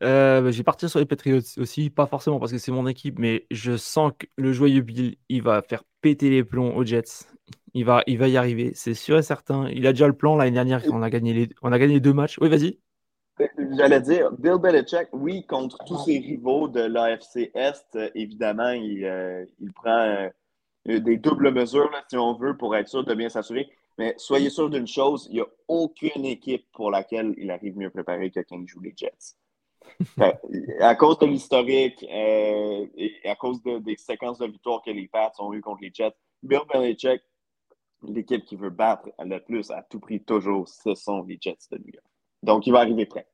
Bah, 0.00 0.50
je 0.50 0.56
vais 0.56 0.62
partir 0.62 0.90
sur 0.90 0.98
les 0.98 1.06
Patriots 1.06 1.40
aussi, 1.58 1.90
pas 1.90 2.06
forcément 2.06 2.38
parce 2.38 2.52
que 2.52 2.58
c'est 2.58 2.72
mon 2.72 2.86
équipe, 2.86 3.18
mais 3.18 3.46
je 3.50 3.76
sens 3.76 4.12
que 4.18 4.26
le 4.36 4.52
joyeux 4.52 4.82
Bill, 4.82 5.16
il 5.28 5.42
va 5.42 5.62
faire 5.62 5.82
péter 6.00 6.30
les 6.30 6.44
plombs 6.44 6.74
aux 6.76 6.84
Jets. 6.84 7.26
Il 7.74 7.84
va, 7.84 8.02
il 8.06 8.18
va 8.18 8.28
y 8.28 8.36
arriver, 8.36 8.72
c'est 8.74 8.94
sûr 8.94 9.18
et 9.18 9.22
certain. 9.22 9.68
Il 9.68 9.86
a 9.86 9.92
déjà 9.92 10.06
le 10.06 10.16
plan 10.16 10.36
l'année 10.36 10.52
dernière, 10.52 10.82
on 10.90 11.02
a 11.02 11.10
gagné 11.10 11.32
les, 11.34 11.48
on 11.62 11.72
a 11.72 11.78
gagné 11.78 12.00
deux 12.00 12.12
matchs. 12.12 12.38
Oui, 12.40 12.48
vas-y. 12.48 12.78
J'allais 13.38 14.00
dire, 14.00 14.32
Bill 14.32 14.56
Belichick, 14.58 15.08
oui, 15.12 15.44
contre 15.44 15.76
tous 15.84 15.98
ses 16.04 16.18
rivaux 16.18 16.68
de 16.68 16.80
l'AFC 16.80 17.50
Est, 17.54 17.84
euh, 17.94 18.10
évidemment, 18.14 18.70
il, 18.70 19.04
euh, 19.04 19.44
prend 19.74 20.30
euh, 20.88 21.00
des 21.00 21.18
doubles 21.18 21.50
mesures, 21.50 21.90
si 22.08 22.16
on 22.16 22.34
veut, 22.34 22.56
pour 22.56 22.74
être 22.74 22.88
sûr 22.88 23.04
de 23.04 23.14
bien 23.14 23.28
s'assurer. 23.28 23.68
Mais 23.98 24.14
soyez 24.16 24.48
sûr 24.48 24.70
d'une 24.70 24.86
chose, 24.86 25.26
il 25.30 25.34
n'y 25.34 25.40
a 25.40 25.46
aucune 25.68 26.24
équipe 26.24 26.66
pour 26.72 26.90
laquelle 26.90 27.34
il 27.36 27.50
arrive 27.50 27.76
mieux 27.76 27.90
préparé 27.90 28.30
que 28.30 28.40
quand 28.40 28.58
il 28.58 28.66
joue 28.66 28.80
les 28.80 28.94
Jets. 28.96 29.36
à 30.80 30.94
cause 30.94 31.18
de 31.18 31.26
l'historique 31.26 32.02
et 32.02 33.20
à 33.24 33.36
cause 33.36 33.62
des 33.62 33.96
séquences 33.96 34.38
de 34.38 34.46
victoires 34.46 34.82
que 34.84 34.90
les 34.90 35.08
Pats 35.08 35.32
ont 35.38 35.52
eues 35.52 35.60
contre 35.60 35.82
les 35.82 35.92
Jets, 35.92 36.14
Bill 36.42 36.60
Belichick, 36.72 37.22
l'équipe 38.02 38.44
qui 38.44 38.56
veut 38.56 38.70
battre 38.70 39.08
le 39.18 39.38
plus 39.38 39.70
à 39.70 39.82
tout 39.82 40.00
prix 40.00 40.22
toujours, 40.22 40.68
ce 40.68 40.94
sont 40.94 41.22
les 41.22 41.38
Jets 41.40 41.56
de 41.70 41.78
New 41.78 41.92
York. 41.94 42.05
Donc, 42.42 42.66
il 42.66 42.72
va 42.72 42.80
arriver 42.80 43.06
prêt. 43.06 43.26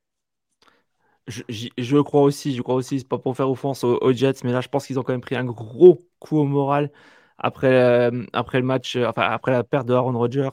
Je, 1.29 2.01
crois 2.01 2.23
aussi, 2.23 2.55
je 2.55 2.63
crois 2.63 2.75
aussi, 2.75 2.99
c'est 2.99 3.09
pas 3.09 3.19
pour 3.19 3.37
faire 3.37 3.49
offense 3.49 3.85
aux, 3.85 4.13
Jets, 4.13 4.41
mais 4.45 4.53
là, 4.53 4.61
je 4.61 4.69
pense 4.69 4.87
qu'ils 4.87 4.99
ont 4.99 5.03
quand 5.03 5.13
même 5.13 5.21
pris 5.21 5.37
un 5.37 5.45
gros 5.45 5.99
coup 6.19 6.39
au 6.39 6.45
moral 6.45 6.91
après, 7.39 7.69
euh, 8.11 8.25
après 8.33 8.59
le 8.61 8.67
match, 8.67 8.97
euh, 8.97 9.07
enfin, 9.09 9.23
après 9.23 9.53
la 9.53 9.65
perte 9.65 9.87
de 9.87 9.95
Aaron 9.95 10.17
Rodgers. 10.19 10.51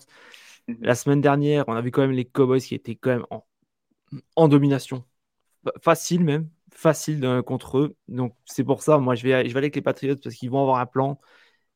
Mhm. 0.68 0.78
La 0.82 0.96
semaine 0.96 1.22
dernière, 1.22 1.66
on 1.68 1.74
a 1.76 1.82
vu 1.82 1.92
quand 1.92 2.02
même 2.02 2.12
les 2.12 2.26
Cowboys 2.26 2.62
qui 2.62 2.76
étaient 2.76 2.96
quand 2.96 3.12
même 3.12 3.26
en, 4.36 4.48
domination. 4.48 5.06
Facile 5.82 6.24
même, 6.24 6.50
facile 6.72 7.44
contre 7.46 7.80
eux. 7.80 7.96
Donc, 8.08 8.36
c'est 8.46 8.64
pour 8.64 8.82
ça, 8.84 8.98
moi, 9.00 9.16
je 9.16 9.24
vais, 9.24 9.48
je 9.48 9.54
vais 9.54 9.58
aller 9.58 9.66
avec 9.66 9.76
les 9.76 9.82
Patriots 9.82 10.16
parce 10.24 10.36
qu'ils 10.36 10.50
vont 10.52 10.62
avoir 10.62 10.80
un 10.80 10.86
plan. 10.86 11.20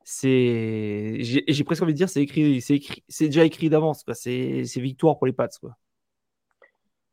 C'est, 0.05 1.17
j'ai 1.21 1.63
presque 1.63 1.83
envie 1.83 1.93
de 1.93 1.97
dire, 1.97 2.09
c'est 2.09 2.21
écrit, 2.23 2.61
c'est 2.61 2.75
écrit, 2.75 3.03
c'est 3.07 3.27
déjà 3.27 3.45
écrit 3.45 3.69
d'avance. 3.69 4.03
C'est 4.13 4.63
victoire 4.77 5.17
pour 5.17 5.27
les 5.27 5.33
Pats. 5.33 5.49
Quoi. 5.61 5.77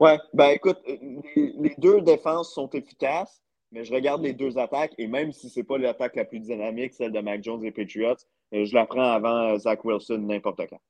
Ouais, 0.01 0.19
ben 0.33 0.49
écoute, 0.49 0.79
euh, 0.89 0.97
les, 1.37 1.75
deux 1.77 2.01
défenses 2.01 2.55
sont 2.55 2.71
efficaces, 2.71 3.43
mais 3.71 3.85
je 3.85 3.93
regarde 3.93 4.23
les 4.23 4.33
deux 4.33 4.57
attaques 4.57 4.95
et 4.97 5.07
même 5.07 5.31
si 5.31 5.51
c'est 5.51 5.63
pas 5.63 5.77
l'attaque 5.77 6.17
la 6.17 6.25
plus 6.25 6.41
dynamique, 6.41 6.95
celle 6.95 7.13
de 7.13 7.21
Mac 7.21 7.45
Jones 7.45 7.63
et 7.67 7.71
Patriots, 7.71 8.17
euh, 8.55 8.65
je 8.65 8.75
la 8.75 8.87
prends 8.87 9.13
avant 9.13 9.53
euh, 9.53 9.59
Zach 9.59 9.85
Wilson 9.85 10.19
n'importe 10.21 10.63
quand. 10.71 10.81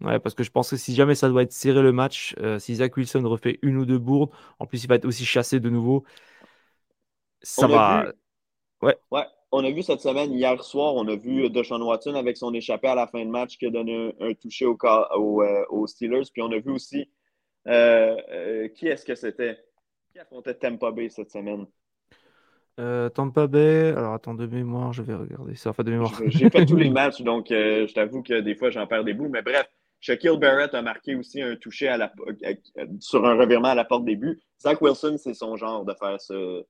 Ouais, 0.00 0.18
parce 0.18 0.34
que 0.34 0.42
je 0.42 0.50
pense 0.50 0.70
que 0.70 0.76
si 0.76 0.92
jamais 0.92 1.14
ça 1.14 1.28
doit 1.28 1.42
être 1.42 1.52
serré 1.52 1.82
le 1.82 1.92
match, 1.92 2.36
si 2.60 2.76
Zach 2.76 2.96
Wilson 2.96 3.22
refait 3.24 3.58
une 3.62 3.78
ou 3.78 3.84
deux 3.84 3.98
bourdes, 3.98 4.30
en 4.60 4.66
plus 4.66 4.84
il 4.84 4.86
va 4.88 4.94
être 4.94 5.04
aussi 5.04 5.24
chassé 5.24 5.58
de 5.58 5.68
nouveau, 5.70 6.04
ça 7.42 7.66
va. 7.66 8.12
Ouais. 8.80 8.96
ouais. 9.10 9.24
On 9.50 9.64
a 9.64 9.70
vu 9.72 9.82
cette 9.82 10.00
semaine, 10.00 10.32
hier 10.32 10.62
soir, 10.62 10.94
on 10.94 11.08
a 11.08 11.16
vu 11.16 11.50
Deshaun 11.50 11.82
Watson 11.82 12.14
avec 12.14 12.36
son 12.36 12.54
échappé 12.54 12.86
à 12.86 12.94
la 12.94 13.08
fin 13.08 13.24
de 13.24 13.30
match 13.30 13.56
qui 13.58 13.66
a 13.66 13.70
donné 13.70 14.14
un, 14.20 14.34
toucher 14.34 14.66
au, 14.66 14.78
au, 15.16 15.42
aux 15.70 15.86
Steelers. 15.88 16.30
Puis 16.32 16.42
on 16.42 16.52
a 16.52 16.58
vu 16.58 16.70
aussi 16.70 17.08
qui 18.74 18.88
est-ce 18.88 19.04
que 19.04 19.14
c'était? 19.14 19.58
Qui 20.12 20.18
affrontait 20.18 20.54
Tampa 20.54 20.90
Bay 20.90 21.08
cette 21.10 21.30
semaine? 21.30 21.66
Euh, 22.80 23.08
Tampa 23.08 23.46
Bay, 23.46 23.92
alors 23.96 24.14
attends 24.14 24.34
de 24.34 24.46
mémoire, 24.46 24.92
je 24.92 25.02
vais 25.02 25.14
regarder 25.14 25.56
ça. 25.56 25.70
Enfin, 25.70 25.82
de 25.82 25.90
mémoire. 25.90 26.12
J'ai 26.26 26.48
fait 26.48 26.64
tous 26.64 26.76
les 26.76 26.90
matchs, 26.90 27.22
donc 27.22 27.46
je 27.50 27.92
t'avoue 27.92 28.22
que 28.22 28.40
des 28.40 28.54
fois 28.54 28.70
j'en 28.70 28.86
perds 28.86 29.04
des 29.04 29.14
bouts. 29.14 29.28
Mais 29.28 29.42
bref, 29.42 29.68
Shaquille 30.00 30.38
Barrett 30.38 30.74
a 30.74 30.82
marqué 30.82 31.16
aussi 31.16 31.42
un 31.42 31.56
touché 31.56 31.88
à 31.88 31.96
la, 31.96 32.12
sur 33.00 33.26
un 33.26 33.34
revirement 33.34 33.68
à 33.68 33.74
la 33.74 33.84
porte 33.84 34.04
des 34.04 34.16
buts. 34.16 34.40
Zach 34.60 34.80
Wilson, 34.80 35.16
c'est 35.18 35.34
son 35.34 35.56
genre 35.56 35.84
de 35.84 35.94
faire 35.94 36.20
ce, 36.20 36.64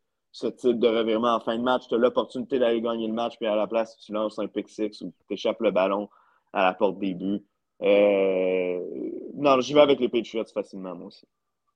type 0.57 0.79
de 0.79 0.89
revirement 0.89 1.35
en 1.35 1.41
fin 1.41 1.57
de 1.57 1.63
match. 1.63 1.83
Tu 1.89 1.95
as 1.95 1.99
l'opportunité 1.99 2.59
d'aller 2.59 2.81
gagner 2.81 3.07
le 3.07 3.13
match, 3.13 3.35
puis 3.39 3.47
à 3.47 3.57
la 3.57 3.67
place, 3.67 3.97
tu 3.99 4.13
lances 4.13 4.39
un 4.39 4.47
pick 4.47 4.69
six 4.69 5.01
ou 5.03 5.13
tu 5.27 5.35
échappes 5.35 5.61
le 5.61 5.71
ballon 5.71 6.09
à 6.53 6.65
la 6.65 6.75
porte 6.75 6.99
des 6.99 7.15
buts. 7.15 7.45
Euh, 7.83 8.81
non, 9.37 9.61
j'y 9.61 9.75
vais 9.75 9.81
avec 9.81 10.01
les 10.01 10.09
Patriots 10.09 10.45
facilement, 10.53 10.95
moi 10.95 11.09
aussi. 11.09 11.27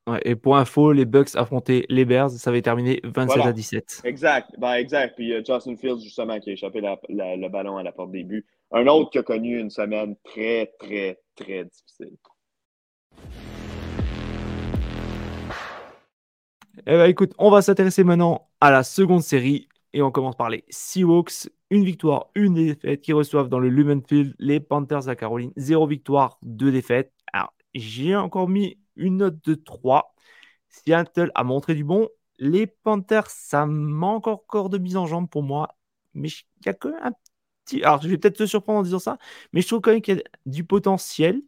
Ouais, 0.09 0.21
et 0.25 0.35
pour 0.35 0.57
info, 0.57 0.93
les 0.93 1.05
Bucks 1.05 1.37
affrontaient 1.37 1.87
les 1.89 2.05
Bears, 2.05 2.31
ça 2.31 2.51
avait 2.51 2.63
terminé 2.63 3.01
27 3.05 3.47
à 3.47 3.53
17. 3.53 4.03
Exact, 4.05 4.51
ben, 4.59 4.73
exact. 4.75 5.15
Puis 5.15 5.31
uh, 5.31 5.45
Justin 5.47 5.77
Fields, 5.77 6.01
justement, 6.03 6.41
qui 6.41 6.51
a 6.51 6.53
échappé 6.55 6.81
le 6.81 7.49
ballon 7.49 7.77
à 7.77 7.85
la 7.85 7.93
porte 7.93 8.11
des 8.11 8.25
buts. 8.25 8.45
Un 8.73 8.87
autre 8.89 9.11
qui 9.11 9.19
a 9.19 9.23
connu 9.23 9.61
une 9.61 9.71
semaine 9.71 10.17
très, 10.25 10.73
très, 10.81 11.21
très 11.37 11.65
difficile. 11.67 12.17
Eh 16.79 16.97
ben, 16.97 17.05
écoute, 17.05 17.33
on 17.39 17.51
va 17.51 17.63
s'intéresser 17.63 18.03
maintenant 18.03 18.49
à 18.61 18.73
la 18.73 18.83
seconde 18.83 19.23
série 19.23 19.69
et 19.93 20.03
on 20.03 20.11
commence 20.11 20.35
par 20.35 20.51
les 20.51 20.65
Seahawks 20.69 21.49
une 21.73 21.85
victoire, 21.85 22.31
une 22.35 22.53
défaite 22.53 23.01
qui 23.01 23.15
reçoivent 23.15 23.49
dans 23.49 23.59
le 23.59 23.71
Lumen 23.71 24.03
Field 24.07 24.35
les 24.39 24.61
Panthers 24.61 25.09
à 25.09 25.17
Caroline. 25.17 25.53
Zéro 25.57 25.87
victoire, 25.87 26.39
deux 26.43 26.71
défaites. 26.71 27.15
Alors, 27.33 27.55
j'ai 27.73 28.15
encore 28.15 28.47
mis 28.47 28.79
une 28.95 29.17
note 29.17 29.43
de 29.47 29.55
3. 29.55 30.15
Seattle 30.69 31.33
a 31.35 31.45
montré 31.45 31.75
du 31.75 31.83
bon. 31.83 32.11
Les 32.39 32.67
Panthers, 32.67 33.31
ça 33.31 33.65
manque 33.65 34.27
encore 34.27 34.69
de 34.69 34.77
mise 34.77 34.99
en 34.99 35.07
jambe 35.07 35.31
pour 35.31 35.43
moi. 35.43 35.75
Mais 36.13 36.29
il 36.29 36.67
y 36.67 36.69
a 36.69 36.75
même 36.85 36.95
un 37.03 37.13
petit. 37.65 37.83
Alors, 37.83 38.03
je 38.03 38.09
vais 38.09 38.19
peut-être 38.19 38.37
te 38.37 38.47
surprendre 38.47 38.81
en 38.81 38.83
disant 38.83 38.99
ça, 38.99 39.17
mais 39.55 39.63
je 39.63 39.67
trouve 39.69 39.81
quand 39.81 39.93
même 39.93 40.03
qu'il 40.03 40.19
y 40.19 40.21
a 40.21 40.23
du 40.45 40.65
potentiel. 40.65 41.41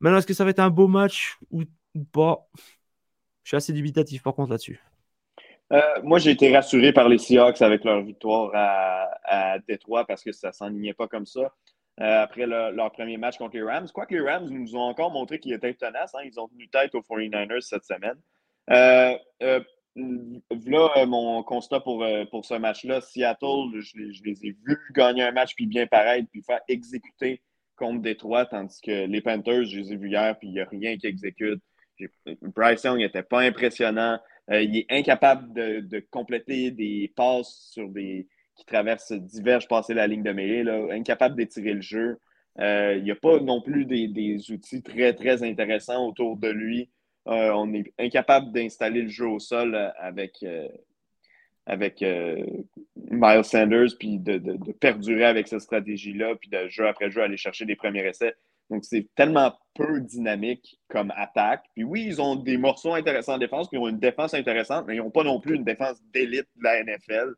Maintenant, 0.00 0.18
est-ce 0.18 0.26
que 0.26 0.32
ça 0.32 0.44
va 0.44 0.50
être 0.50 0.60
un 0.60 0.70
beau 0.70 0.88
match 0.88 1.38
ou 1.50 1.64
pas? 2.12 2.48
Je 3.44 3.50
suis 3.50 3.56
assez 3.58 3.74
dubitatif 3.74 4.22
par 4.22 4.34
contre 4.34 4.52
là-dessus. 4.52 4.80
Euh, 5.72 5.80
moi, 6.02 6.18
j'ai 6.18 6.30
été 6.30 6.54
rassuré 6.54 6.92
par 6.92 7.08
les 7.08 7.18
Seahawks 7.18 7.60
avec 7.60 7.84
leur 7.84 8.02
victoire 8.02 8.50
à, 8.54 9.10
à 9.24 9.58
Détroit 9.58 10.04
parce 10.06 10.22
que 10.22 10.32
ça 10.32 10.48
ne 10.48 10.52
s'enlignait 10.52 10.94
pas 10.94 11.08
comme 11.08 11.26
ça. 11.26 11.52
Euh, 11.98 12.22
après 12.22 12.46
leur 12.46 12.92
premier 12.92 13.16
match 13.16 13.38
contre 13.38 13.56
les 13.56 13.62
Rams. 13.62 13.88
Quoique 13.92 14.14
les 14.14 14.20
Rams 14.20 14.48
nous 14.50 14.76
ont 14.76 14.82
encore 14.82 15.10
montré 15.10 15.40
qu'ils 15.40 15.54
étaient 15.54 15.72
tenaces. 15.74 16.14
Hein. 16.14 16.24
Ils 16.24 16.38
ont 16.38 16.46
tenu 16.48 16.68
tête 16.68 16.94
aux 16.94 17.00
49ers 17.00 17.62
cette 17.62 17.84
semaine. 17.84 18.18
Euh, 18.70 19.16
voilà 20.50 21.06
mon 21.06 21.42
constat 21.42 21.80
pour, 21.80 22.04
pour 22.30 22.44
ce 22.44 22.54
match-là. 22.54 23.00
Seattle, 23.00 23.80
je, 23.80 24.22
les 24.24 24.46
ai 24.46 24.56
vus 24.66 24.78
gagner 24.94 25.22
un 25.22 25.32
match 25.32 25.54
puis 25.54 25.66
bien 25.66 25.86
pareil, 25.86 26.24
puis 26.30 26.42
faire 26.42 26.60
exécuter 26.68 27.42
contre 27.76 28.02
Détroit, 28.02 28.46
tandis 28.46 28.80
que 28.80 29.06
les 29.06 29.20
Panthers, 29.22 29.64
je 29.64 29.78
les 29.78 29.92
ai 29.92 29.96
vus 29.96 30.10
hier, 30.10 30.38
puis 30.38 30.48
il 30.48 30.52
n'y 30.52 30.60
a 30.60 30.66
rien 30.66 30.96
qui 30.96 31.06
exécute. 31.06 31.62
Bryce 32.42 32.84
Young 32.84 32.98
n'était 32.98 33.22
pas 33.22 33.40
impressionnant. 33.40 34.18
Euh, 34.50 34.62
il 34.62 34.76
est 34.76 34.86
incapable 34.90 35.52
de, 35.52 36.00
compléter 36.10 36.70
des 36.70 37.12
passes 37.16 37.70
sur 37.72 37.88
des 37.88 38.28
qui 38.54 38.64
traversent, 38.64 39.12
divergent, 39.12 39.68
passer 39.68 39.92
la 39.92 40.06
ligne 40.06 40.22
de 40.22 40.32
mêlée, 40.32 40.62
là, 40.62 40.86
incapable 40.90 41.36
d'étirer 41.36 41.74
le 41.74 41.82
jeu. 41.82 42.18
Euh, 42.58 42.94
il 42.96 43.04
n'y 43.04 43.10
a 43.10 43.16
pas 43.16 43.38
non 43.40 43.60
plus 43.60 43.84
des, 43.84 44.50
outils 44.50 44.82
très, 44.82 45.12
très 45.12 45.42
intéressants 45.42 46.06
autour 46.06 46.38
de 46.38 46.48
lui. 46.48 46.90
Euh, 47.28 47.50
on 47.54 47.74
est 47.74 47.92
incapable 47.98 48.52
d'installer 48.52 49.02
le 49.02 49.08
jeu 49.08 49.26
au 49.26 49.38
sol 49.38 49.74
avec, 49.98 50.42
avec 51.66 52.00
Miles 52.00 53.44
Sanders, 53.44 53.98
puis 53.98 54.18
de, 54.18 54.38
de, 54.38 54.72
perdurer 54.72 55.24
avec 55.24 55.48
cette 55.48 55.60
stratégie-là, 55.60 56.34
puis 56.36 56.48
de 56.48 56.66
jeu 56.68 56.86
après 56.86 57.10
jeu 57.10 57.20
aller 57.20 57.36
chercher 57.36 57.66
des 57.66 57.76
premiers 57.76 58.06
essais. 58.06 58.34
Donc, 58.70 58.84
c'est 58.84 59.08
tellement 59.14 59.52
peu 59.74 60.00
dynamique 60.00 60.78
comme 60.88 61.12
attaque. 61.16 61.64
Puis 61.74 61.84
oui, 61.84 62.04
ils 62.06 62.20
ont 62.20 62.36
des 62.36 62.56
morceaux 62.56 62.94
intéressants 62.94 63.34
en 63.34 63.38
défense, 63.38 63.68
puis 63.68 63.78
ils 63.78 63.82
ont 63.82 63.88
une 63.88 63.98
défense 63.98 64.34
intéressante, 64.34 64.86
mais 64.86 64.96
ils 64.96 64.98
n'ont 64.98 65.10
pas 65.10 65.24
non 65.24 65.40
plus 65.40 65.54
une 65.54 65.64
défense 65.64 66.02
d'élite 66.12 66.48
de 66.56 66.64
la 66.64 66.82
NFL. 66.82 67.34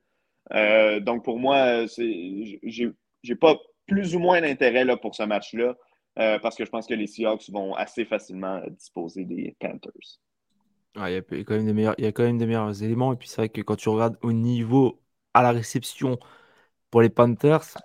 Euh, 0.52 1.00
donc, 1.00 1.24
pour 1.24 1.38
moi, 1.38 1.84
j'ai 1.96 3.34
pas 3.38 3.58
plus 3.86 4.14
ou 4.14 4.18
moins 4.18 4.40
d'intérêt 4.40 4.84
pour 4.96 5.14
ce 5.14 5.22
match-là, 5.22 5.76
euh, 6.18 6.38
parce 6.38 6.56
que 6.56 6.64
je 6.64 6.70
pense 6.70 6.86
que 6.86 6.94
les 6.94 7.06
Seahawks 7.06 7.50
vont 7.50 7.74
assez 7.74 8.04
facilement 8.04 8.60
disposer 8.70 9.24
des 9.24 9.56
Panthers. 9.60 10.20
il, 10.96 11.12
y 11.12 11.16
a 11.16 11.22
quand 11.22 11.54
même 11.54 11.66
des 11.66 11.72
meilleurs, 11.72 11.94
il 11.98 12.04
y 12.04 12.08
a 12.08 12.12
quand 12.12 12.24
même 12.24 12.38
des 12.38 12.46
meilleurs 12.46 12.82
éléments. 12.82 13.12
Et 13.12 13.16
puis, 13.16 13.28
c'est 13.28 13.36
vrai 13.36 13.48
que 13.50 13.60
quand 13.60 13.76
tu 13.76 13.88
regardes 13.88 14.16
au 14.22 14.32
niveau 14.32 15.00
à 15.34 15.42
la 15.42 15.52
réception 15.52 16.18
pour 16.90 17.02
les 17.02 17.10
Panthers, 17.10 17.76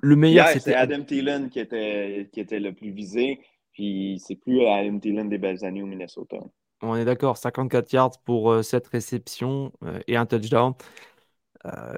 le 0.00 0.16
meilleur, 0.16 0.48
c'était 0.48 0.74
Adam 0.74 1.02
Thielen 1.02 1.50
qui 1.50 1.60
était, 1.60 2.28
qui 2.32 2.40
était 2.40 2.60
le 2.60 2.72
plus 2.74 2.90
visé. 2.90 3.40
Puis 3.72 4.20
c'est 4.24 4.36
plus 4.36 4.66
Adam 4.66 4.98
Thielen 4.98 5.28
des 5.28 5.38
belles 5.38 5.64
années 5.64 5.82
au 5.82 5.86
Minnesota. 5.86 6.36
On 6.82 6.96
est 6.96 7.04
d'accord, 7.04 7.36
54 7.36 7.92
yards 7.92 8.20
pour 8.24 8.64
cette 8.64 8.88
réception 8.88 9.72
et 10.08 10.16
un 10.16 10.26
touchdown. 10.26 10.74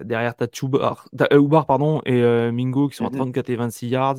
derrière, 0.03 0.37
tu 0.37 0.45
as 0.45 1.35
Ubar 1.35 1.67
pardon, 1.67 2.03
et 2.05 2.23
Mingo 2.53 2.89
qui 2.89 2.97
sont 2.97 3.07
à 3.07 3.11
34 3.11 3.49
mm-hmm. 3.49 3.53
et 3.53 3.57
26 3.57 3.89
yards 3.89 4.17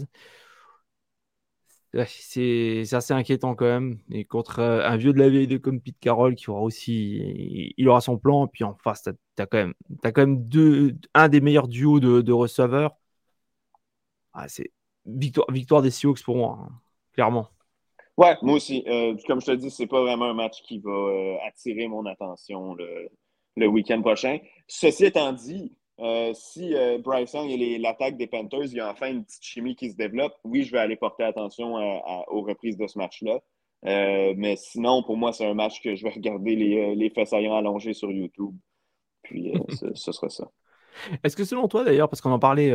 c'est 2.04 2.94
assez 2.94 3.14
inquiétant 3.14 3.56
quand 3.56 3.66
même. 3.66 3.98
Et 4.12 4.26
contre 4.26 4.60
euh, 4.60 4.86
un 4.86 4.98
vieux 4.98 5.14
de 5.14 5.20
la 5.20 5.30
vieille 5.30 5.48
de 5.48 5.58
comme 5.58 5.80
Pete 5.80 6.00
Carroll 6.00 6.36
qui 6.36 6.50
aura 6.50 6.62
aussi, 6.62 7.74
il 7.78 7.88
aura 7.90 8.02
son 8.02 8.18
plan. 8.18 8.48
Puis 8.48 8.64
en 8.64 8.76
face, 8.76 9.04
tu 9.04 9.12
as, 9.42 9.46
quand 9.46 9.58
même, 9.58 9.74
as 10.04 10.12
quand 10.12 10.22
même 10.22 10.48
deux, 10.48 10.96
un 11.14 11.30
des 11.30 11.42
meilleurs 11.42 11.68
duos 11.68 12.00
de, 12.00 12.32
receveurs. 12.32 12.96
Ah, 14.36 14.48
c'est 14.48 14.72
victoire, 15.06 15.50
victoire 15.50 15.82
des 15.82 15.92
Seahawks 15.92 16.24
pour 16.24 16.36
moi, 16.36 16.60
hein, 16.62 16.72
clairement. 17.14 17.48
Ouais, 18.18 18.36
moi 18.42 18.56
aussi. 18.56 18.84
Euh, 18.88 19.16
comme 19.28 19.42
je 19.42 19.48
te 19.48 19.52
dis, 19.52 19.70
c'est 19.70 19.88
pas 19.88 20.02
vraiment 20.02 20.26
un 20.26 20.34
match 20.34 20.62
qui 20.64 20.80
va 20.80 20.92
euh, 20.92 21.36
attirer 21.48 21.88
mon 21.88 22.06
attention 22.06 22.74
le, 22.76 23.10
le 23.58 23.68
week-end 23.68 24.02
prochain. 24.02 24.40
Ceci 24.68 25.06
étant 25.06 25.34
dit, 25.34 25.74
euh, 26.00 26.34
si 26.34 26.70
Young 26.70 27.50
et 27.50 27.78
l'attaque 27.78 28.18
des 28.18 28.28
Panthers, 28.28 28.66
il 28.66 28.78
y 28.78 28.80
a 28.80 28.90
enfin 28.90 29.10
une 29.12 29.26
petite 29.26 29.44
chimie 29.44 29.76
qui 29.76 29.92
se 29.92 29.98
développe, 29.98 30.34
oui, 30.44 30.64
je 30.64 30.72
vais 30.72 30.80
aller 30.80 30.96
porter 30.96 31.24
attention 31.24 31.76
aux 32.28 32.42
reprises 32.42 32.78
de 32.78 32.88
ce 32.88 32.98
match-là. 32.98 33.40
Mais 33.84 34.56
sinon, 34.56 35.04
pour 35.04 35.18
moi, 35.18 35.34
c'est 35.34 35.46
un 35.46 35.54
match 35.54 35.82
que 35.82 35.96
je 35.96 36.04
vais 36.04 36.12
regarder 36.12 36.56
les, 36.56 36.96
les 36.96 37.26
saillants 37.26 37.56
allongés 37.56 37.94
sur 37.94 38.12
YouTube. 38.12 38.56
Puis 39.24 39.54
ce, 39.70 40.12
sera 40.12 40.30
ça. 40.30 40.50
Est-ce 41.24 41.36
que 41.36 41.44
selon 41.44 41.68
toi, 41.68 41.84
d'ailleurs, 41.84 42.10
parce 42.10 42.22
qu'on 42.22 42.32
en 42.32 42.40
parlait 42.40 42.72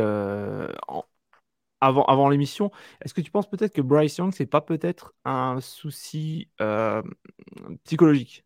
avant, 1.81 2.05
avant 2.05 2.29
l'émission, 2.29 2.71
est-ce 3.03 3.13
que 3.13 3.21
tu 3.21 3.31
penses 3.31 3.49
peut-être 3.49 3.73
que 3.73 3.81
Bryce 3.81 4.17
Young, 4.17 4.33
c'est 4.33 4.45
pas 4.45 4.61
peut-être 4.61 5.13
un 5.25 5.59
souci 5.61 6.49
psychologique? 7.83 8.45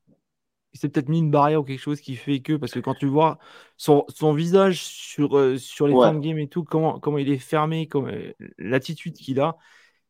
Il 0.73 0.77
s'est 0.77 0.89
peut-être 0.89 1.07
mis 1.07 1.19
une 1.19 1.31
barrière 1.31 1.61
ou 1.61 1.63
quelque 1.63 1.79
chose 1.79 2.01
qui 2.01 2.17
fait 2.17 2.41
que, 2.41 2.57
parce 2.57 2.73
que 2.73 2.79
quand 2.81 2.95
tu 2.95 3.05
vois 3.07 3.39
son, 3.77 4.03
son 4.09 4.33
visage 4.33 4.83
sur, 4.83 5.37
euh, 5.37 5.57
sur 5.57 5.87
les 5.87 5.93
ouais. 5.93 6.13
de 6.13 6.19
game 6.19 6.37
et 6.37 6.49
tout, 6.49 6.65
comment, 6.65 6.99
comment 6.99 7.17
il 7.17 7.29
est 7.29 7.37
fermé, 7.37 7.87
euh, 7.95 8.33
l'attitude 8.57 9.13
qu'il 9.13 9.39
a, 9.39 9.55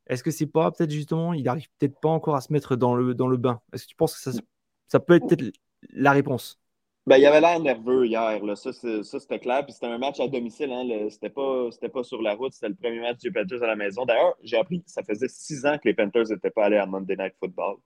est-ce 0.07 0.23
que 0.23 0.32
c'est 0.32 0.47
pas 0.47 0.71
peut-être 0.71 0.89
justement, 0.89 1.34
il 1.34 1.47
arrive 1.47 1.67
peut-être 1.78 1.99
pas 1.99 2.09
encore 2.09 2.36
à 2.36 2.41
se 2.41 2.51
mettre 2.51 2.76
dans 2.76 2.95
le, 2.95 3.13
dans 3.13 3.28
le 3.28 3.38
bain? 3.38 3.61
Est-ce 3.73 3.84
que 3.84 3.89
tu 3.89 3.95
penses 3.95 4.15
que 4.15 4.32
ça, 4.32 4.39
ça 4.88 4.99
peut 4.99 5.13
être 5.13 5.28
peut-être 5.28 5.55
la 5.91 6.11
réponse? 6.11 6.59
Ben, 7.07 7.17
il 7.17 7.25
avait 7.25 7.41
l'air 7.41 7.59
nerveux 7.59 8.07
hier, 8.07 8.43
là. 8.43 8.55
ça 8.55 8.71
c'était 8.73 9.39
clair. 9.39 9.63
Puis 9.63 9.73
c'était 9.73 9.87
un 9.87 9.97
match 9.97 10.19
à 10.19 10.27
domicile, 10.27 10.71
hein, 10.71 11.07
c'était 11.09 11.29
pas, 11.29 11.69
pas 11.93 12.03
sur 12.03 12.21
la 12.21 12.33
route, 12.33 12.53
c'était 12.53 12.69
le 12.69 12.75
premier 12.75 12.99
match 12.99 13.19
des 13.19 13.31
Panthers 13.31 13.61
à 13.61 13.67
la 13.67 13.75
maison. 13.75 14.05
D'ailleurs, 14.05 14.35
j'ai 14.43 14.57
appris 14.57 14.81
que 14.81 14.89
ça 14.89 15.03
faisait 15.03 15.27
six 15.27 15.65
ans 15.65 15.77
que 15.77 15.87
les 15.87 15.93
Panthers 15.93 16.29
n'étaient 16.29 16.49
pas 16.49 16.65
allés 16.65 16.77
à 16.77 16.85
Monday 16.85 17.15
Night 17.15 17.33
Football. 17.39 17.77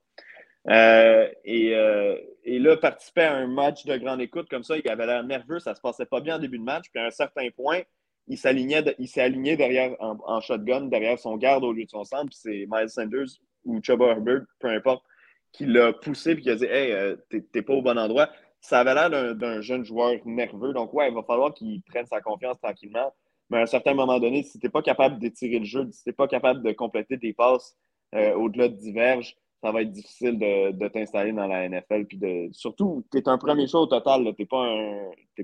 Euh, 0.67 1.28
euh, 1.47 2.17
et, 2.43 2.59
là, 2.59 2.78
participer 2.78 3.24
à 3.24 3.36
un 3.36 3.47
match 3.47 3.86
de 3.86 3.97
grande 3.97 4.22
écoute 4.22 4.47
comme 4.49 4.63
ça, 4.63 4.78
il 4.78 4.89
avait 4.89 5.05
l'air 5.05 5.24
nerveux, 5.24 5.59
ça 5.59 5.76
se 5.76 5.82
passait 5.82 6.05
pas 6.05 6.22
bien 6.22 6.36
en 6.36 6.39
début 6.39 6.59
de 6.59 6.63
match. 6.63 6.86
Puis 6.91 7.01
à 7.01 7.05
un 7.05 7.11
certain 7.11 7.49
point, 7.55 7.82
il 8.28 8.38
s'est 8.38 8.49
aligné 8.49 9.55
derrière 9.55 9.95
en, 9.99 10.39
shotgun, 10.41 10.82
derrière 10.82 11.17
son 11.17 11.38
garde 11.38 11.63
au 11.63 11.74
lieu 11.74 11.86
de 11.86 11.89
son 11.89 12.03
centre. 12.03 12.28
Puis 12.28 12.39
c'est 12.41 12.67
Miles 12.70 12.89
Sanders 12.89 13.39
ou 13.65 13.80
Chuba 13.82 14.07
Herbert, 14.07 14.43
peu 14.59 14.67
importe, 14.70 15.03
qui 15.51 15.65
l'a 15.65 15.93
poussé 15.93 16.36
puis 16.36 16.43
qui 16.43 16.49
a 16.51 16.55
dit 16.55 16.65
Hey, 16.65 16.91
euh, 16.91 17.15
t'es 17.30 17.61
pas 17.61 17.74
au 17.74 17.82
bon 17.82 17.97
endroit. 17.97 18.30
Ça 18.62 18.80
avait 18.80 18.93
l'air 18.93 19.36
d'un 19.36 19.62
jeune 19.62 19.84
joueur 19.84 20.16
nerveux. 20.26 20.74
Donc, 20.74 20.93
ouais, 20.93 21.10
il 21.10 21.16
va 21.16 21.24
falloir 21.24 21.53
qu'il 21.53 21.82
prenne 21.84 22.05
sa 22.05 22.22
confiance 22.22 22.60
tranquillement. 22.62 23.14
Mais 23.49 23.60
à 23.60 23.62
un 23.62 23.66
certain 23.66 23.93
moment 23.93 24.20
donné, 24.20 24.43
si 24.43 24.60
t'es 24.60 24.70
pas 24.70 24.82
capable 24.82 25.18
d'étirer 25.20 25.60
le 25.60 25.66
jeu, 25.66 25.88
si 25.91 26.03
t'es 26.03 26.14
pas 26.14 26.28
capable 26.28 26.62
de 26.62 26.72
compléter 26.72 27.18
tes 27.18 27.34
passes 27.34 27.76
au-delà 28.14 28.68
de 28.68 28.76
diverges, 28.76 29.36
ça 29.62 29.72
va 29.72 29.82
être 29.82 29.91
difficile 29.91 30.38
de, 30.39 30.88
t'installer 30.88 31.32
dans 31.34 31.47
la 31.47 31.68
NFL. 31.68 32.05
Puis 32.05 32.18
de, 32.18 32.49
surtout, 32.51 33.03
tu 33.12 33.18
es 33.18 33.28
un 33.28 33.38
premier 33.38 33.68
choix 33.68 33.82
au 33.82 33.88
total. 33.88 34.24
Tu 34.36 34.41
n'es 34.41 34.45
pas, 34.45 34.66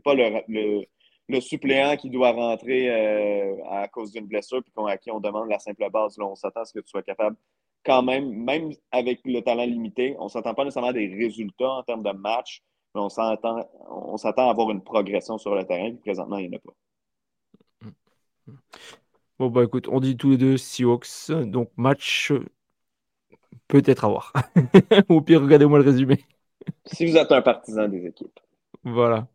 pas 0.03 0.13
le, 0.13 0.86
le, 1.28 1.41
suppléant 1.41 1.97
qui 1.97 2.09
doit 2.09 2.32
rentrer 2.32 2.89
euh, 2.89 3.55
à 3.70 3.88
cause 3.88 4.11
d'une 4.11 4.26
blessure 4.26 4.63
puis 4.63 4.72
à 4.88 4.97
qui 4.97 5.11
on 5.11 5.20
demande 5.20 5.49
la 5.49 5.59
simple 5.59 5.89
base. 5.91 6.18
On 6.20 6.36
s'attend 6.36 6.61
à 6.61 6.66
ce 6.66 6.74
que 6.74 6.80
tu 6.80 6.89
sois 6.89 7.03
capable, 7.03 7.36
quand 7.86 8.03
même, 8.03 8.32
même 8.32 8.72
avec 8.91 9.20
le 9.26 9.41
talent 9.41 9.66
limité, 9.66 10.16
on 10.20 10.26
ne 10.26 10.30
s'attend 10.30 10.53
pas 10.53 10.63
nécessairement 10.63 10.89
à 10.89 10.93
des 10.93 11.07
résultats 11.07 11.70
en 11.70 11.84
termes 11.84 12.03
de 12.03 12.11
match, 12.11 12.63
mais 12.96 13.02
on 13.02 13.10
s'attend, 13.10 13.70
on 13.89 14.18
s'attend 14.18 14.48
à 14.48 14.52
avoir 14.52 14.72
une 14.72 14.82
progression 14.82 15.38
sur 15.38 15.54
le 15.54 15.66
terrain. 15.66 15.91
Puis 15.91 16.00
présentement, 16.00 16.38
il 16.38 16.50
n'y 16.50 16.56
en 16.56 16.58
a 16.58 16.62
pas. 16.62 16.74
Bon, 19.38 19.50
bah 19.50 19.64
écoute, 19.66 19.89
on 19.89 20.00
dit 20.00 20.16
tous 20.16 20.32
les 20.32 20.38
deux 20.38 20.56
Seahawks. 20.58 21.30
Donc, 21.30 21.70
match 21.76 22.32
peut-être 23.68 24.06
avoir. 24.06 24.32
Au 25.10 25.22
pire, 25.22 25.41
regardez-moi 25.41 25.80
le 25.80 25.86
résumé. 25.86 26.24
si 26.86 27.06
vous 27.06 27.18
êtes 27.18 27.32
un 27.32 27.41
partisan 27.41 27.89
des 27.89 28.06
équipes. 28.06 28.39
Voilà. 28.84 29.28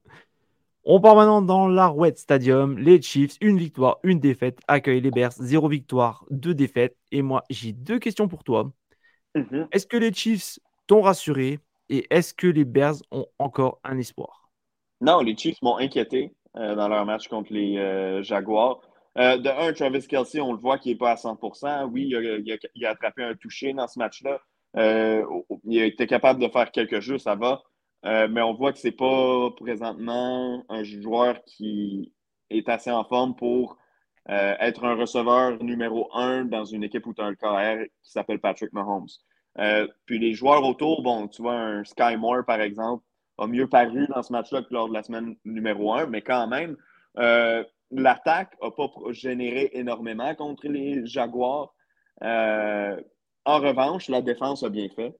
On 0.84 1.00
part 1.00 1.16
maintenant 1.16 1.42
dans 1.42 1.68
l'Arrowhead 1.68 2.16
Stadium. 2.16 2.78
Les 2.78 3.02
Chiefs, 3.02 3.36
une 3.42 3.58
victoire, 3.58 3.98
une 4.02 4.20
défaite, 4.20 4.58
accueillent 4.68 5.02
les 5.02 5.10
Bears, 5.10 5.32
zéro 5.32 5.68
victoire, 5.68 6.24
deux 6.30 6.54
défaites. 6.54 6.96
Et 7.12 7.20
moi, 7.20 7.44
j'ai 7.50 7.72
deux 7.72 7.98
questions 7.98 8.28
pour 8.28 8.42
toi. 8.42 8.72
Mhm. 9.34 9.68
Est-ce 9.70 9.86
que 9.86 9.98
les 9.98 10.12
Chiefs 10.14 10.58
t'ont 10.86 11.02
rassuré? 11.02 11.58
Et 11.90 12.06
est-ce 12.10 12.32
que 12.32 12.46
les 12.46 12.64
Bears 12.64 12.96
ont 13.10 13.26
encore 13.38 13.80
un 13.84 13.98
espoir? 13.98 14.50
Non, 15.00 15.20
les 15.20 15.36
Chiefs 15.36 15.60
m'ont 15.60 15.76
inquiété 15.76 16.32
euh, 16.56 16.74
dans 16.74 16.88
leur 16.88 17.04
match 17.04 17.28
contre 17.28 17.52
les 17.52 17.76
euh, 17.78 18.22
Jaguars. 18.22 18.80
Euh, 19.18 19.36
de 19.38 19.48
un, 19.48 19.72
Travis 19.72 20.06
Kelsey, 20.06 20.40
on 20.40 20.52
le 20.52 20.58
voit 20.58 20.78
qu'il 20.78 20.92
n'est 20.92 20.98
pas 20.98 21.12
à 21.12 21.14
100% 21.16 21.90
Oui, 21.90 22.08
il 22.08 22.86
a, 22.86 22.90
attrapé 22.90 23.24
un 23.24 23.34
touché 23.34 23.72
dans 23.72 23.88
ce 23.88 23.98
match-là. 23.98 24.40
Il 24.76 25.80
a 25.80 25.84
été 25.84 26.06
capable 26.06 26.40
de 26.40 26.48
faire 26.48 26.70
quelques 26.70 27.00
jeux, 27.00 27.18
ça 27.18 27.34
va. 27.34 27.62
Mais 28.04 28.40
on 28.40 28.54
voit 28.54 28.72
que 28.72 28.78
ce 28.78 28.86
n'est 28.86 28.92
pas 28.92 29.50
présentement 29.56 30.64
un 30.68 30.84
joueur 30.84 31.42
qui 31.44 32.14
est 32.50 32.68
assez 32.68 32.90
en 32.90 33.04
forme 33.04 33.34
pour 33.34 33.78
être 34.26 34.84
un 34.84 34.94
receveur 34.94 35.60
numéro 35.60 36.08
un 36.14 36.44
dans 36.44 36.64
une 36.64 36.84
équipe 36.84 37.06
où 37.06 37.14
tu 37.14 37.20
as 37.20 37.24
un 37.24 37.34
KR 37.34 37.82
qui 38.02 38.12
s'appelle 38.12 38.38
Patrick 38.38 38.72
Mahomes. 38.72 39.08
Puis 40.06 40.18
les 40.18 40.34
joueurs 40.34 40.64
autour, 40.64 41.02
bon, 41.02 41.28
tu 41.28 41.42
vois, 41.42 41.54
un 41.54 41.84
Sky 41.84 42.16
Moore, 42.16 42.44
par 42.46 42.60
exemple, 42.60 43.04
a 43.38 43.46
mieux 43.46 43.68
paru 43.68 44.06
dans 44.14 44.22
ce 44.22 44.32
match-là 44.32 44.62
que 44.62 44.72
lors 44.72 44.88
de 44.88 44.94
la 44.94 45.02
semaine 45.02 45.36
numéro 45.44 45.92
un, 45.94 46.06
mais 46.06 46.22
quand 46.22 46.46
même, 46.46 46.76
l'attaque 47.90 48.56
n'a 48.62 48.70
pas 48.70 48.88
généré 49.10 49.70
énormément 49.72 50.34
contre 50.34 50.68
les 50.68 51.04
Jaguars. 51.06 51.74
Euh, 52.22 53.00
en 53.44 53.58
revanche, 53.58 54.08
la 54.08 54.22
défense 54.22 54.62
a 54.62 54.68
bien 54.68 54.88
fait. 54.94 55.14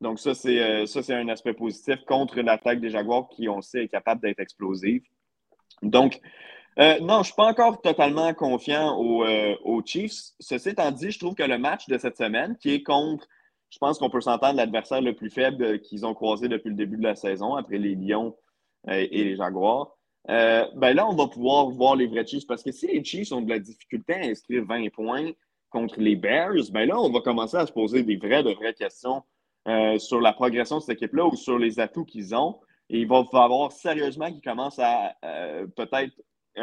Donc, 0.00 0.18
ça, 0.18 0.34
c'est, 0.34 0.58
euh, 0.58 0.86
un 1.10 1.28
aspect 1.28 1.52
positif 1.52 2.02
contre 2.06 2.40
l'attaque 2.40 2.80
des 2.80 2.90
Jaguars 2.90 3.28
qui, 3.28 3.48
on 3.48 3.60
sait, 3.60 3.84
est 3.84 3.88
capable 3.88 4.22
d'être 4.22 4.40
explosive. 4.40 5.02
Donc, 5.82 6.18
euh, 6.78 7.00
non, 7.00 7.14
je 7.14 7.18
ne 7.18 7.24
suis 7.24 7.34
pas 7.34 7.46
encore 7.46 7.80
totalement 7.80 8.32
confiant 8.34 8.96
aux, 8.98 9.82
Chiefs. 9.84 10.32
Ceci 10.38 10.70
étant 10.70 10.90
dit, 10.90 11.10
je 11.10 11.18
trouve 11.18 11.34
que 11.34 11.42
le 11.42 11.58
match 11.58 11.88
de 11.88 11.98
cette 11.98 12.16
semaine, 12.16 12.56
qui 12.56 12.74
est 12.74 12.82
contre, 12.82 13.26
je 13.70 13.78
pense 13.78 13.98
qu'on 13.98 14.10
peut 14.10 14.20
s'entendre, 14.20 14.56
l'adversaire 14.56 15.00
le 15.00 15.14
plus 15.14 15.30
faible 15.30 15.80
qu'ils 15.80 16.06
ont 16.06 16.14
croisé 16.14 16.48
depuis 16.48 16.70
le 16.70 16.76
début 16.76 16.96
de 16.96 17.02
la 17.02 17.16
saison, 17.16 17.54
après 17.54 17.78
les 17.78 17.94
Lions 17.94 18.36
et 18.88 19.24
les 19.24 19.36
Jaguars, 19.36 19.96
euh, 20.28 20.66
ben 20.76 20.94
là, 20.94 21.08
on 21.08 21.14
va 21.14 21.28
pouvoir 21.28 21.70
voir 21.70 21.96
les 21.96 22.06
vrais 22.06 22.26
Chiefs 22.26 22.46
parce 22.46 22.62
que 22.62 22.72
si 22.72 22.86
les 22.86 23.02
Chiefs 23.02 23.32
ont 23.32 23.40
de 23.40 23.48
la 23.48 23.58
difficulté 23.58 24.14
à 24.14 24.26
inscrire 24.26 24.64
20 24.66 24.90
points 24.90 25.30
contre 25.70 26.00
les 26.00 26.16
Bears, 26.16 26.70
ben 26.72 26.86
là, 26.86 27.00
on 27.00 27.10
va 27.10 27.20
commencer 27.20 27.56
à 27.56 27.66
se 27.66 27.72
poser 27.72 28.02
des 28.02 28.16
vraies, 28.16 28.42
de 28.42 28.52
vraies 28.52 28.74
questions 28.74 29.22
euh, 29.68 29.98
sur 29.98 30.20
la 30.20 30.32
progression 30.32 30.76
de 30.76 30.82
cette 30.82 30.96
équipe-là 30.96 31.26
ou 31.26 31.36
sur 31.36 31.58
les 31.58 31.80
atouts 31.80 32.04
qu'ils 32.04 32.34
ont. 32.34 32.60
Et 32.90 33.00
il 33.00 33.08
va 33.08 33.24
falloir 33.30 33.72
sérieusement 33.72 34.30
qu'ils 34.30 34.42
commencent 34.42 34.80
à 34.80 35.14
euh, 35.24 35.66
peut-être 35.76 36.12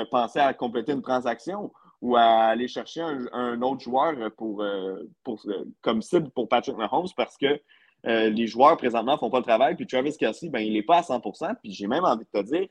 penser 0.06 0.40
à 0.40 0.54
compléter 0.54 0.92
une 0.92 1.02
transaction 1.02 1.72
ou 2.02 2.16
à 2.16 2.22
aller 2.22 2.68
chercher 2.68 3.02
un, 3.02 3.62
autre 3.62 3.82
joueur 3.82 4.16
pour, 4.38 4.64
pour, 5.24 5.42
comme 5.82 6.02
cible 6.02 6.30
pour 6.30 6.48
Patrick 6.48 6.78
Mahomes 6.78 7.08
parce 7.16 7.38
que 7.38 7.60
les 8.04 8.48
joueurs 8.48 8.78
présentement 8.78 9.14
ne 9.14 9.18
font 9.18 9.30
pas 9.32 9.40
le 9.40 9.44
travail. 9.44 9.76
Puis 9.76 9.88
Travis 9.88 10.16
Kelsey, 10.16 10.50
ben, 10.50 10.60
il 10.60 10.74
n'est 10.74 10.84
pas 10.84 10.98
à 10.98 11.02
100% 11.02 11.56
Puis 11.62 11.72
j'ai 11.72 11.88
même 11.88 12.06
envie 12.06 12.26
de 12.32 12.42
te 12.42 12.46
dire, 12.46 12.68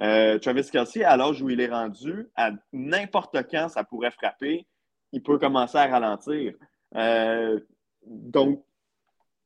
euh, 0.00 0.38
Travis 0.38 0.70
Kelsey, 0.70 1.02
à 1.02 1.16
l'âge 1.16 1.42
où 1.42 1.50
il 1.50 1.60
est 1.60 1.68
rendu, 1.68 2.28
à 2.36 2.50
n'importe 2.72 3.36
quand, 3.50 3.68
ça 3.68 3.84
pourrait 3.84 4.10
frapper. 4.10 4.66
Il 5.12 5.22
peut 5.22 5.38
commencer 5.38 5.78
à 5.78 5.86
ralentir. 5.86 6.54
Euh, 6.94 7.58
donc, 8.06 8.62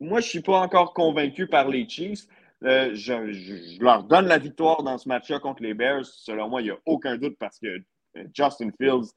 moi, 0.01 0.21
je 0.21 0.27
ne 0.27 0.31
suis 0.31 0.43
pas 0.43 0.61
encore 0.61 0.93
convaincu 0.93 1.47
par 1.47 1.69
les 1.69 1.89
Chiefs. 1.89 2.27
Euh, 2.65 2.91
je, 2.95 3.83
leur 3.83 4.05
donne 4.05 4.27
la 4.27 4.39
victoire 4.39 4.83
dans 4.83 4.99
ce 4.99 5.09
match-là 5.09 5.41
contre 5.41 5.63
les 5.63 5.75
Bears. 5.75 6.05
Selon 6.05 6.49
moi, 6.49 6.61
il 6.61 6.65
n'y 6.65 6.71
a 6.71 6.79
aucun 6.87 7.17
doute 7.17 7.37
parce 7.39 7.59
que 7.59 7.69
Justin 8.35 8.71
Fields, 8.81 9.13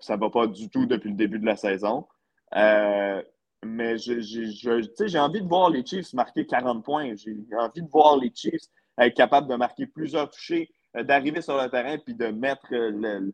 ça 0.00 0.16
ne 0.16 0.20
va 0.20 0.30
pas 0.30 0.46
du 0.46 0.68
tout 0.68 0.86
depuis 0.86 1.10
le 1.10 1.16
début 1.16 1.38
de 1.38 1.46
la 1.46 1.56
saison. 1.56 2.06
mais 2.52 3.98
j'ai 3.98 5.18
envie 5.18 5.42
de 5.42 5.48
voir 5.48 5.70
les 5.70 5.84
Chiefs 5.86 6.12
marquer 6.12 6.46
40 6.46 6.84
points. 6.84 7.14
J'ai 7.16 7.36
envie 7.56 7.82
de 7.82 7.90
voir 7.90 8.16
les 8.16 8.32
Chiefs 8.34 8.66
être 8.98 9.14
capable 9.14 9.48
de 9.48 9.54
marquer 9.54 9.86
plusieurs 9.86 10.28
touchés, 10.30 10.70
euh, 10.96 11.02
d'arriver 11.02 11.40
sur 11.40 11.60
le 11.60 11.68
terrain 11.70 11.96
puis 11.98 12.14
de 12.14 12.26
mettre 12.26 12.66
euh, 12.72 13.30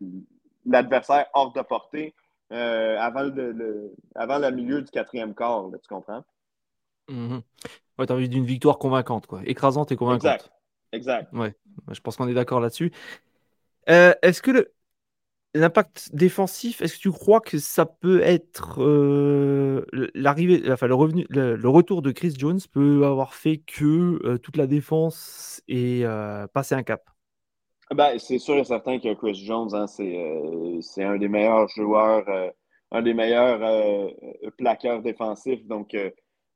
l'adversaire 0.64 1.26
hors 1.34 1.52
de 1.52 1.62
portée. 1.62 2.14
avant, 2.50 3.22
le, 3.22 4.50
milieu 4.50 4.82
du 4.82 4.90
quatrième 4.90 5.34
quart, 5.34 5.64
tu 5.82 5.88
comprends? 5.88 6.24
Mm 7.08 7.38
Ouais, 7.98 8.06
tu 8.06 8.12
as 8.12 8.16
envie 8.16 8.28
d'une 8.28 8.44
victoire 8.44 8.78
convaincante, 8.78 9.26
quoi. 9.26 9.40
Écrasante 9.44 9.92
et 9.92 9.96
convaincante. 9.96 10.24
Exact. 10.24 10.50
Exact. 10.92 11.32
Ouais, 11.32 11.54
je 11.90 12.00
pense 12.00 12.16
qu'on 12.16 12.28
est 12.28 12.34
d'accord 12.34 12.60
là-dessus. 12.60 12.92
est-ce 13.86 14.40
que 14.42 14.50
le, 14.50 14.72
L'impact 15.54 16.10
défensif, 16.12 16.82
est-ce 16.82 16.98
que 16.98 17.00
tu 17.00 17.10
crois 17.10 17.40
que 17.40 17.56
ça 17.56 17.86
peut 17.86 18.20
être 18.20 18.82
euh, 18.82 19.86
l'arrivée, 20.14 20.62
enfin 20.70 20.86
le 20.86 20.94
revenu, 20.94 21.24
le, 21.30 21.56
retour 21.68 22.02
de 22.02 22.10
Chris 22.10 22.34
Jones 22.36 22.60
peut 22.70 23.06
avoir 23.06 23.32
fait 23.34 23.56
que 23.56 24.20
euh, 24.26 24.36
toute 24.36 24.58
la 24.58 24.66
défense 24.66 25.62
est 25.66 26.04
euh, 26.04 26.46
passée 26.48 26.74
un 26.74 26.82
cap? 26.82 27.02
Ben, 27.90 28.18
C'est 28.18 28.38
sûr 28.38 28.56
et 28.56 28.64
certain 28.64 28.98
que 28.98 29.14
Chris 29.14 29.42
Jones, 29.42 29.70
hein, 29.72 29.86
c'est 29.86 31.02
un 31.02 31.16
des 31.16 31.28
meilleurs 31.28 31.66
joueurs, 31.68 32.26
un 32.92 33.00
des 33.00 33.14
meilleurs 33.14 34.12
plaqueurs 34.58 35.00
défensifs. 35.00 35.66
Donc, 35.66 35.96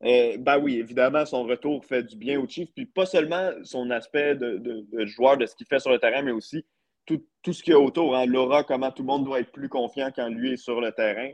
ben 0.03 0.59
oui, 0.59 0.79
évidemment, 0.79 1.25
son 1.25 1.45
retour 1.45 1.85
fait 1.85 2.03
du 2.03 2.17
bien 2.17 2.41
au 2.41 2.49
Chiefs. 2.49 2.73
Puis 2.75 2.87
pas 2.87 3.07
seulement 3.07 3.51
son 3.63 3.91
aspect 3.91 4.35
de, 4.35 4.85
joueur, 5.07 5.37
de 5.37 5.47
ce 5.47 5.55
qu'il 5.55 5.67
fait 5.67 5.79
sur 5.79 5.91
le 5.91 5.99
terrain, 5.99 6.23
mais 6.23 6.33
aussi 6.33 6.65
tout, 7.07 7.53
ce 7.53 7.63
qu'il 7.63 7.73
y 7.73 7.77
a 7.77 7.81
autour. 7.81 8.17
Hein. 8.17 8.27
Laura, 8.27 8.65
comment 8.65 8.91
tout 8.91 9.03
le 9.03 9.07
monde 9.07 9.25
doit 9.25 9.41
être 9.41 9.53
plus 9.53 9.69
confiant 9.69 10.11
quand 10.15 10.29
lui 10.29 10.53
est 10.53 10.57
sur 10.57 10.81
le 10.81 10.93
terrain. 10.93 11.31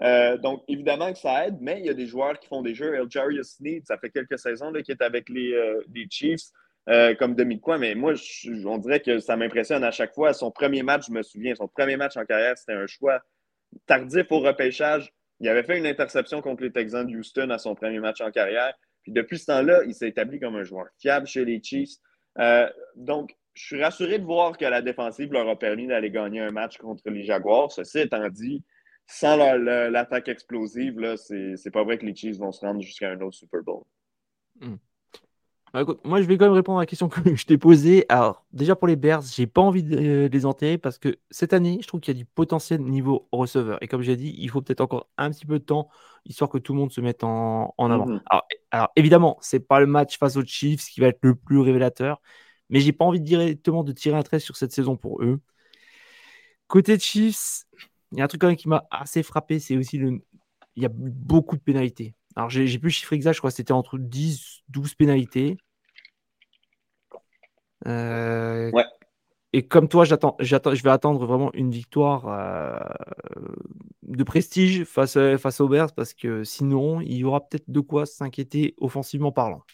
Euh, 0.00 0.36
donc, 0.36 0.62
évidemment 0.68 1.12
que 1.12 1.18
ça 1.18 1.46
aide, 1.46 1.58
mais 1.60 1.80
il 1.80 1.86
y 1.86 1.90
a 1.90 1.94
des 1.94 2.06
joueurs 2.06 2.38
qui 2.38 2.46
font 2.46 2.62
des 2.62 2.74
jeux. 2.74 2.94
Jarius 3.10 3.56
Sneed, 3.56 3.86
ça 3.86 3.98
fait 3.98 4.10
quelques 4.10 4.38
saisons 4.38 4.72
qu'il 4.72 4.92
est 4.92 5.02
avec 5.02 5.28
les, 5.28 5.52
euh, 5.52 5.82
Chiefs 6.10 6.50
euh, 6.88 7.14
comme 7.16 7.34
demi-coin, 7.34 7.78
mais 7.78 7.94
moi, 7.94 8.14
on 8.64 8.78
dirait 8.78 9.00
que 9.00 9.18
ça 9.18 9.36
m'impressionne 9.36 9.84
à 9.84 9.90
chaque 9.90 10.14
fois. 10.14 10.32
Son 10.32 10.50
premier 10.50 10.82
match, 10.82 11.06
je 11.08 11.12
me 11.12 11.22
souviens, 11.22 11.54
son 11.54 11.68
premier 11.68 11.96
match 11.96 12.16
en 12.16 12.24
carrière, 12.24 12.56
c'était 12.56 12.72
un 12.74 12.86
choix 12.86 13.20
tardif 13.86 14.26
au 14.30 14.38
repêchage. 14.38 15.12
Il 15.40 15.48
avait 15.48 15.62
fait 15.62 15.78
une 15.78 15.86
interception 15.86 16.40
contre 16.40 16.62
les 16.62 16.72
Texans 16.72 17.06
de 17.06 17.16
Houston 17.16 17.50
à 17.50 17.58
son 17.58 17.74
premier 17.74 18.00
match 18.00 18.20
en 18.20 18.30
carrière. 18.30 18.74
Puis 19.02 19.12
depuis 19.12 19.38
ce 19.38 19.46
temps-là, 19.46 19.84
il 19.84 19.94
s'est 19.94 20.08
établi 20.08 20.40
comme 20.40 20.56
un 20.56 20.64
joueur 20.64 20.86
fiable 20.98 21.26
chez 21.26 21.44
les 21.44 21.62
Chiefs. 21.62 21.96
donc, 22.96 23.34
je 23.54 23.64
suis 23.64 23.82
rassuré 23.82 24.20
de 24.20 24.24
voir 24.24 24.56
que 24.56 24.64
la 24.64 24.82
défensive 24.82 25.32
leur 25.32 25.48
a 25.48 25.58
permis 25.58 25.88
d'aller 25.88 26.10
gagner 26.10 26.40
un 26.40 26.50
match 26.50 26.78
contre 26.78 27.10
les 27.10 27.24
Jaguars. 27.24 27.72
Ceci 27.72 27.98
étant 28.00 28.28
dit, 28.28 28.64
sans 29.06 29.36
l'attaque 29.36 30.28
explosive, 30.28 31.16
c'est 31.16 31.70
pas 31.72 31.82
vrai 31.82 31.98
que 31.98 32.06
les 32.06 32.14
Chiefs 32.14 32.36
vont 32.36 32.52
se 32.52 32.64
rendre 32.64 32.80
jusqu'à 32.80 33.10
un 33.10 33.20
autre 33.20 33.36
Super 33.36 33.62
Bowl. 33.62 33.82
Hmm. 34.60 34.76
Bah, 35.72 35.84
moi, 36.04 36.22
je 36.22 36.26
vais 36.26 36.38
quand 36.38 36.46
même 36.46 36.54
répondre 36.54 36.78
à 36.78 36.82
la 36.82 36.86
question 36.86 37.08
que 37.08 37.20
je 37.36 37.46
t'ai 37.46 37.58
posée. 37.58 38.06
Alors, 38.08 38.44
déjà 38.52 38.76
pour 38.76 38.88
les 38.88 38.96
Bears, 38.96 39.22
j'ai 39.22 39.46
pas 39.46 39.60
envie 39.60 39.82
de 39.82 40.28
les 40.30 40.46
enterrer 40.46 40.78
parce 40.78 40.98
que 40.98 41.18
cette 41.30 41.52
année, 41.52 41.78
je 41.82 41.86
trouve 41.86 42.00
qu'il 42.00 42.14
y 42.14 42.16
a 42.16 42.18
du 42.18 42.24
potentiel 42.24 42.80
niveau 42.80 43.28
receveur. 43.32 43.78
Et 43.82 43.88
comme 43.88 44.02
j'ai 44.02 44.16
dit, 44.16 44.34
il 44.38 44.48
faut 44.50 44.62
peut-être 44.62 44.80
encore 44.80 45.08
un 45.18 45.30
petit 45.30 45.46
peu 45.46 45.58
de 45.58 45.64
temps 45.64 45.88
histoire 46.24 46.50
que 46.50 46.58
tout 46.58 46.72
le 46.72 46.78
monde 46.78 46.92
se 46.92 47.00
mette 47.00 47.24
en, 47.24 47.72
avant. 47.78 48.06
Mm-hmm. 48.06 48.20
alors, 48.30 48.46
alors, 48.70 48.88
évidemment, 48.96 49.38
c'est 49.40 49.60
pas 49.60 49.80
le 49.80 49.86
match 49.86 50.18
face 50.18 50.36
aux 50.36 50.44
Chiefs 50.44 50.88
qui 50.88 51.00
va 51.00 51.08
être 51.08 51.20
le 51.22 51.34
plus 51.34 51.58
révélateur. 51.58 52.20
Mais 52.70 52.80
j'ai 52.80 52.92
pas 52.92 53.04
envie 53.04 53.20
de 53.20 53.24
directement 53.24 53.82
de 53.82 53.92
tirer 53.92 54.16
un 54.16 54.22
trait 54.22 54.40
sur 54.40 54.56
cette 54.56 54.72
saison 54.72 54.96
pour 54.96 55.22
eux. 55.22 55.40
Côté 56.66 56.98
Chiefs, 56.98 57.64
il 58.12 58.18
y 58.18 58.20
a 58.20 58.24
un 58.24 58.28
truc 58.28 58.40
quand 58.40 58.48
même 58.48 58.56
qui 58.56 58.68
m'a 58.68 58.86
assez 58.90 59.22
frappé, 59.22 59.58
c'est 59.58 59.76
aussi 59.76 59.98
le. 59.98 60.20
Il 60.76 60.82
y 60.82 60.86
a 60.86 60.90
beaucoup 60.92 61.56
de 61.56 61.62
pénalités. 61.62 62.14
Alors, 62.38 62.50
j'ai 62.50 62.78
plus 62.78 62.86
le 62.86 62.92
chiffre 62.92 63.12
exact, 63.14 63.32
je 63.32 63.38
crois 63.38 63.50
que 63.50 63.56
c'était 63.56 63.72
entre 63.72 63.98
10, 63.98 64.62
12 64.68 64.94
pénalités. 64.94 65.56
Euh, 67.88 68.70
ouais. 68.70 68.84
Et 69.52 69.66
comme 69.66 69.88
toi, 69.88 70.04
j'attends, 70.04 70.36
j'attends, 70.38 70.72
je 70.72 70.84
vais 70.84 70.90
attendre 70.90 71.26
vraiment 71.26 71.50
une 71.52 71.72
victoire 71.72 72.28
euh, 72.28 72.78
de 74.04 74.22
prestige 74.22 74.84
face, 74.84 75.18
face 75.38 75.60
aux 75.60 75.66
Bears 75.66 75.92
parce 75.92 76.14
que 76.14 76.44
sinon, 76.44 77.00
il 77.00 77.16
y 77.16 77.24
aura 77.24 77.40
peut-être 77.40 77.68
de 77.68 77.80
quoi 77.80 78.06
s'inquiéter 78.06 78.76
offensivement 78.78 79.32
parlant. 79.32 79.64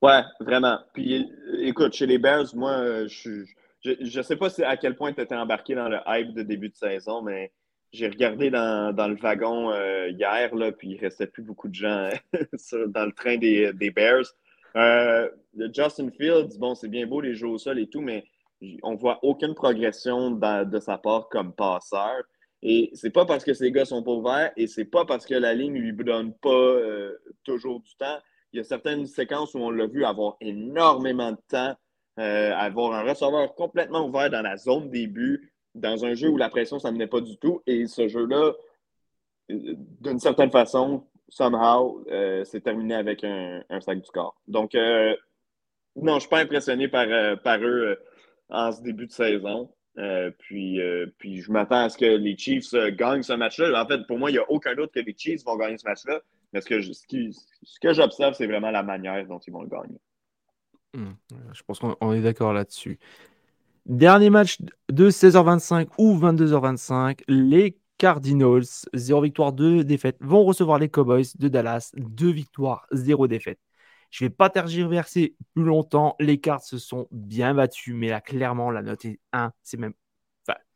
Ouais, 0.00 0.22
vraiment. 0.40 0.78
Puis 0.94 1.30
écoute, 1.58 1.92
chez 1.92 2.06
les 2.06 2.16
Bears, 2.16 2.54
moi, 2.54 3.06
je 3.06 3.44
je 3.82 4.18
ne 4.18 4.22
sais 4.22 4.36
pas 4.36 4.48
à 4.64 4.78
quel 4.78 4.96
point 4.96 5.12
tu 5.12 5.20
étais 5.20 5.36
embarqué 5.36 5.74
dans 5.74 5.90
le 5.90 5.98
hype 6.06 6.32
de 6.32 6.42
début 6.42 6.70
de 6.70 6.74
saison, 6.74 7.20
mais 7.20 7.52
j'ai 7.92 8.08
regardé 8.08 8.50
dans, 8.50 9.08
le 9.08 9.16
wagon 9.16 9.70
euh, 9.70 10.08
hier, 10.08 10.54
là, 10.54 10.72
puis 10.72 10.90
il 10.90 10.98
restait 10.98 11.26
plus 11.26 11.42
beaucoup 11.42 11.68
de 11.68 11.74
gens 11.74 12.10
dans 12.88 13.06
le 13.06 13.12
train 13.12 13.36
des, 13.36 13.90
Bears. 13.90 14.26
Euh, 14.76 15.28
Justin 15.74 16.10
Fields, 16.10 16.58
bon, 16.58 16.74
c'est 16.74 16.88
bien 16.88 17.06
beau 17.06 17.20
les 17.20 17.34
jeux 17.34 17.48
au 17.48 17.58
sol 17.58 17.78
et 17.78 17.86
tout, 17.86 18.00
mais 18.00 18.24
on 18.82 18.94
voit 18.94 19.18
aucune 19.22 19.54
progression 19.54 20.30
de 20.30 20.80
sa 20.80 20.98
part 20.98 21.28
comme 21.28 21.54
passeur. 21.54 22.22
Et 22.62 22.90
c'est 22.94 23.10
pas 23.10 23.26
parce 23.26 23.44
que 23.44 23.54
ces 23.54 23.70
gars 23.70 23.84
sont 23.84 24.02
pas 24.02 24.12
ouverts 24.12 24.52
et 24.56 24.66
c'est 24.66 24.86
pas 24.86 25.04
parce 25.04 25.26
que 25.26 25.34
la 25.34 25.54
ligne 25.54 25.78
lui 25.78 25.92
donne 25.92 26.34
pas 26.34 26.48
euh, 26.50 27.16
toujours 27.44 27.80
du 27.80 27.94
temps 27.96 28.18
il 28.56 28.58
y 28.58 28.60
a 28.60 28.64
certaines 28.64 29.06
séquences 29.06 29.54
où 29.54 29.58
on 29.58 29.70
l'a 29.70 29.86
vu 29.86 30.04
avoir 30.04 30.36
énormément 30.40 31.32
de 31.32 31.38
temps, 31.48 31.76
euh, 32.18 32.54
avoir 32.54 32.94
un 32.94 33.02
receveur 33.02 33.54
complètement 33.54 34.06
ouvert 34.06 34.30
dans 34.30 34.40
la 34.40 34.56
zone 34.56 34.88
début, 34.88 35.52
dans 35.76 36.04
un 36.04 36.14
jeu 36.14 36.28
où 36.28 36.36
la 36.36 36.48
pression 36.48 36.78
ne 36.82 36.90
menait 36.90 37.06
pas 37.06 37.20
du 37.20 37.36
tout. 37.38 37.62
Et 37.66 37.86
ce 37.86 38.08
jeu-là, 38.08 38.52
euh, 39.50 39.74
d'une 40.00 40.18
certaine 40.18 40.50
façon, 40.50 41.06
somehow, 41.28 42.04
euh, 42.10 42.44
s'est 42.44 42.60
terminé 42.60 42.94
avec 42.94 43.24
un, 43.24 43.62
sac 43.80 44.00
du 44.00 44.10
corps. 44.10 44.36
Donc, 44.48 44.74
non, 44.74 44.82
je 45.94 46.14
ne 46.14 46.20
suis 46.20 46.28
pas 46.28 46.40
impressionné 46.40 46.88
par, 46.88 47.06
par 47.42 47.58
eux 47.62 47.98
en 48.50 48.72
ce 48.72 48.82
début 48.82 49.06
de 49.06 49.12
saison. 49.12 49.70
puis, 50.38 50.80
puis 51.18 51.40
je 51.40 51.50
m'attends 51.50 51.84
à 51.84 51.88
ce 51.88 51.98
que 51.98 52.04
les 52.04 52.36
Chiefs 52.36 52.74
gagnent 52.96 53.22
ce 53.22 53.32
match-là. 53.32 53.82
En 53.82 53.86
fait, 53.86 54.06
pour 54.06 54.18
moi, 54.18 54.30
il 54.30 54.34
n'y 54.34 54.38
a 54.38 54.50
aucun 54.50 54.74
doute 54.74 54.92
que 54.92 55.00
les 55.00 55.14
Chiefs 55.16 55.44
vont 55.44 55.56
gagner 55.56 55.78
ce 55.78 55.88
match-là. 55.88 56.20
Mais 56.52 56.60
ce 56.60 56.66
que, 56.66 56.80
ce, 56.80 57.80
que 57.80 57.92
j'observe, 57.92 58.34
c'est 58.34 58.46
vraiment 58.46 58.70
la 58.70 58.82
manière 58.82 59.26
dont 59.26 59.38
ils 59.38 59.52
vont 59.52 59.62
le 59.62 59.68
gagner. 59.68 60.00
Hmm. 60.94 61.12
Je 61.52 61.62
pense 61.62 61.78
qu'on 61.78 62.12
est 62.12 62.22
d'accord 62.22 62.52
là-dessus. 62.52 62.98
Dernier 63.86 64.30
match 64.30 64.58
de 64.88 65.10
16h25 65.10 65.90
ou 65.98 66.18
22h25. 66.18 67.20
Les 67.28 67.78
Cardinals, 67.98 68.64
0 68.94 69.20
victoire, 69.22 69.52
2 69.52 69.84
défaites, 69.84 70.16
vont 70.20 70.42
recevoir 70.42 70.80
les 70.80 70.88
Cowboys 70.88 71.26
de 71.38 71.46
Dallas, 71.46 71.92
2 71.94 72.30
victoires, 72.32 72.88
0 72.90 73.28
défaites. 73.28 73.60
Je 74.10 74.24
ne 74.24 74.28
vais 74.28 74.34
pas 74.34 74.50
tergiverser 74.50 75.36
plus 75.54 75.62
longtemps. 75.62 76.16
Les 76.18 76.40
cartes 76.40 76.64
se 76.64 76.78
sont 76.78 77.06
bien 77.12 77.54
battus, 77.54 77.94
mais 77.94 78.08
là, 78.08 78.20
clairement, 78.20 78.72
la 78.72 78.82
note 78.82 79.04
est 79.04 79.20
1. 79.32 79.52
C'est 79.62 79.76
même. 79.76 79.94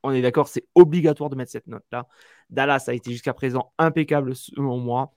On 0.05 0.13
est 0.13 0.23
d'accord, 0.23 0.47
c'est 0.47 0.69
obligatoire 0.77 1.31
de 1.31 1.37
mettre 1.37 1.51
cette 1.51 1.67
note-là. 1.67 2.07
Dallas 2.49 2.85
a 2.87 2.95
été 2.95 3.11
jusqu'à 3.11 3.35
présent 3.35 3.73
impeccable 3.79 4.37
selon 4.37 4.79
moi. 4.79 5.13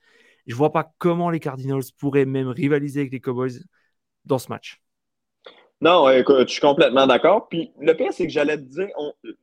Je 0.48 0.56
vois 0.56 0.72
pas 0.72 0.96
comment 0.98 1.30
les 1.30 1.40
Cardinals 1.40 1.84
pourraient 2.00 2.26
même 2.26 2.48
rivaliser 2.48 3.02
avec 3.02 3.14
les 3.14 3.22
Cowboys 3.22 3.60
dans 4.26 4.40
ce 4.40 4.50
match. 4.50 4.82
Non, 5.82 6.10
écoute, 6.10 6.48
je 6.48 6.54
suis 6.54 6.62
complètement 6.62 7.06
d'accord. 7.08 7.50
Puis 7.50 7.72
le 7.80 7.94
pire, 7.94 8.14
c'est 8.14 8.26
que 8.26 8.32
j'allais 8.32 8.58
te 8.58 8.64
dire, 8.64 8.88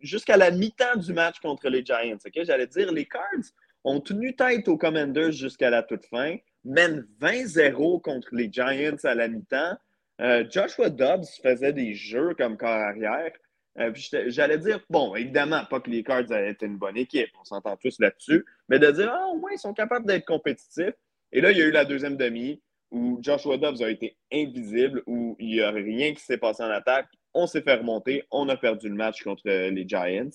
jusqu'à 0.01 0.37
la 0.37 0.51
mi-temps 0.51 0.97
du 0.97 1.13
match 1.13 1.39
contre 1.41 1.69
les 1.69 1.85
Giants, 1.85 2.17
j'allais 2.35 2.67
te 2.67 2.79
dire, 2.79 2.93
les 2.93 3.05
Cards 3.05 3.53
ont 3.85 4.01
tenu 4.01 4.35
tête 4.35 4.69
aux 4.69 4.79
Commanders 4.79 5.33
jusqu'à 5.33 5.71
la 5.71 5.83
toute 5.83 6.07
fin, 6.07 6.37
mènent 6.65 7.07
20-0 7.21 8.01
contre 8.01 8.29
les 8.33 8.51
Giants 8.51 8.97
à 9.05 9.15
la 9.15 9.29
mi-temps. 9.29 9.77
Euh, 10.21 10.45
Joshua 10.51 10.91
Dobbs 10.91 11.27
faisait 11.43 11.73
des 11.73 11.95
jeux 11.95 12.35
comme 12.35 12.57
corps 12.57 12.69
arrière. 12.69 13.33
Euh, 13.79 13.93
j'allais 14.27 14.59
dire, 14.59 14.81
bon, 14.91 15.15
évidemment, 15.15 15.65
pas 15.65 15.81
que 15.81 15.91
les 15.91 16.03
Cards 16.03 16.31
été 16.33 16.67
une 16.67 16.77
bonne 16.77 16.97
équipe, 16.97 17.31
on 17.41 17.45
s'entend 17.45 17.77
tous 17.77 17.99
là-dessus, 18.01 18.45
mais 18.69 18.79
de 18.79 18.91
dire, 18.91 19.11
ah, 19.13 19.29
au 19.29 19.37
moins, 19.39 19.53
ils 19.53 19.59
sont 19.59 19.73
capables 19.73 20.07
d'être 20.07 20.27
compétitifs. 20.27 20.95
Et 21.33 21.41
là, 21.41 21.53
il 21.53 21.59
y 21.59 21.63
a 21.63 21.67
eu 21.67 21.71
la 21.71 21.85
deuxième 21.85 22.17
demi 22.17 22.61
où 22.91 23.19
Joshua 23.23 23.57
Dobbs 23.57 23.83
a 23.83 23.91
été 23.91 24.17
invisible, 24.33 25.03
où 25.07 25.37
il 25.39 25.49
n'y 25.49 25.61
a 25.61 25.71
rien 25.71 26.13
qui 26.13 26.23
s'est 26.23 26.39
passé 26.39 26.63
en 26.63 26.71
attaque. 26.71 27.09
On 27.35 27.47
s'est 27.47 27.63
fait 27.63 27.75
remonter, 27.75 28.25
on 28.31 28.49
a 28.49 28.57
perdu 28.57 28.89
le 28.89 28.95
match 28.95 29.23
contre 29.23 29.43
les 29.47 29.89
Giants. 29.89 30.31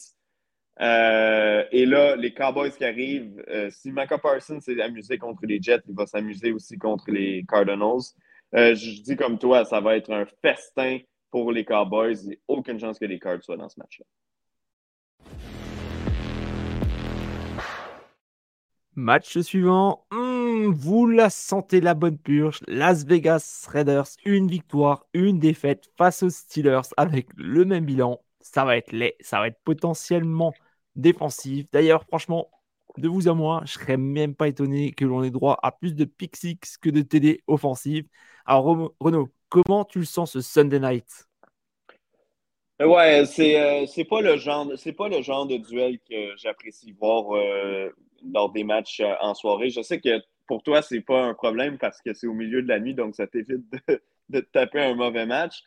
Euh, 0.81 1.63
et 1.71 1.85
là, 1.85 2.15
les 2.15 2.33
Cowboys 2.33 2.71
qui 2.71 2.83
arrivent, 2.83 3.43
euh, 3.49 3.69
si 3.69 3.91
Micah 3.91 4.17
Parsons 4.17 4.59
s'est 4.59 4.81
amusé 4.81 5.17
contre 5.17 5.45
les 5.45 5.61
Jets, 5.61 5.83
il 5.87 5.95
va 5.95 6.05
s'amuser 6.05 6.51
aussi 6.51 6.77
contre 6.77 7.11
les 7.11 7.45
Cardinals. 7.47 8.13
je 8.53 9.01
dis 9.01 9.15
comme 9.15 9.37
toi, 9.37 9.65
ça 9.65 9.79
va 9.79 9.95
être 9.95 10.11
un 10.11 10.25
festin 10.41 10.99
pour 11.31 11.51
les 11.51 11.65
Cowboys. 11.65 12.17
Il 12.23 12.29
n'y 12.29 12.33
a 12.35 12.37
aucune 12.47 12.79
chance 12.79 12.99
que 12.99 13.05
les 13.05 13.19
Cards 13.19 13.43
soient 13.43 13.57
dans 13.57 13.69
ce 13.69 13.79
match-là. 13.79 14.05
Match 18.95 19.37
suivant. 19.39 20.05
Vous 20.71 21.07
la 21.07 21.29
sentez 21.29 21.81
la 21.81 21.93
bonne 21.93 22.17
purge. 22.17 22.59
Las 22.67 23.05
Vegas 23.05 23.67
Raiders, 23.69 24.07
une 24.25 24.47
victoire, 24.47 25.05
une 25.13 25.39
défaite 25.39 25.89
face 25.97 26.23
aux 26.23 26.29
Steelers 26.29 26.89
avec 26.97 27.27
le 27.35 27.65
même 27.65 27.85
bilan. 27.85 28.21
Ça 28.41 28.65
va 28.65 28.77
être 28.77 28.91
laid, 28.91 29.15
ça 29.21 29.39
va 29.39 29.47
être 29.47 29.59
potentiellement 29.63 30.53
défensif. 30.95 31.65
D'ailleurs, 31.71 32.03
franchement, 32.03 32.49
de 32.97 33.07
vous 33.07 33.27
à 33.27 33.33
moi, 33.33 33.61
je 33.65 33.73
serais 33.73 33.97
même 33.97 34.35
pas 34.35 34.47
étonné 34.47 34.91
que 34.93 35.05
l'on 35.05 35.23
ait 35.23 35.31
droit 35.31 35.59
à 35.63 35.71
plus 35.71 35.95
de 35.95 36.05
pick 36.05 36.37
que 36.81 36.89
de 36.89 37.01
TD 37.01 37.43
offensifs. 37.47 38.05
Alors, 38.45 38.93
Renaud, 38.99 39.29
Comment 39.49 39.85
tu 39.85 39.99
le 39.99 40.05
sens 40.05 40.33
ce 40.33 40.41
Sunday 40.41 40.79
night? 40.81 41.27
Ouais, 42.81 43.25
c'est 43.25 43.87
c'est 43.87 44.03
pas 44.03 44.19
le 44.19 44.35
genre 44.35 44.69
c'est 44.75 44.91
pas 44.91 45.07
le 45.07 45.21
genre 45.21 45.45
de 45.45 45.55
duel 45.55 45.97
que 45.99 46.35
j'apprécie 46.35 46.91
voir 46.91 47.23
lors 48.33 48.51
des 48.51 48.65
matchs 48.65 49.01
en 49.21 49.33
soirée. 49.33 49.69
Je 49.69 49.81
sais 49.81 50.01
que 50.01 50.21
pour 50.47 50.63
toi, 50.63 50.81
c'est 50.81 51.01
pas 51.01 51.23
un 51.23 51.33
problème 51.33 51.77
parce 51.77 52.01
que 52.01 52.13
c'est 52.13 52.27
au 52.27 52.33
milieu 52.33 52.61
de 52.61 52.67
la 52.67 52.79
nuit, 52.79 52.93
donc 52.93 53.15
ça 53.15 53.27
t'évite 53.27 53.63
de, 54.29 54.39
taper 54.39 54.81
un 54.81 54.95
mauvais 54.95 55.25
match. 55.25 55.63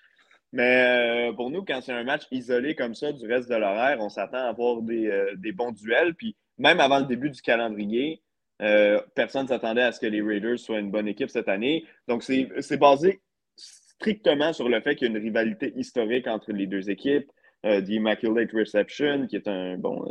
Mais 0.52 1.28
euh, 1.28 1.32
pour 1.32 1.50
nous, 1.50 1.62
quand 1.64 1.80
c'est 1.82 1.92
un 1.92 2.04
match 2.04 2.22
isolé 2.30 2.74
comme 2.74 2.94
ça 2.94 3.12
du 3.12 3.26
reste 3.26 3.50
de 3.50 3.54
l'horaire, 3.56 3.98
on 4.00 4.08
s'attend 4.08 4.38
à 4.38 4.48
avoir 4.48 4.80
des, 4.82 5.06
euh, 5.08 5.34
bons 5.54 5.72
duels. 5.72 6.14
Puis 6.14 6.36
même 6.56 6.80
avant 6.80 7.00
le 7.00 7.06
début 7.06 7.30
du 7.30 7.42
calendrier, 7.42 8.22
euh, 8.62 9.00
personne 9.14 9.42
ne 9.42 9.48
s'attendait 9.48 9.82
à 9.82 9.92
ce 9.92 10.00
que 10.00 10.06
les 10.06 10.22
Raiders 10.22 10.58
soient 10.58 10.78
une 10.78 10.90
bonne 10.90 11.06
équipe 11.06 11.30
cette 11.30 11.48
année. 11.48 11.84
Donc 12.08 12.22
c'est 12.22 12.76
basé 12.78 13.20
strictement 13.56 14.52
sur 14.52 14.68
le 14.68 14.80
fait 14.80 14.96
qu'il 14.96 15.08
y 15.08 15.10
a 15.10 15.16
une 15.16 15.22
rivalité 15.22 15.72
historique 15.76 16.26
entre 16.26 16.52
les 16.52 16.66
deux 16.66 16.88
équipes. 16.90 17.30
The 17.64 17.88
Immaculate 17.88 18.52
Reception, 18.52 19.26
qui 19.26 19.34
est 19.34 19.48
un 19.48 19.76
bon 19.76 20.06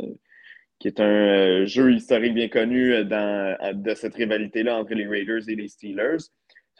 qui 0.78 0.88
est 0.88 1.00
un 1.00 1.64
jeu 1.64 1.92
historique 1.92 2.34
bien 2.34 2.48
connu 2.48 3.04
dans, 3.04 3.56
de 3.74 3.94
cette 3.94 4.14
rivalité-là 4.14 4.76
entre 4.76 4.94
les 4.94 5.06
Raiders 5.06 5.48
et 5.48 5.54
les 5.54 5.68
Steelers. 5.68 6.18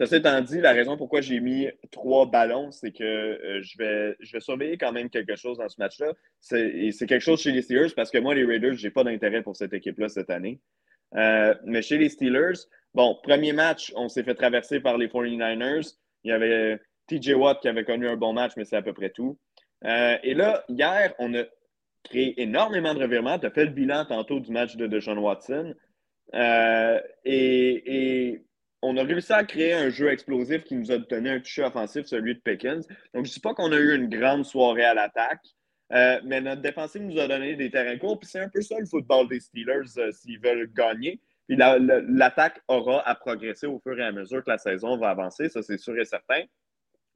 Ça 0.06 0.16
étant 0.16 0.40
dit, 0.42 0.60
la 0.60 0.72
raison 0.72 0.96
pourquoi 0.96 1.20
j'ai 1.20 1.40
mis 1.40 1.68
trois 1.90 2.26
ballons, 2.26 2.70
c'est 2.70 2.92
que 2.92 3.02
euh, 3.02 3.60
je, 3.62 3.78
vais, 3.78 4.16
je 4.20 4.32
vais 4.32 4.40
surveiller 4.40 4.78
quand 4.78 4.92
même 4.92 5.10
quelque 5.10 5.34
chose 5.34 5.58
dans 5.58 5.68
ce 5.68 5.74
match-là. 5.80 6.12
Et 6.52 6.92
c'est 6.92 7.06
quelque 7.06 7.22
chose 7.22 7.40
chez 7.40 7.50
les 7.50 7.62
Steelers 7.62 7.92
parce 7.96 8.12
que 8.12 8.18
moi, 8.18 8.36
les 8.36 8.44
Raiders, 8.44 8.74
je 8.74 8.86
n'ai 8.86 8.92
pas 8.92 9.02
d'intérêt 9.02 9.42
pour 9.42 9.56
cette 9.56 9.72
équipe-là 9.72 10.08
cette 10.08 10.30
année. 10.30 10.60
Euh, 11.16 11.52
mais 11.64 11.82
chez 11.82 11.98
les 11.98 12.10
Steelers, 12.10 12.60
bon, 12.94 13.18
premier 13.24 13.52
match, 13.52 13.92
on 13.96 14.08
s'est 14.08 14.22
fait 14.22 14.36
traverser 14.36 14.78
par 14.78 14.98
les 14.98 15.08
49ers. 15.08 15.96
Il 16.22 16.28
y 16.28 16.32
avait 16.32 16.78
TJ 17.08 17.30
Watt 17.30 17.60
qui 17.60 17.66
avait 17.66 17.84
connu 17.84 18.06
un 18.06 18.16
bon 18.16 18.32
match, 18.32 18.52
mais 18.56 18.64
c'est 18.64 18.76
à 18.76 18.82
peu 18.82 18.92
près 18.92 19.10
tout. 19.10 19.36
Euh, 19.84 20.16
et 20.22 20.34
là, 20.34 20.64
hier, 20.68 21.12
on 21.18 21.34
a 21.34 21.42
créé 22.04 22.40
énormément 22.40 22.94
de 22.94 23.00
revirements. 23.02 23.38
Tu 23.38 23.46
as 23.46 23.50
fait 23.50 23.64
le 23.64 23.72
bilan 23.72 24.04
tantôt 24.04 24.40
du 24.40 24.50
match 24.50 24.76
de, 24.76 25.00
John 25.00 25.18
Watson. 25.18 25.74
et 27.24 28.42
on 28.82 28.96
a 28.96 29.02
réussi 29.02 29.32
à 29.32 29.44
créer 29.44 29.74
un 29.74 29.90
jeu 29.90 30.08
explosif 30.10 30.64
qui 30.64 30.76
nous 30.76 30.92
a 30.92 30.98
donné 30.98 31.30
un 31.30 31.40
toucher 31.40 31.64
offensif, 31.64 32.06
celui 32.06 32.34
de 32.34 32.40
Pickens. 32.40 32.86
Donc, 33.12 33.24
je 33.24 33.30
ne 33.30 33.34
dis 33.34 33.40
pas 33.40 33.54
qu'on 33.54 33.72
a 33.72 33.76
eu 33.76 33.94
une 33.94 34.08
grande 34.08 34.44
soirée 34.44 34.84
à 34.84 34.94
l'attaque, 34.94 35.44
euh, 35.92 36.20
mais 36.24 36.40
notre 36.40 36.62
défensive 36.62 37.02
nous 37.02 37.18
a 37.18 37.26
donné 37.26 37.56
des 37.56 37.70
terrains 37.70 37.98
courts. 37.98 38.20
Puis 38.20 38.28
c'est 38.30 38.40
un 38.40 38.48
peu 38.48 38.60
ça 38.60 38.78
le 38.78 38.86
football 38.86 39.28
des 39.28 39.40
Steelers 39.40 39.98
euh, 39.98 40.12
s'ils 40.12 40.40
veulent 40.40 40.70
gagner. 40.72 41.20
Puis 41.48 41.56
l'attaque 41.56 42.60
aura 42.68 43.06
à 43.08 43.14
progresser 43.14 43.66
au 43.66 43.80
fur 43.80 43.98
et 43.98 44.04
à 44.04 44.12
mesure 44.12 44.44
que 44.44 44.50
la 44.50 44.58
saison 44.58 44.98
va 44.98 45.08
avancer, 45.08 45.48
ça 45.48 45.62
c'est 45.62 45.78
sûr 45.78 45.98
et 45.98 46.04
certain. 46.04 46.42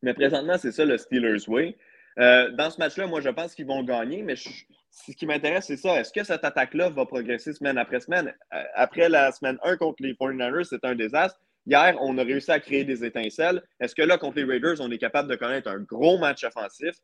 Mais 0.01 0.15
présentement, 0.15 0.57
c'est 0.57 0.73
ça 0.73 0.87
le 0.87 0.97
Steelers 0.97 1.47
Way. 1.49 1.77
Euh, 2.19 2.51
dans 2.51 2.71
ce 2.71 2.79
match-là, 2.79 3.07
moi, 3.07 3.21
je 3.21 3.31
pense 3.31 3.55
qu'ils 3.55 3.67
vont 3.67 3.83
gagner, 3.83 4.23
mais 4.23 4.37
ce 4.37 5.13
qui 5.13 5.27
m'intéresse, 5.27 5.67
c'est 5.67 5.77
ça. 5.77 6.01
Est-ce 6.01 6.13
que 6.13 6.25
cette 6.25 6.45
attaque-là 6.45 6.91
va 6.91 7.07
progresser 7.07 7.53
semaine 7.53 7.79
après 7.79 8.01
semaine? 8.01 8.35
après 8.75 9.09
la 9.09 9.33
semaine 9.33 9.59
1 9.63 9.77
contre 9.77 10.03
les 10.03 10.15
49ers, 10.15 10.65
c'est 10.65 10.85
un 10.85 10.95
désastre. 10.95 11.41
Hier, 11.67 11.97
on 12.01 12.19
a 12.19 12.25
réussi 12.25 12.51
à 12.51 12.61
créer 12.61 12.85
des 12.85 13.05
étincelles. 13.05 13.63
Est-ce 13.79 13.95
que 13.95 14.03
là, 14.03 14.19
contre 14.19 14.37
les 14.37 14.45
Raiders, 14.45 14.81
on 14.81 14.91
est 14.91 14.99
capable 14.99 15.31
de 15.31 15.37
connaître 15.37 15.71
un 15.71 15.79
gros 15.79 16.19
match 16.19 16.45
offensif? 16.45 16.97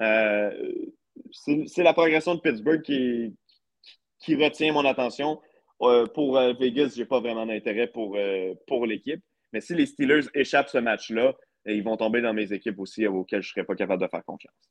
Euh, 0.00 0.50
c'est 1.32 1.82
la 1.82 1.92
progression 1.92 2.34
de 2.34 2.40
Pittsburgh 2.40 2.82
qui, 2.82 3.36
retient 4.34 4.72
mon 4.72 4.84
attention. 4.84 5.40
Euh, 5.82 6.06
pour 6.06 6.38
euh, 6.38 6.54
Vegas, 6.58 6.92
je 6.94 7.00
n'ai 7.00 7.06
pas 7.06 7.20
vraiment 7.20 7.44
d'intérêt 7.44 7.88
pour, 7.88 8.18
pour 8.66 8.86
l'équipe. 8.86 9.22
Mais 9.52 9.60
si 9.60 9.74
les 9.74 9.86
Steelers 9.86 10.28
échappent 10.34 10.68
ce 10.68 10.78
match-là, 10.78 11.34
ils 11.74 11.82
vont 11.82 11.96
tomber 11.96 12.20
dans 12.20 12.32
mes 12.32 12.52
équipes 12.52 12.78
aussi 12.78 13.06
auxquelles 13.06 13.42
je 13.42 13.48
ne 13.48 13.52
serais 13.54 13.64
pas 13.64 13.74
capable 13.74 14.02
de 14.02 14.08
faire 14.08 14.24
confiance. 14.24 14.70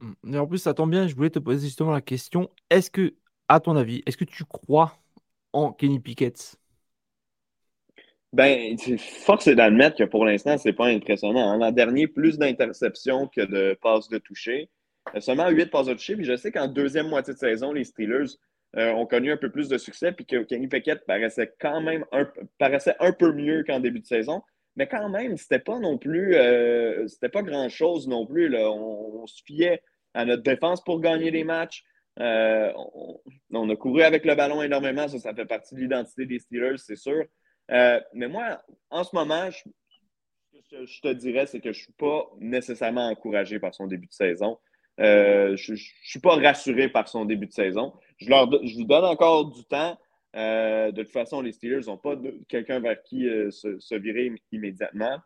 Mm. 0.00 0.34
Et 0.34 0.38
en 0.38 0.46
plus, 0.46 0.58
ça 0.58 0.74
tombe 0.74 0.90
bien, 0.90 1.06
je 1.06 1.14
voulais 1.14 1.30
te 1.30 1.38
poser 1.38 1.66
justement 1.66 1.92
la 1.92 2.00
question. 2.00 2.50
Est-ce 2.70 2.90
que, 2.90 3.14
à 3.48 3.60
ton 3.60 3.76
avis, 3.76 4.02
est-ce 4.06 4.16
que 4.16 4.24
tu 4.24 4.44
crois 4.44 4.98
en 5.52 5.72
Kenny 5.72 6.00
Pickett? 6.00 6.58
Ben, 8.32 8.76
force 8.98 9.46
est 9.46 9.54
d'admettre 9.54 9.96
que 9.96 10.04
pour 10.04 10.24
l'instant, 10.24 10.58
c'est 10.58 10.72
pas 10.72 10.88
impressionnant. 10.88 11.56
L'an 11.56 11.72
dernier, 11.72 12.06
plus 12.06 12.38
d'interceptions 12.38 13.28
que 13.28 13.40
de 13.40 13.78
passes 13.80 14.08
de 14.08 14.18
toucher. 14.18 14.68
Euh, 15.14 15.20
seulement 15.20 15.48
8 15.48 15.70
passes 15.70 15.86
de 15.86 15.94
toucher. 15.94 16.16
Puis 16.16 16.24
je 16.24 16.36
sais 16.36 16.52
qu'en 16.52 16.66
deuxième 16.66 17.08
moitié 17.08 17.32
de 17.32 17.38
saison, 17.38 17.72
les 17.72 17.84
Steelers 17.84 18.36
euh, 18.76 18.92
ont 18.92 19.06
connu 19.06 19.32
un 19.32 19.36
peu 19.36 19.50
plus 19.50 19.68
de 19.68 19.78
succès. 19.78 20.12
Puis 20.12 20.26
que 20.26 20.42
Kenny 20.42 20.66
Pickett 20.68 21.06
paraissait 21.06 21.54
quand 21.58 21.80
même 21.80 22.04
un, 22.12 22.28
paraissait 22.58 22.96
un 23.00 23.12
peu 23.12 23.32
mieux 23.32 23.64
qu'en 23.64 23.80
début 23.80 24.00
de 24.00 24.06
saison. 24.06 24.42
Mais 24.76 24.86
quand 24.86 25.08
même, 25.08 25.36
c'était 25.36 25.58
pas 25.58 25.78
non 25.78 25.98
plus. 25.98 26.34
Euh, 26.34 27.06
c'était 27.08 27.28
pas 27.28 27.42
grand-chose 27.42 28.08
non 28.08 28.26
plus. 28.26 28.54
On, 28.56 29.26
se 29.26 29.42
fiait 29.44 29.82
à 30.14 30.24
notre 30.24 30.42
défense 30.42 30.82
pour 30.84 31.00
gagner 31.00 31.30
les 31.30 31.44
matchs. 31.44 31.84
on, 32.18 33.20
on, 33.52 33.70
a 33.70 33.76
couru 33.76 34.02
avec 34.02 34.24
le 34.24 34.34
ballon 34.34 34.62
énormément. 34.62 35.08
Ça, 35.08 35.18
ça 35.18 35.34
fait 35.34 35.46
partie 35.46 35.74
de 35.74 35.80
l'identité 35.80 36.26
des 36.26 36.38
Steelers, 36.38 36.78
c'est 36.78 36.96
sûr. 36.96 37.24
Euh, 37.70 38.00
mais 38.12 38.28
moi, 38.28 38.62
en 38.90 39.04
ce 39.04 39.14
moment, 39.14 39.50
je, 39.50 40.84
je 40.84 41.00
te 41.00 41.12
dirais, 41.12 41.46
c'est 41.46 41.60
que 41.60 41.72
je 41.72 41.78
ne 41.78 41.84
suis 41.84 41.92
pas 41.92 42.28
nécessairement 42.38 43.08
encouragé 43.08 43.58
par 43.58 43.74
son 43.74 43.86
début 43.86 44.06
de 44.06 44.12
saison. 44.12 44.58
Euh, 45.00 45.56
je 45.56 45.72
ne 45.72 45.76
suis 45.76 46.20
pas 46.20 46.36
rassuré 46.36 46.88
par 46.88 47.08
son 47.08 47.24
début 47.24 47.46
de 47.46 47.52
saison. 47.52 47.92
Je, 48.18 48.30
leur, 48.30 48.50
je 48.64 48.76
lui 48.76 48.86
donne 48.86 49.04
encore 49.04 49.50
du 49.50 49.64
temps. 49.64 49.98
Euh, 50.36 50.92
de 50.92 51.02
toute 51.02 51.12
façon, 51.12 51.40
les 51.40 51.52
Steelers 51.52 51.86
n'ont 51.86 51.96
pas 51.96 52.14
quelqu'un 52.48 52.80
vers 52.80 53.02
qui 53.02 53.26
se, 53.50 53.94
virer 53.94 54.32
immédiatement. 54.52 55.18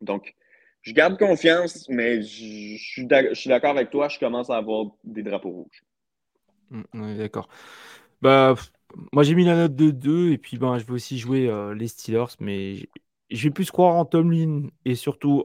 Donc, 0.00 0.34
je 0.82 0.92
garde 0.92 1.18
confiance, 1.18 1.88
mais 1.88 2.20
je, 2.22 2.76
je 2.76 3.34
suis 3.34 3.48
d'accord 3.48 3.70
avec 3.70 3.90
toi, 3.90 4.08
je 4.08 4.18
commence 4.18 4.50
à 4.50 4.56
avoir 4.56 4.86
des 5.04 5.22
drapeaux 5.22 5.50
rouges. 5.50 5.84
Mmh, 6.70 7.16
d'accord. 7.16 7.48
Bah, 8.20 8.54
moi, 9.12 9.22
j'ai 9.22 9.34
mis 9.34 9.44
la 9.44 9.56
note 9.56 9.74
de 9.74 9.90
2 9.90 10.32
et 10.32 10.38
puis 10.38 10.58
ben, 10.58 10.78
je 10.78 10.84
vais 10.84 10.92
aussi 10.92 11.18
jouer 11.18 11.48
euh, 11.48 11.74
les 11.74 11.88
Steelers, 11.88 12.36
mais 12.40 12.88
je 13.30 13.48
vais 13.48 13.52
plus 13.52 13.70
croire 13.70 13.94
en 13.94 14.04
Tomlin 14.04 14.68
et 14.84 14.94
surtout 14.94 15.44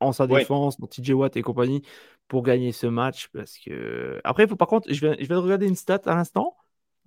en 0.00 0.12
sa 0.12 0.26
défense, 0.26 0.76
en 0.82 0.86
TJ 0.86 1.10
Watt 1.10 1.36
et 1.36 1.42
compagnie 1.42 1.82
pour 2.28 2.42
gagner 2.42 2.72
ce 2.72 2.86
match 2.86 3.28
parce 3.28 3.58
que 3.58 4.20
après, 4.24 4.46
faut 4.46 4.56
par 4.56 4.68
contre, 4.68 4.92
je 4.92 5.06
vais, 5.06 5.16
je 5.20 5.28
vais 5.28 5.34
regarder 5.34 5.66
une 5.66 5.76
stat 5.76 6.00
à 6.06 6.14
l'instant. 6.14 6.51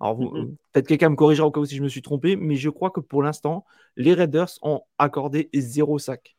Alors, 0.00 0.18
peut-être 0.72 0.86
quelqu'un 0.86 1.10
me 1.10 1.16
corrigera 1.16 1.46
au 1.46 1.50
cas 1.50 1.60
où 1.60 1.64
si 1.64 1.76
je 1.76 1.82
me 1.82 1.88
suis 1.88 2.02
trompé, 2.02 2.36
mais 2.36 2.56
je 2.56 2.68
crois 2.68 2.90
que 2.90 3.00
pour 3.00 3.22
l'instant, 3.22 3.64
les 3.96 4.12
Raiders 4.14 4.50
ont 4.62 4.82
accordé 4.98 5.48
0 5.54 5.98
sac. 5.98 6.36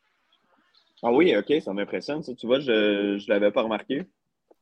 Ah 1.04 1.12
oui, 1.12 1.36
ok, 1.36 1.62
ça 1.62 1.74
m'impressionne. 1.74 2.22
Tu 2.22 2.48
vois, 2.48 2.60
je 2.60 3.16
ne 3.16 3.30
l'avais 3.30 3.52
pas 3.52 3.64
remarqué. 3.64 4.04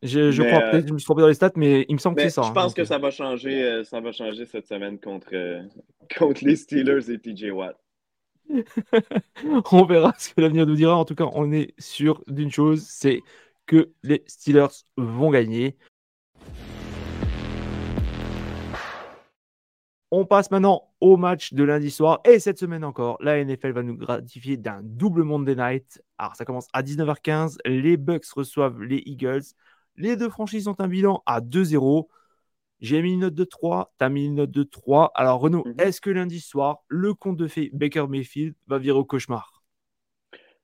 Je, 0.03 0.43
crois 0.43 0.61
euh, 0.61 0.71
peut-être 0.71 0.87
je 0.87 0.93
me 0.93 0.99
suis 0.99 1.05
trompé 1.05 1.21
dans 1.21 1.27
les 1.27 1.33
stats, 1.33 1.51
mais 1.55 1.85
il 1.89 1.95
me 1.95 1.99
semble 1.99 2.17
que 2.17 2.23
c'est 2.23 2.29
ça. 2.29 2.43
Je 2.43 2.51
pense 2.51 2.71
hein, 2.71 2.75
que 2.75 2.83
ça 2.83 2.97
va 2.97 3.11
changer, 3.11 3.63
euh, 3.63 3.83
ça 3.83 4.01
va 4.01 4.11
changer 4.11 4.45
cette 4.45 4.67
semaine 4.67 4.99
contre, 4.99 5.29
euh, 5.33 5.61
contre 6.17 6.43
les 6.43 6.55
Steelers 6.55 7.09
et 7.09 7.17
TJ 7.17 7.51
Watt. 7.51 7.77
on 9.71 9.85
verra 9.85 10.13
ce 10.19 10.33
que 10.33 10.41
l'avenir 10.41 10.67
nous 10.67 10.75
dira. 10.75 10.95
En 10.95 11.05
tout 11.05 11.15
cas, 11.15 11.27
on 11.33 11.51
est 11.51 11.73
sûr 11.79 12.23
d'une 12.27 12.51
chose, 12.51 12.85
c'est 12.87 13.23
que 13.65 13.89
les 14.03 14.23
Steelers 14.27 14.83
vont 14.97 15.31
gagner. 15.31 15.75
On 20.17 20.25
passe 20.25 20.49
maintenant 20.49 20.93
au 21.01 21.17
match 21.17 21.51
de 21.51 21.61
lundi 21.65 21.91
soir. 21.91 22.21
Et 22.23 22.39
cette 22.39 22.57
semaine 22.57 22.85
encore, 22.85 23.17
la 23.19 23.43
NFL 23.43 23.73
va 23.73 23.83
nous 23.83 23.97
gratifier 23.97 24.55
d'un 24.55 24.79
double 24.81 25.23
Monday 25.23 25.57
Night. 25.57 26.01
Alors, 26.17 26.37
ça 26.37 26.45
commence 26.45 26.69
à 26.71 26.83
19h15. 26.83 27.57
Les 27.65 27.97
Bucks 27.97 28.29
reçoivent 28.33 28.81
les 28.81 29.03
Eagles. 29.05 29.43
Les 29.97 30.15
deux 30.15 30.29
franchises 30.29 30.69
ont 30.69 30.75
un 30.79 30.87
bilan 30.87 31.21
à 31.25 31.41
2-0. 31.41 32.07
J'ai 32.79 33.01
mis 33.01 33.11
une 33.11 33.19
note 33.19 33.35
de 33.35 33.43
3, 33.43 33.93
tu 33.99 34.05
as 34.05 34.09
mis 34.09 34.27
une 34.27 34.35
note 34.35 34.51
de 34.51 34.63
3. 34.63 35.11
Alors 35.15 35.41
Renaud, 35.41 35.65
mhm. 35.65 35.75
est-ce 35.79 35.99
que 35.99 36.11
lundi 36.11 36.39
soir, 36.39 36.85
le 36.87 37.13
compte 37.13 37.35
de 37.35 37.49
fées 37.49 37.69
Baker 37.73 38.07
Mayfield 38.07 38.55
va 38.67 38.77
virer 38.77 38.97
au 38.97 39.03
cauchemar? 39.03 39.54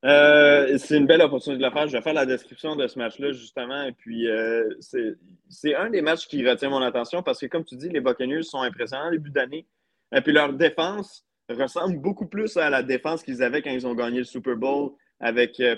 Euh, 0.06 0.78
C'est 0.78 0.97
une 0.97 1.06
belle 1.06 1.22
opportunité 1.22 1.62
de 1.62 1.68
le 1.68 1.72
faire. 1.72 1.88
Je 1.88 1.93
vais 1.93 2.02
faire 2.02 2.14
la 2.14 2.26
description 2.26 2.76
de 2.76 2.88
ce 2.88 2.97
match-là, 2.97 3.32
justement. 3.32 3.84
Et 3.84 3.91
puis, 3.91 4.28
euh, 4.28 4.68
c'est 4.80 5.76
un 5.76 5.89
des 5.89 6.02
matchs 6.02 6.28
qui 6.28 6.47
retient 6.47 6.70
mon 6.70 6.82
attention 6.82 7.24
parce 7.24 7.39
que, 7.39 7.45
comme 7.45 7.64
tu 7.64 7.76
dis, 7.76 7.89
les 7.89 8.02
Buccaneers 8.02 8.43
sont 8.43 8.62
impressionnants 8.62 9.12
début 9.12 9.30
d'année. 9.30 9.68
Et 10.14 10.22
puis, 10.22 10.34
leur 10.34 10.54
défense 10.54 11.26
ressemble 11.49 11.97
beaucoup 11.99 12.28
plus 12.28 12.58
à 12.58 12.70
la 12.70 12.84
défense 12.84 13.24
qu'ils 13.24 13.43
avaient 13.43 13.62
quand 13.62 13.72
ils 13.72 13.86
ont 13.86 13.93
gagné 13.93 14.20
le 14.20 14.24
Super 14.24 14.56
Bowl 14.56 14.91
avec, 15.20 15.60
euh, 15.60 15.76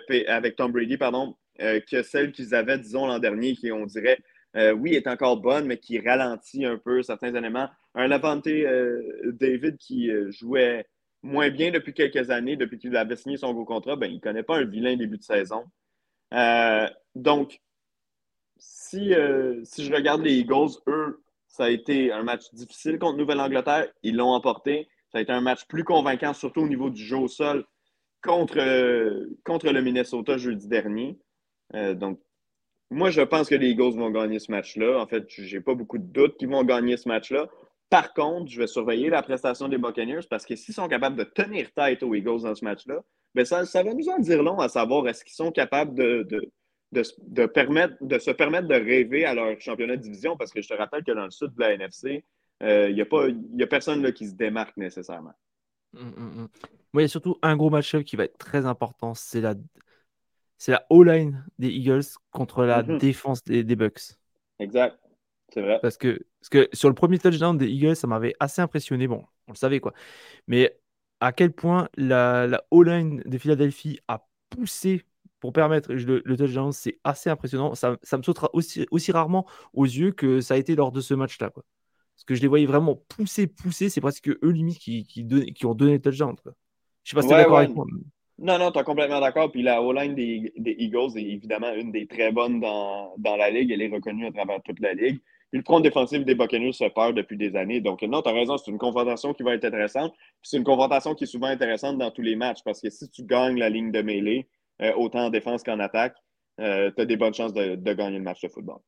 Tom 0.56 0.72
Brady, 0.72 0.98
pardon, 0.98 1.36
que 1.60 2.04
celle 2.04 2.32
qu'ils 2.32 2.56
avaient, 2.56 2.78
disons, 2.78 3.08
l'an 3.08 3.20
dernier, 3.20 3.54
qui, 3.56 3.72
on 3.72 3.86
dirait, 3.86 4.20
oui, 4.76 4.96
est 4.96 5.08
encore 5.08 5.38
bonne, 5.38 5.66
mais 5.66 5.78
qui 5.78 6.00
ralentit 6.00 6.66
un 6.66 6.78
peu 6.78 7.02
certains 7.04 7.34
éléments. 7.34 7.70
Un 7.96 8.08
Lavante 8.08 8.48
David 9.26 9.78
qui 9.78 10.10
jouait 10.30 10.86
moins 11.24 11.50
bien 11.50 11.72
depuis 11.72 11.94
quelques 11.94 12.30
années, 12.30 12.56
depuis 12.56 12.78
qu'il 12.78 12.96
avait 12.96 13.16
signé 13.16 13.38
son 13.38 13.54
gros 13.54 13.66
contrat, 13.66 13.96
ben, 13.96 14.08
il 14.08 14.16
ne 14.16 14.20
connaît 14.20 14.44
pas 14.44 14.58
un 14.58 14.66
vilain 14.66 14.96
début 14.96 15.18
de 15.18 15.24
saison. 15.24 15.64
donc, 17.16 17.62
si, 18.58 19.14
si 19.64 19.86
je 19.86 19.94
regarde 19.94 20.22
les 20.22 20.36
Eagles, 20.36 20.72
eux, 20.88 21.24
ça 21.48 21.66
a 21.66 21.70
été 21.70 22.12
un 22.12 22.24
match 22.24 22.52
difficile 22.54 22.98
contre 22.98 23.18
Nouvelle-Angleterre. 23.18 23.88
Ils 24.02 24.16
l'ont 24.16 24.32
emporté. 24.32 24.88
Ça 25.12 25.20
a 25.20 25.22
été 25.22 25.32
un 25.32 25.42
match 25.42 25.66
plus 25.68 25.84
convaincant, 25.84 26.34
surtout 26.34 26.62
au 26.62 26.68
niveau 26.68 26.90
du 26.90 27.04
jeu 27.04 27.18
au 27.18 27.28
sol, 27.28 27.64
contre, 28.24 28.58
contre 29.44 29.70
le 29.72 29.82
Minnesota 29.84 30.38
jeudi 30.38 30.68
dernier. 30.68 31.20
Euh, 31.76 31.94
donc, 31.94 32.20
moi, 32.90 33.12
je 33.12 33.22
pense 33.22 33.50
que 33.50 33.56
les 33.56 33.70
Eagles 33.70 33.96
vont 33.96 34.10
gagner 34.10 34.40
ce 34.40 34.52
match-là. 34.52 35.00
En 35.00 35.06
fait, 35.06 35.26
j'ai 35.30 35.62
pas 35.62 35.76
beaucoup 35.76 36.00
de 36.00 36.12
doutes 36.12 36.38
qu'ils 36.38 36.50
vont 36.50 36.64
gagner 36.64 36.98
ce 36.98 37.08
match-là. 37.08 37.48
Par 37.94 38.12
contre, 38.16 38.50
je 38.50 38.60
vais 38.60 38.66
surveiller 38.66 39.12
la 39.12 39.22
prestation 39.22 39.68
des 39.68 39.78
Buccaneers 39.78 40.26
parce 40.28 40.48
que 40.48 40.56
s'ils 40.56 40.74
sont 40.74 40.88
capables 40.88 41.16
de 41.16 41.26
tenir 41.26 41.72
tête 41.74 42.02
aux 42.02 42.16
Eagles 42.16 42.42
dans 42.42 42.56
ce 42.56 42.66
match-là, 42.66 43.04
ben 43.36 43.46
ça, 43.46 43.68
ça 43.68 43.84
va 43.84 43.94
nous 43.94 44.10
en 44.10 44.18
dire 44.18 44.42
long 44.42 44.58
à 44.58 44.68
savoir 44.68 45.08
est-ce 45.08 45.24
qu'ils 45.24 45.36
sont 45.36 45.52
capables 45.52 45.94
de, 45.94 46.28
de, 46.92 47.46
permettre, 47.46 47.94
de 48.02 48.18
se 48.18 48.32
permettre 48.32 48.68
de 48.68 48.74
rêver 48.74 49.26
à 49.26 49.36
leur 49.36 49.62
championnat 49.62 49.96
de 49.96 50.02
division 50.02 50.36
parce 50.36 50.52
que 50.52 50.60
je 50.60 50.70
te 50.70 50.74
rappelle 50.74 51.04
que 51.04 51.12
dans 51.12 51.26
le 51.26 51.30
sud 51.30 51.54
de 51.54 51.60
la 51.60 51.74
NFC, 51.74 52.26
euh, 52.64 52.90
il 52.90 52.96
n'y 52.96 53.02
a, 53.02 53.64
a 53.64 53.68
personne 53.68 54.02
là, 54.02 54.12
qui 54.12 54.28
se 54.28 54.34
démarque 54.34 54.76
nécessairement. 54.76 55.34
Hum, 55.96 56.14
hum, 56.18 56.40
hum. 56.40 56.50
il 56.96 57.02
y 57.02 57.04
a 57.04 57.08
surtout 57.08 57.38
un 57.44 57.56
gros 57.56 57.70
match-up 57.70 58.04
qui 58.06 58.16
va 58.16 58.24
être 58.24 58.40
très 58.40 58.66
important. 58.66 59.14
C'est 59.14 59.42
la, 59.42 59.54
c'est 60.58 60.72
la 60.72 60.84
O-line 60.90 61.46
des 61.60 61.70
Eagles 61.70 62.06
contre 62.32 62.66
la 62.66 62.82
mm-hmm. 62.82 62.98
défense 62.98 63.44
des, 63.44 63.76
Bucks. 63.76 64.18
Exact. 64.58 64.98
C'est 65.54 65.62
vrai. 65.62 65.78
Parce 65.80 65.98
que, 65.98 66.18
parce 66.44 66.50
que 66.50 66.68
sur 66.76 66.90
le 66.90 66.96
premier 66.96 67.20
touchdown 67.20 67.58
des 67.58 67.70
Eagles, 67.70 67.96
ça 67.96 68.06
m'avait 68.06 68.34
assez 68.38 68.62
impressionné. 68.62 69.08
Bon, 69.08 69.24
on 69.48 69.54
le 69.54 69.58
savait 69.58 69.80
quoi. 69.80 69.94
Mais 70.48 70.78
à 71.22 71.32
quel 71.32 71.54
point 71.54 71.88
la, 71.96 72.48
la 72.48 72.66
O-line 72.70 73.24
de 73.26 73.38
Philadelphie 73.38 74.02
a 74.10 74.28
poussé 74.50 75.06
pour 75.40 75.54
permettre 75.54 75.94
le, 75.94 76.36
touchdown, 76.36 76.74
c'est 76.74 77.00
assez 77.06 77.30
impressionnant. 77.30 77.76
Ça, 77.76 77.98
ça, 78.04 78.18
me 78.18 78.24
sautera 78.24 78.50
aussi, 78.52 78.86
aussi 78.92 79.14
rarement 79.14 79.46
aux 79.74 79.86
yeux 79.86 80.12
que 80.12 80.42
ça 80.42 80.56
a 80.56 80.58
été 80.58 80.76
lors 80.76 80.92
de 80.92 81.00
ce 81.00 81.14
match-là. 81.14 81.50
Quoi. 81.50 81.64
Parce 82.14 82.26
que 82.26 82.36
je 82.36 82.42
les 82.42 82.50
voyais 82.50 82.66
vraiment 82.66 83.02
pousser, 83.08 83.48
pousser. 83.48 83.88
C'est 83.88 84.02
presque 84.02 84.28
eux, 84.28 84.52
limite, 84.52 84.80
qui, 84.80 85.06
qui, 85.06 85.26
qui 85.26 85.66
ont 85.66 85.76
donné 85.76 85.94
le 85.94 86.02
touchdown. 86.02 86.36
Quoi. 86.44 86.52
Je 87.06 87.12
sais 87.12 87.16
pas 87.16 87.22
si 87.22 87.30
tu 87.30 87.34
es 87.36 87.38
d'accord 87.38 87.60
avec 87.60 87.74
moi. 87.74 87.86
Non, 88.38 88.60
non, 88.60 88.70
tu 88.74 88.80
es 88.80 88.84
complètement 88.84 89.22
d'accord. 89.22 89.50
Puis 89.50 89.62
la 89.64 89.82
O-line 89.82 90.14
des, 90.14 90.52
des, 90.58 90.76
Eagles 90.78 91.18
est 91.18 91.24
évidemment 91.24 91.74
une 91.74 91.94
des 91.94 92.06
très 92.06 92.34
bonnes 92.34 92.60
dans, 92.60 93.14
dans, 93.18 93.38
la 93.38 93.50
ligue. 93.50 93.72
Elle 93.72 93.82
est 93.82 93.94
reconnue 93.94 94.26
à 94.26 94.32
travers 94.34 94.62
toute 94.62 94.82
la 94.82 94.94
ligue. 94.94 95.22
Le 95.54 95.62
front 95.62 95.80
défensif 95.80 96.26
des 96.26 96.34
Buccaneers 96.34 96.74
se 96.74 96.86
perd 96.86 97.16
depuis 97.16 97.38
des 97.38 97.56
années. 97.56 97.80
Donc, 97.80 98.02
non, 98.02 98.24
tu 98.24 98.30
as 98.30 98.34
raison, 98.34 98.58
c'est 98.58 98.72
une 98.72 98.80
confrontation 98.80 99.36
qui 99.36 99.44
va 99.44 99.54
être 99.54 99.64
intéressante. 99.66 100.14
c'est 100.42 100.58
une 100.58 100.64
confrontation 100.64 101.14
qui 101.14 101.26
est 101.26 101.28
souvent 101.28 101.48
intéressante 101.48 102.00
dans 102.00 102.10
tous 102.10 102.24
les 102.24 102.36
matchs 102.36 102.64
parce 102.66 102.82
que 102.82 102.90
si 102.90 103.08
tu 103.12 103.24
gagnes 103.24 103.60
la 103.60 103.70
ligne 103.70 103.92
de 103.92 104.02
mêlée, 104.02 104.48
euh, 104.82 104.92
autant 104.96 105.26
en 105.26 105.30
défense 105.30 105.62
qu'en 105.62 105.80
attaque, 105.80 106.18
euh, 106.60 106.92
tu 106.96 107.04
as 107.04 107.06
des 107.06 107.18
bonnes 107.18 107.36
chances 107.36 107.54
de, 107.54 107.76
de, 107.76 107.94
gagner 107.94 108.18
le 108.18 108.24
match 108.24 108.42
de 108.42 108.48
football. 108.48 108.80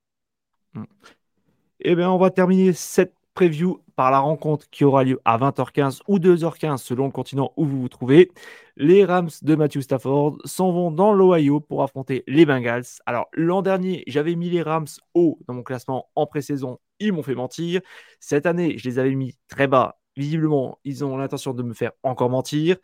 Eh 1.80 1.96
bien, 1.96 2.10
on 2.12 2.18
va 2.18 2.32
terminer 2.32 2.74
cette 2.74 3.14
preview 3.36 3.84
par 3.96 4.12
la 4.12 4.20
rencontre 4.20 4.68
qui 4.72 4.84
aura 4.84 5.04
lieu 5.04 5.20
à 5.26 5.38
20h15 5.38 6.02
ou 6.08 6.20
2h15 6.20 6.78
selon 6.78 7.06
le 7.06 7.12
continent 7.12 7.52
où 7.58 7.66
vous 7.66 7.82
vous 7.82 7.90
trouvez. 7.90 8.32
Les 8.78 9.06
Rams 9.06 9.30
de 9.42 9.56
Matthew 9.56 9.82
Stafford 9.82 10.38
s'en 10.46 10.72
vont 10.72 10.90
dans 10.90 11.14
l'Ohio 11.14 11.60
pour 11.60 11.84
affronter 11.84 12.24
les 12.28 12.46
Bengals. 12.46 12.86
Alors 13.06 13.28
l'an 13.34 13.62
dernier, 13.62 14.04
j'avais 14.08 14.36
mis 14.36 14.50
les 14.50 14.64
Rams 14.64 14.88
haut 15.14 15.38
dans 15.48 15.54
mon 15.54 15.64
classement 15.64 16.10
en 16.16 16.26
pré-saison. 16.26 16.80
Ils 17.00 17.14
m'ont 17.14 17.24
fait 17.24 17.36
mentir. 17.36 17.82
Cette 18.20 18.46
année, 18.46 18.78
je 18.78 18.90
les 18.90 19.00
avais 19.00 19.14
mis 19.14 19.36
très 19.50 19.68
bas. 19.68 20.00
Visiblement, 20.16 20.80
ils 20.86 21.04
ont 21.04 21.18
l'intention 21.18 21.54
de 21.54 21.62
me 21.62 21.74
faire 21.74 21.92
encore 22.04 22.30
mentir. 22.30 22.78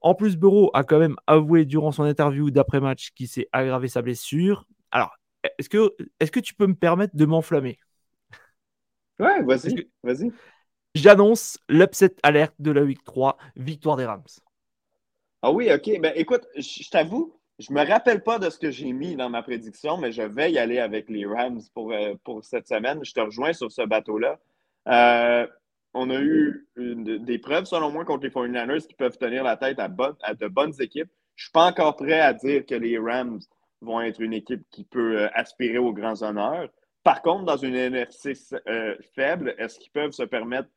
En 0.00 0.14
plus, 0.14 0.36
Bureau 0.36 0.70
a 0.74 0.84
quand 0.84 0.98
même 0.98 1.16
avoué 1.26 1.64
durant 1.64 1.92
son 1.92 2.02
interview 2.02 2.50
d'après-match 2.50 3.12
qu'il 3.14 3.28
s'est 3.28 3.48
aggravé 3.52 3.88
sa 3.88 4.02
blessure. 4.02 4.66
Alors, 4.90 5.16
est-ce 5.58 5.68
que, 5.68 5.94
est 6.20 6.30
que 6.30 6.40
tu 6.40 6.54
peux 6.54 6.66
me 6.66 6.74
permettre 6.74 7.16
de 7.16 7.24
m'enflammer? 7.24 7.78
Ouais, 9.18 9.42
vas-y. 9.42 9.90
Vas-y. 10.02 10.32
J'annonce 10.94 11.58
l'upset 11.68 12.16
alerte 12.22 12.54
de 12.58 12.70
la 12.70 12.82
week 12.82 13.04
3, 13.04 13.36
victoire 13.56 13.96
des 13.96 14.06
Rams. 14.06 14.24
Ah 15.42 15.52
oui, 15.52 15.70
OK. 15.72 16.00
Ben, 16.00 16.12
écoute, 16.16 16.46
je 16.56 16.88
t'avoue, 16.90 17.38
je 17.58 17.72
me 17.72 17.86
rappelle 17.86 18.22
pas 18.22 18.38
de 18.38 18.48
ce 18.50 18.58
que 18.58 18.70
j'ai 18.70 18.92
mis 18.92 19.14
dans 19.16 19.28
ma 19.28 19.42
prédiction, 19.42 19.98
mais 19.98 20.12
je 20.12 20.22
vais 20.22 20.52
y 20.52 20.58
aller 20.58 20.78
avec 20.78 21.08
les 21.10 21.26
Rams 21.26 21.60
pour, 21.74 21.92
euh, 21.92 22.14
pour 22.24 22.44
cette 22.44 22.66
semaine. 22.66 23.04
Je 23.04 23.12
te 23.12 23.20
rejoins 23.20 23.52
sur 23.52 23.70
ce 23.70 23.82
bateau-là. 23.82 24.38
Euh, 24.88 25.46
on 25.92 26.10
a 26.10 26.20
eu 26.20 26.66
des 26.76 27.38
preuves, 27.38 27.66
selon 27.66 27.90
moi, 27.90 28.04
contre 28.04 28.24
les 28.24 28.30
49ers 28.30 28.86
qui 28.86 28.94
peuvent 28.94 29.18
tenir 29.18 29.44
la 29.44 29.56
tête 29.56 29.78
à, 29.78 29.88
à 30.22 30.34
de 30.34 30.48
bonnes 30.48 30.74
équipes. 30.80 31.10
Je 31.36 31.42
ne 31.42 31.46
suis 31.46 31.52
pas 31.52 31.66
encore 31.66 31.96
prêt 31.96 32.20
à 32.20 32.32
dire 32.32 32.64
que 32.66 32.74
les 32.74 32.98
Rams 32.98 33.40
vont 33.80 34.00
être 34.00 34.20
une 34.20 34.32
équipe 34.32 34.62
qui 34.70 34.84
peut 34.84 35.18
euh, 35.22 35.28
aspirer 35.34 35.78
aux 35.78 35.92
grands 35.92 36.22
honneurs. 36.22 36.68
Par 37.04 37.20
contre, 37.20 37.44
dans 37.44 37.58
une 37.58 37.74
NFC 37.76 38.32
euh, 38.66 38.96
faible, 39.14 39.54
est-ce 39.58 39.78
qu'ils 39.78 39.92
peuvent 39.92 40.12
se 40.12 40.22
permettre 40.22 40.70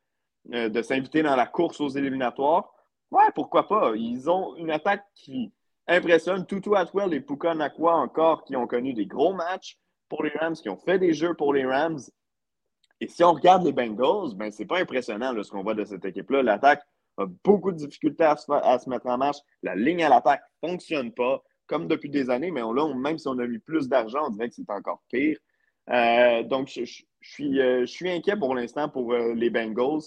euh, 0.52 0.68
de 0.68 0.82
s'inviter 0.82 1.22
dans 1.22 1.34
la 1.34 1.46
course 1.46 1.80
aux 1.80 1.88
éliminatoires? 1.88 2.70
Ouais, 3.10 3.30
pourquoi 3.34 3.66
pas? 3.66 3.92
Ils 3.96 4.28
ont 4.28 4.54
une 4.56 4.70
attaque 4.70 5.04
qui 5.14 5.52
impressionne. 5.88 6.46
Tutu 6.46 6.76
Atwell 6.76 7.14
et 7.14 7.20
Puka 7.20 7.54
Nakwa 7.54 7.94
encore, 7.96 8.44
qui 8.44 8.54
ont 8.56 8.66
connu 8.66 8.92
des 8.92 9.06
gros 9.06 9.32
matchs 9.32 9.78
pour 10.10 10.22
les 10.22 10.30
Rams, 10.38 10.54
qui 10.54 10.68
ont 10.68 10.76
fait 10.76 10.98
des 10.98 11.14
jeux 11.14 11.34
pour 11.34 11.54
les 11.54 11.64
Rams. 11.64 12.00
Et 13.00 13.08
si 13.08 13.24
on 13.24 13.32
regarde 13.32 13.64
les 13.64 13.72
Bengals, 13.72 14.34
ben, 14.34 14.50
c'est 14.50 14.66
pas 14.66 14.80
impressionnant 14.80 15.34
ce 15.42 15.50
qu'on 15.50 15.62
voit 15.62 15.74
de 15.74 15.84
cette 15.84 16.04
équipe-là. 16.04 16.42
L'attaque 16.42 16.82
a 17.16 17.24
beaucoup 17.42 17.72
de 17.72 17.76
difficultés 17.78 18.24
à 18.24 18.36
se, 18.36 18.90
mettre 18.90 19.06
en 19.06 19.16
marche. 19.16 19.38
La 19.62 19.74
ligne 19.74 20.04
à 20.04 20.10
l'attaque 20.10 20.42
ne 20.62 20.68
fonctionne 20.68 21.12
pas, 21.12 21.42
comme 21.66 21.88
depuis 21.88 22.10
des 22.10 22.28
années, 22.28 22.50
mais 22.50 22.60
là, 22.60 22.94
même 22.94 23.18
si 23.18 23.28
on 23.28 23.38
a 23.38 23.46
mis 23.46 23.58
plus 23.58 23.88
d'argent, 23.88 24.26
on 24.26 24.30
dirait 24.30 24.48
que 24.48 24.56
c'est 24.56 24.70
encore 24.70 25.02
pire. 25.08 25.38
Euh, 25.90 26.42
donc, 26.42 26.68
je, 26.68 26.84
suis, 27.20 27.60
euh, 27.60 27.80
je 27.80 27.86
suis 27.86 28.10
inquiet 28.10 28.36
pour 28.36 28.54
l'instant 28.54 28.88
pour 28.88 29.12
euh, 29.12 29.34
les 29.34 29.50
Bengals, 29.50 30.02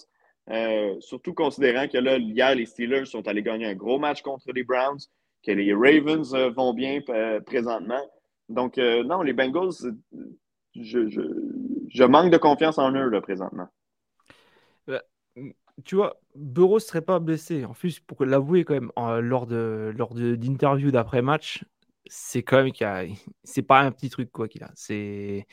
surtout 1.00 1.34
considérant 1.34 1.88
que 1.88 1.98
là, 1.98 2.18
hier, 2.18 2.56
les 2.56 2.66
Steelers 2.66 3.06
sont 3.06 3.28
allés 3.28 3.44
gagner 3.44 3.66
un 3.66 3.76
gros 3.76 4.00
match 4.00 4.22
contre 4.22 4.52
les 4.52 4.64
Browns, 4.64 5.00
que 5.46 5.52
les 5.52 5.74
Ravens 5.74 6.36
vont 6.56 6.74
bien 6.74 7.00
présentement. 7.46 8.02
Donc, 8.50 8.78
non, 8.78 9.22
les 9.22 9.34
Bengals, 9.34 9.94
je, 10.76 12.04
manque 12.04 12.32
de 12.32 12.38
confiance 12.38 12.78
en 12.78 12.92
eux 12.92 13.22
présentement. 13.22 13.68
tu 15.86 15.96
vois, 15.96 16.20
Burrow 16.36 16.76
ne 16.76 16.80
serait 16.80 17.02
pas 17.02 17.20
blessé. 17.20 17.64
En 17.64 17.74
plus, 17.74 18.00
pour 18.02 18.26
l'avouer 18.26 18.66
quand 18.66 18.74
même, 18.74 18.92
lors 19.22 19.48
de 19.48 19.94
lors 19.96 20.14
d'après-match, 20.14 21.64
c'est 22.14 22.44
quand 22.44 22.58
même 22.58 22.72
qu'il 22.74 22.86
a... 22.86 23.06
c'est 23.44 23.62
pas 23.62 23.80
un 23.80 23.92
petit 23.92 24.10
truc 24.10 24.32
quoi 24.32 24.50
qu'il 24.50 24.64
a. 24.64 24.72
C'est 24.76 25.48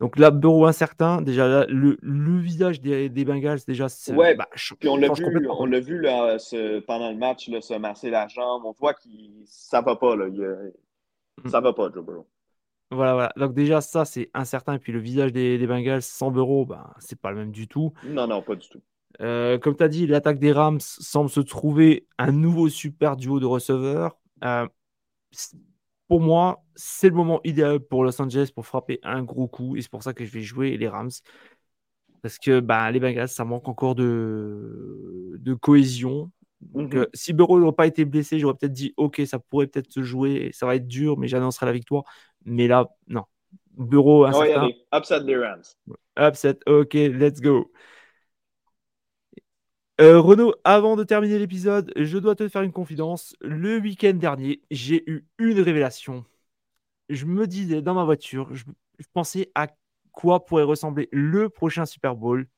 donc 0.00 0.18
là, 0.18 0.32
Bureau 0.32 0.66
incertain, 0.66 1.22
déjà 1.22 1.66
le, 1.66 1.96
le, 2.02 2.38
visage 2.38 2.80
des, 2.80 3.08
des 3.08 3.24
Bengals, 3.24 3.60
déjà. 3.66 3.86
Ouais, 4.08 4.34
bah, 4.34 4.48
puis 4.80 4.88
on 4.88 4.96
l'a 4.96 5.08
vu, 5.12 5.48
on 5.48 5.66
l'a 5.66 5.80
vu 5.80 6.00
là, 6.00 6.38
ce, 6.38 6.80
pendant 6.80 7.10
le 7.10 7.16
match 7.16 7.48
là, 7.48 7.60
se 7.60 7.74
masser 7.74 8.10
la 8.10 8.26
jambe. 8.26 8.64
On 8.64 8.72
voit 8.72 8.94
que 8.94 9.08
ça 9.46 9.82
va 9.82 9.94
pas. 9.94 10.16
Là. 10.16 10.26
Mm. 10.26 11.48
Ça 11.48 11.60
va 11.60 11.72
pas, 11.72 11.90
Joe 11.94 12.04
Burrow. 12.04 12.26
Voilà, 12.90 13.14
voilà. 13.14 13.32
Donc 13.36 13.54
déjà, 13.54 13.80
ça, 13.80 14.04
c'est 14.04 14.30
incertain. 14.34 14.74
Et 14.74 14.78
puis 14.80 14.92
le 14.92 14.98
visage 14.98 15.32
des, 15.32 15.58
des 15.58 15.66
Bengals 15.66 16.02
sans 16.02 16.32
Bureau, 16.32 16.66
bah, 16.66 16.92
c'est 16.98 17.18
pas 17.18 17.30
le 17.30 17.36
même 17.36 17.52
du 17.52 17.68
tout. 17.68 17.92
Non, 18.04 18.26
non, 18.26 18.42
pas 18.42 18.56
du 18.56 18.68
tout. 18.68 18.82
Euh, 19.20 19.58
comme 19.58 19.76
tu 19.76 19.84
as 19.84 19.88
dit, 19.88 20.08
l'attaque 20.08 20.40
des 20.40 20.52
Rams 20.52 20.80
semble 20.80 21.30
se 21.30 21.40
trouver 21.40 22.08
un 22.18 22.32
nouveau 22.32 22.68
super 22.68 23.16
duo 23.16 23.38
de 23.38 23.46
receveurs. 23.46 24.18
Euh, 24.42 24.66
pour 26.08 26.20
moi, 26.20 26.62
c'est 26.74 27.08
le 27.08 27.14
moment 27.14 27.40
idéal 27.44 27.80
pour 27.80 28.04
Los 28.04 28.20
Angeles 28.20 28.50
pour 28.54 28.66
frapper 28.66 29.00
un 29.02 29.22
gros 29.22 29.48
coup. 29.48 29.76
Et 29.76 29.82
c'est 29.82 29.90
pour 29.90 30.02
ça 30.02 30.12
que 30.12 30.24
je 30.24 30.30
vais 30.30 30.42
jouer 30.42 30.76
les 30.76 30.88
Rams. 30.88 31.10
Parce 32.22 32.38
que 32.38 32.60
bah, 32.60 32.90
les 32.90 33.00
Bengals, 33.00 33.28
ça 33.28 33.44
manque 33.44 33.68
encore 33.68 33.94
de, 33.94 35.32
de 35.38 35.54
cohésion. 35.54 36.30
Donc, 36.60 36.94
mhm. 36.94 37.00
euh, 37.00 37.06
si 37.12 37.32
Burrow 37.32 37.60
n'aurait 37.60 37.74
pas 37.74 37.86
été 37.86 38.04
blessé, 38.04 38.38
j'aurais 38.38 38.54
peut-être 38.54 38.72
dit 38.72 38.94
Ok, 38.96 39.22
ça 39.26 39.38
pourrait 39.38 39.66
peut-être 39.66 39.92
se 39.92 40.02
jouer. 40.02 40.50
Ça 40.52 40.66
va 40.66 40.76
être 40.76 40.86
dur, 40.86 41.18
mais 41.18 41.28
j'annoncerai 41.28 41.66
la 41.66 41.72
victoire. 41.72 42.04
Mais 42.44 42.66
là, 42.66 42.88
non. 43.08 43.24
Burrow, 43.76 44.24
incertain. 44.24 44.70
upset 44.94 45.20
les 45.20 45.36
Rams. 45.36 45.62
Upset, 46.18 46.58
ok, 46.66 46.94
let's 46.94 47.40
go. 47.40 47.70
Euh, 50.00 50.20
Renaud, 50.20 50.54
avant 50.64 50.96
de 50.96 51.04
terminer 51.04 51.38
l'épisode, 51.38 51.92
je 51.96 52.18
dois 52.18 52.34
te 52.34 52.48
faire 52.48 52.62
une 52.62 52.72
confidence. 52.72 53.36
Le 53.40 53.78
week-end 53.78 54.14
dernier, 54.14 54.60
j'ai 54.70 55.08
eu 55.08 55.24
une 55.38 55.60
révélation. 55.60 56.24
Je 57.08 57.26
me 57.26 57.46
disais 57.46 57.82
dans 57.82 57.94
ma 57.94 58.04
voiture, 58.04 58.54
je, 58.54 58.64
pensais 59.12 59.52
à 59.54 59.68
quoi 60.12 60.44
pourrait 60.44 60.64
ressembler 60.64 61.08
le 61.12 61.48
prochain 61.48 61.86
Super 61.86 62.16
Bowl. 62.16 62.48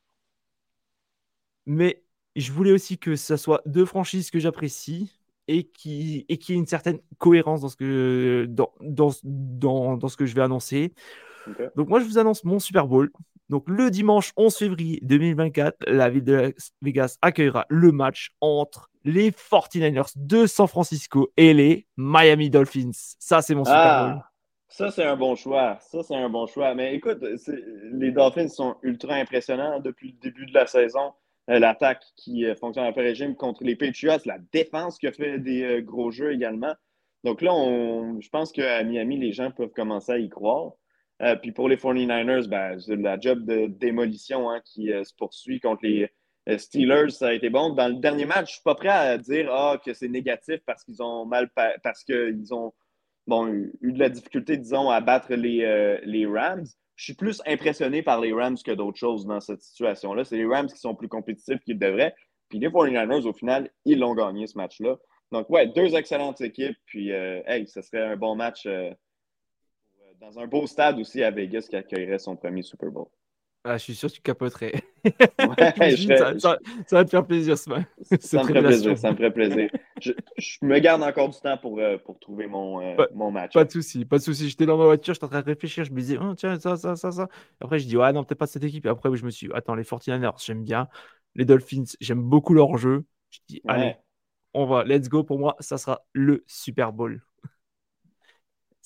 Mais 1.66 2.03
je 2.37 2.53
voulais 2.53 2.72
aussi 2.72 2.99
que 2.99 3.16
ce 3.16 3.37
soit 3.37 3.62
deux 3.66 3.84
franchises 3.84 4.30
que 4.30 4.39
j'apprécie 4.39 5.11
et 5.49 5.64
qui, 5.64 6.24
et 6.28 6.39
qui 6.39 6.53
ait 6.53 6.57
une 6.57 6.66
certaine 6.66 7.01
cohérence 7.18 7.61
dans 7.61 7.68
ce 7.68 7.76
que, 7.76 8.47
dans, 8.49 8.72
dans, 8.80 9.97
dans, 9.97 10.09
ce 10.09 10.16
que 10.16 10.26
je 10.26 10.34
vais 10.34 10.43
annoncer. 10.43 10.95
Donc 11.76 11.89
moi, 11.89 12.01
je 12.01 12.07
vous 12.07 12.18
annonce 12.18 12.45
mon 12.45 12.59
Super 12.59 12.87
Bowl. 12.87 13.11
Donc 13.49 13.64
le 13.68 13.90
dimanche 13.90 14.32
11 14.36 14.57
février 14.57 14.99
2024, 15.03 15.84
la 15.86 16.11
ville 16.11 16.24
de 16.24 16.34
Las 16.34 16.72
Vegas 16.82 17.16
accueillera 17.22 17.66
le 17.68 17.92
match 17.92 18.30
entre 18.40 18.90
les 19.05 19.30
49ers 19.30 20.12
de 20.16 20.47
San 20.47 20.66
Francisco 20.66 21.30
et 21.36 21.55
les 21.55 21.86
Miami 21.97 22.51
Dolphins. 22.51 22.90
Ça, 23.18 23.42
c'est 23.42 23.55
mon 23.55 23.64
Super 23.64 23.80
ah, 23.80 24.09
Bowl. 24.09 24.22
Ça, 24.68 24.90
c'est 24.90 25.05
un 25.05 25.16
bon 25.16 25.36
choix. 25.36 25.78
Ça, 25.80 26.03
c'est 26.03 26.16
un 26.16 26.28
bon 26.28 26.47
choix. 26.47 26.74
Mais 26.74 26.94
écoute, 26.94 27.24
les 27.92 28.11
Dolphins 28.11 28.49
sont 28.49 28.76
ultra 28.82 29.14
impressionnants 29.14 29.78
depuis 29.80 30.12
le 30.12 30.18
début 30.30 30.47
de 30.47 30.55
la 30.55 30.66
saison. 30.66 31.12
Euh, 31.49 31.61
l'attaque 31.61 32.03
qui 32.16 32.44
euh, 32.44 32.57
fonctionne 32.57 32.86
après 32.86 33.03
régime 33.03 33.36
contre 33.36 33.62
les 33.62 33.76
Patriots, 33.76 34.18
la 34.24 34.38
défense 34.53 34.99
qui 34.99 35.07
a 35.07 35.12
fait 35.12 35.38
des 35.38 35.62
euh, 35.62 35.80
gros 35.80 36.11
jeux 36.11 36.32
également. 36.32 36.74
Donc 37.22 37.40
là, 37.40 37.53
je 38.20 38.28
pense 38.28 38.53
qu'à 38.53 38.84
Miami, 38.84 39.18
les 39.18 39.32
gens 39.32 39.51
peuvent 39.51 39.70
commencer 39.70 40.12
à 40.12 40.18
y 40.18 40.28
croire. 40.28 40.72
Puis 41.42 41.52
pour 41.52 41.68
les 41.68 41.76
49ers, 41.76 42.48
ben, 42.48 42.78
la 43.02 43.18
job 43.18 43.44
de 43.44 43.66
démolition 43.66 44.50
hein, 44.50 44.60
qui 44.64 44.88
se 44.88 45.14
poursuit 45.16 45.60
contre 45.60 45.84
les 45.84 46.10
Steelers, 46.58 47.10
ça 47.10 47.28
a 47.28 47.32
été 47.32 47.50
bon. 47.50 47.70
Dans 47.70 47.88
le 47.88 47.94
dernier 47.94 48.26
match, 48.26 48.36
je 48.36 48.42
ne 48.42 48.54
suis 48.54 48.62
pas 48.62 48.74
prêt 48.74 48.88
à 48.88 49.18
dire 49.18 49.52
ah, 49.52 49.80
que 49.84 49.94
c'est 49.94 50.08
négatif 50.08 50.60
parce 50.66 50.84
qu'ils 50.84 51.02
ont 51.02 51.24
mal 51.24 51.50
parce 51.82 52.04
qu'ils 52.04 52.52
ont 52.52 52.72
bon, 53.26 53.46
eu 53.46 53.92
de 53.92 53.98
la 53.98 54.08
difficulté, 54.08 54.56
disons, 54.56 54.90
à 54.90 55.00
battre 55.00 55.34
les, 55.34 55.98
les 56.04 56.26
Rams. 56.26 56.66
Je 56.96 57.04
suis 57.04 57.14
plus 57.14 57.42
impressionné 57.46 58.02
par 58.02 58.20
les 58.20 58.32
Rams 58.32 58.56
que 58.64 58.72
d'autres 58.72 58.98
choses 58.98 59.26
dans 59.26 59.40
cette 59.40 59.62
situation-là. 59.62 60.24
C'est 60.24 60.36
les 60.36 60.46
Rams 60.46 60.68
qui 60.68 60.78
sont 60.78 60.94
plus 60.94 61.08
compétitifs 61.08 61.60
qu'ils 61.64 61.78
devraient. 61.78 62.14
Puis 62.48 62.58
les 62.58 62.68
49ers, 62.68 63.26
au 63.26 63.32
final, 63.32 63.70
ils 63.84 63.98
l'ont 63.98 64.14
gagné 64.14 64.46
ce 64.46 64.56
match-là. 64.56 64.96
Donc, 65.32 65.50
ouais, 65.50 65.66
deux 65.66 65.94
excellentes 65.94 66.40
équipes. 66.40 66.76
Puis, 66.86 67.12
euh, 67.12 67.42
hey, 67.46 67.66
ce 67.66 67.82
serait 67.82 68.02
un 68.02 68.16
bon 68.16 68.36
match 68.36 68.66
euh, 68.66 68.90
dans 70.20 70.38
un 70.38 70.46
beau 70.46 70.66
stade 70.66 70.98
aussi 70.98 71.22
à 71.22 71.30
Vegas 71.30 71.66
qui 71.68 71.76
accueillerait 71.76 72.18
son 72.18 72.36
premier 72.36 72.62
Super 72.62 72.90
Bowl. 72.90 73.06
Ah, 73.68 73.78
je 73.78 73.82
suis 73.82 73.94
sûr 73.96 74.08
que 74.08 74.14
tu 74.14 74.20
capoterais. 74.20 74.74
Ouais, 75.04 75.10
ça, 76.38 76.58
va 76.92 77.04
te 77.04 77.10
faire 77.10 77.26
plaisir, 77.26 77.58
ça, 77.58 77.78
ça 78.20 78.42
me 78.42 78.46
ferait 78.46 78.62
plaisir. 78.62 78.96
Ça 78.96 79.10
me 79.10 79.16
ferait 79.16 79.32
plaisir. 79.32 79.70
Je, 79.98 80.12
me 80.62 80.78
garde 80.78 81.02
encore 81.02 81.30
du 81.30 81.40
temps 81.40 81.58
pour, 81.58 81.80
euh, 81.80 81.98
pour 81.98 82.20
trouver 82.20 82.46
mon, 82.46 82.96
mon 83.12 83.32
match. 83.32 83.54
Pas 83.54 83.64
de 83.64 83.72
souci, 83.72 84.04
pas 84.04 84.18
de 84.18 84.22
souci. 84.22 84.48
J'étais 84.48 84.66
dans 84.66 84.78
ma 84.78 84.84
voiture, 84.84 85.14
j'étais 85.14 85.26
en 85.26 85.30
train 85.30 85.40
de 85.40 85.46
réfléchir. 85.46 85.84
Je 85.84 85.90
me 85.90 85.98
disais, 85.98 86.16
oh, 86.16 86.36
tiens, 86.36 86.60
ça, 86.60 86.76
ça, 86.76 86.94
ça, 86.94 87.10
ça. 87.10 87.28
Après, 87.60 87.80
je 87.80 87.88
dis, 87.88 87.96
ouais, 87.96 88.12
non, 88.12 88.22
peut-être 88.22 88.38
pas 88.38 88.46
cette 88.46 88.62
équipe. 88.62 88.86
Et 88.86 88.88
après, 88.88 89.10
je 89.16 89.24
me 89.24 89.30
suis 89.30 89.48
dit, 89.48 89.52
attends, 89.52 89.74
les 89.74 89.82
49ers, 89.82 90.44
j'aime 90.44 90.62
bien. 90.62 90.86
Les 91.34 91.44
Dolphins, 91.44 91.84
j'aime 92.00 92.22
beaucoup 92.22 92.54
leur 92.54 92.76
jeu. 92.76 93.04
Je 93.30 93.40
dis, 93.48 93.62
allez, 93.66 93.96
on 94.54 94.66
va, 94.66 94.84
let's 94.84 95.08
go. 95.08 95.24
Pour 95.24 95.40
moi, 95.40 95.56
ça 95.58 95.76
sera 95.76 96.02
le 96.12 96.44
Super 96.46 96.92
Bowl. 96.92 97.20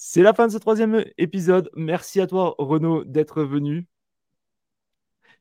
C'est 0.02 0.22
la 0.22 0.32
fin 0.32 0.46
de 0.46 0.52
ce 0.52 0.56
troisième 0.56 1.04
épisode. 1.18 1.70
Merci 1.76 2.22
à 2.22 2.26
toi, 2.26 2.54
Renaud, 2.56 3.04
d'être 3.04 3.42
venu. 3.42 3.86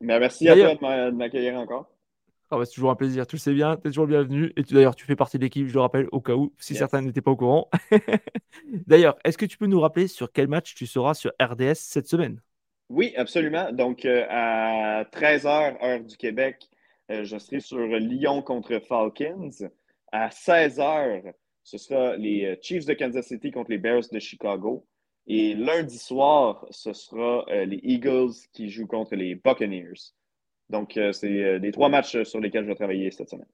Ben, 0.01 0.19
merci 0.19 0.49
à 0.49 0.75
toi 0.75 1.05
de 1.09 1.15
m'accueillir 1.15 1.55
encore. 1.55 1.89
Ah 2.51 2.57
bah, 2.57 2.65
c'est 2.65 2.73
toujours 2.73 2.91
un 2.91 2.95
plaisir, 2.95 3.25
tu 3.25 3.37
le 3.37 3.39
sais 3.39 3.53
bien, 3.53 3.77
tu 3.77 3.87
es 3.87 3.91
toujours 3.91 4.05
le 4.05 4.17
bienvenu. 4.17 4.51
Et 4.57 4.63
d'ailleurs, 4.63 4.97
tu 4.97 5.05
fais 5.05 5.15
partie 5.15 5.37
de 5.37 5.43
l'équipe, 5.43 5.65
je 5.65 5.73
le 5.73 5.79
rappelle, 5.79 6.09
au 6.11 6.19
cas 6.19 6.33
où, 6.33 6.53
si 6.59 6.75
certains 6.75 7.01
n'étaient 7.01 7.21
pas 7.21 7.31
au 7.31 7.37
courant. 7.37 7.69
d'ailleurs, 8.85 9.17
est-ce 9.23 9.37
que 9.37 9.45
tu 9.45 9.57
peux 9.57 9.65
nous 9.65 9.79
rappeler 9.79 10.09
sur 10.09 10.29
quel 10.29 10.49
match 10.49 10.75
tu 10.75 10.85
seras 10.87 11.13
sur 11.13 11.31
RDS 11.41 11.75
cette 11.75 12.09
semaine? 12.09 12.41
Oui, 12.89 13.13
absolument. 13.15 13.71
Donc, 13.71 14.03
euh, 14.03 14.25
à 14.29 15.05
13h, 15.05 15.81
heure 15.81 16.03
du 16.03 16.17
Québec, 16.17 16.69
euh, 17.11 17.23
je 17.23 17.37
serai 17.37 17.61
sur 17.61 17.79
Lyon 17.79 18.41
contre 18.41 18.77
Falcons. 18.79 19.69
À 20.11 20.27
16h, 20.27 21.31
ce 21.63 21.77
sera 21.77 22.15
les 22.17 22.45
euh, 22.45 22.55
Chiefs 22.61 22.85
de 22.85 22.93
Kansas 22.93 23.27
City 23.27 23.51
contre 23.51 23.71
les 23.71 23.77
Bears 23.77 24.09
de 24.11 24.19
Chicago. 24.19 24.85
Et 25.27 25.53
lundi 25.53 25.97
soir, 25.97 26.65
ce 26.71 26.93
sera 26.93 27.45
euh, 27.49 27.65
les 27.65 27.79
Eagles 27.83 28.33
qui 28.53 28.69
jouent 28.69 28.87
contre 28.87 29.15
les 29.15 29.35
Buccaneers. 29.35 30.13
Donc, 30.69 30.99
c'est 31.13 31.57
les 31.57 31.71
trois 31.71 31.89
matchs 31.89 32.21
sur 32.21 32.39
lesquels 32.39 32.63
je 32.63 32.69
vais 32.69 32.75
travailler 32.75 33.09
cette 33.09 33.27
semaine. 33.27 33.47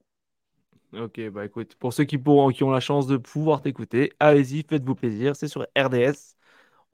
Ok, 0.92 1.18
bah 1.30 1.46
écoute, 1.46 1.74
pour 1.76 1.94
ceux 1.94 2.04
qui, 2.04 2.18
pourront, 2.18 2.50
qui 2.50 2.62
ont 2.62 2.70
la 2.70 2.80
chance 2.80 3.06
de 3.06 3.16
pouvoir 3.16 3.62
t'écouter, 3.62 4.12
allez-y, 4.20 4.62
faites-vous 4.68 4.94
plaisir, 4.94 5.34
c'est 5.34 5.48
sur 5.48 5.66
RDS 5.78 6.36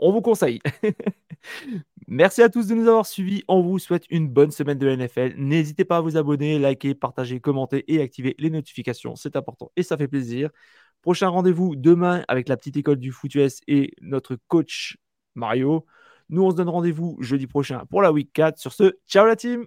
on 0.03 0.13
vous 0.13 0.21
conseille. 0.21 0.61
Merci 2.09 2.43
à 2.43 2.49
tous 2.49 2.67
de 2.67 2.75
nous 2.75 2.89
avoir 2.89 3.07
suivis. 3.07 3.45
On 3.49 3.63
vous 3.63 3.79
souhaite 3.79 4.05
une 4.11 4.29
bonne 4.29 4.51
semaine 4.51 4.79
de 4.79 4.89
NFL. 4.89 5.35
N'hésitez 5.37 5.85
pas 5.85 5.99
à 5.99 6.01
vous 6.01 6.17
abonner, 6.17 6.59
liker, 6.59 6.95
partager, 6.95 7.41
commenter 7.41 7.85
et 7.87 8.01
activer 8.03 8.35
les 8.39 8.51
notifications. 8.51 9.15
C'est 9.17 9.37
important 9.37 9.71
et 9.77 9.83
ça 9.83 9.97
fait 9.97 10.09
plaisir. 10.09 10.51
Prochain 11.03 11.29
rendez-vous 11.29 11.75
demain 11.75 12.25
avec 12.29 12.49
la 12.49 12.57
petite 12.57 12.77
école 12.77 12.97
du 12.97 13.11
foot 13.11 13.35
US 13.35 13.61
et 13.67 13.93
notre 14.01 14.37
coach 14.47 14.97
Mario. 15.35 15.85
Nous, 16.29 16.43
on 16.43 16.51
se 16.53 16.57
donne 16.57 16.69
rendez-vous 16.69 17.19
jeudi 17.21 17.49
prochain 17.49 17.85
pour 17.91 18.03
la 18.03 18.13
week 18.13 18.33
4. 18.33 18.57
Sur 18.59 18.73
ce, 18.73 18.93
ciao 19.09 19.27
la 19.27 19.35
team 19.35 19.67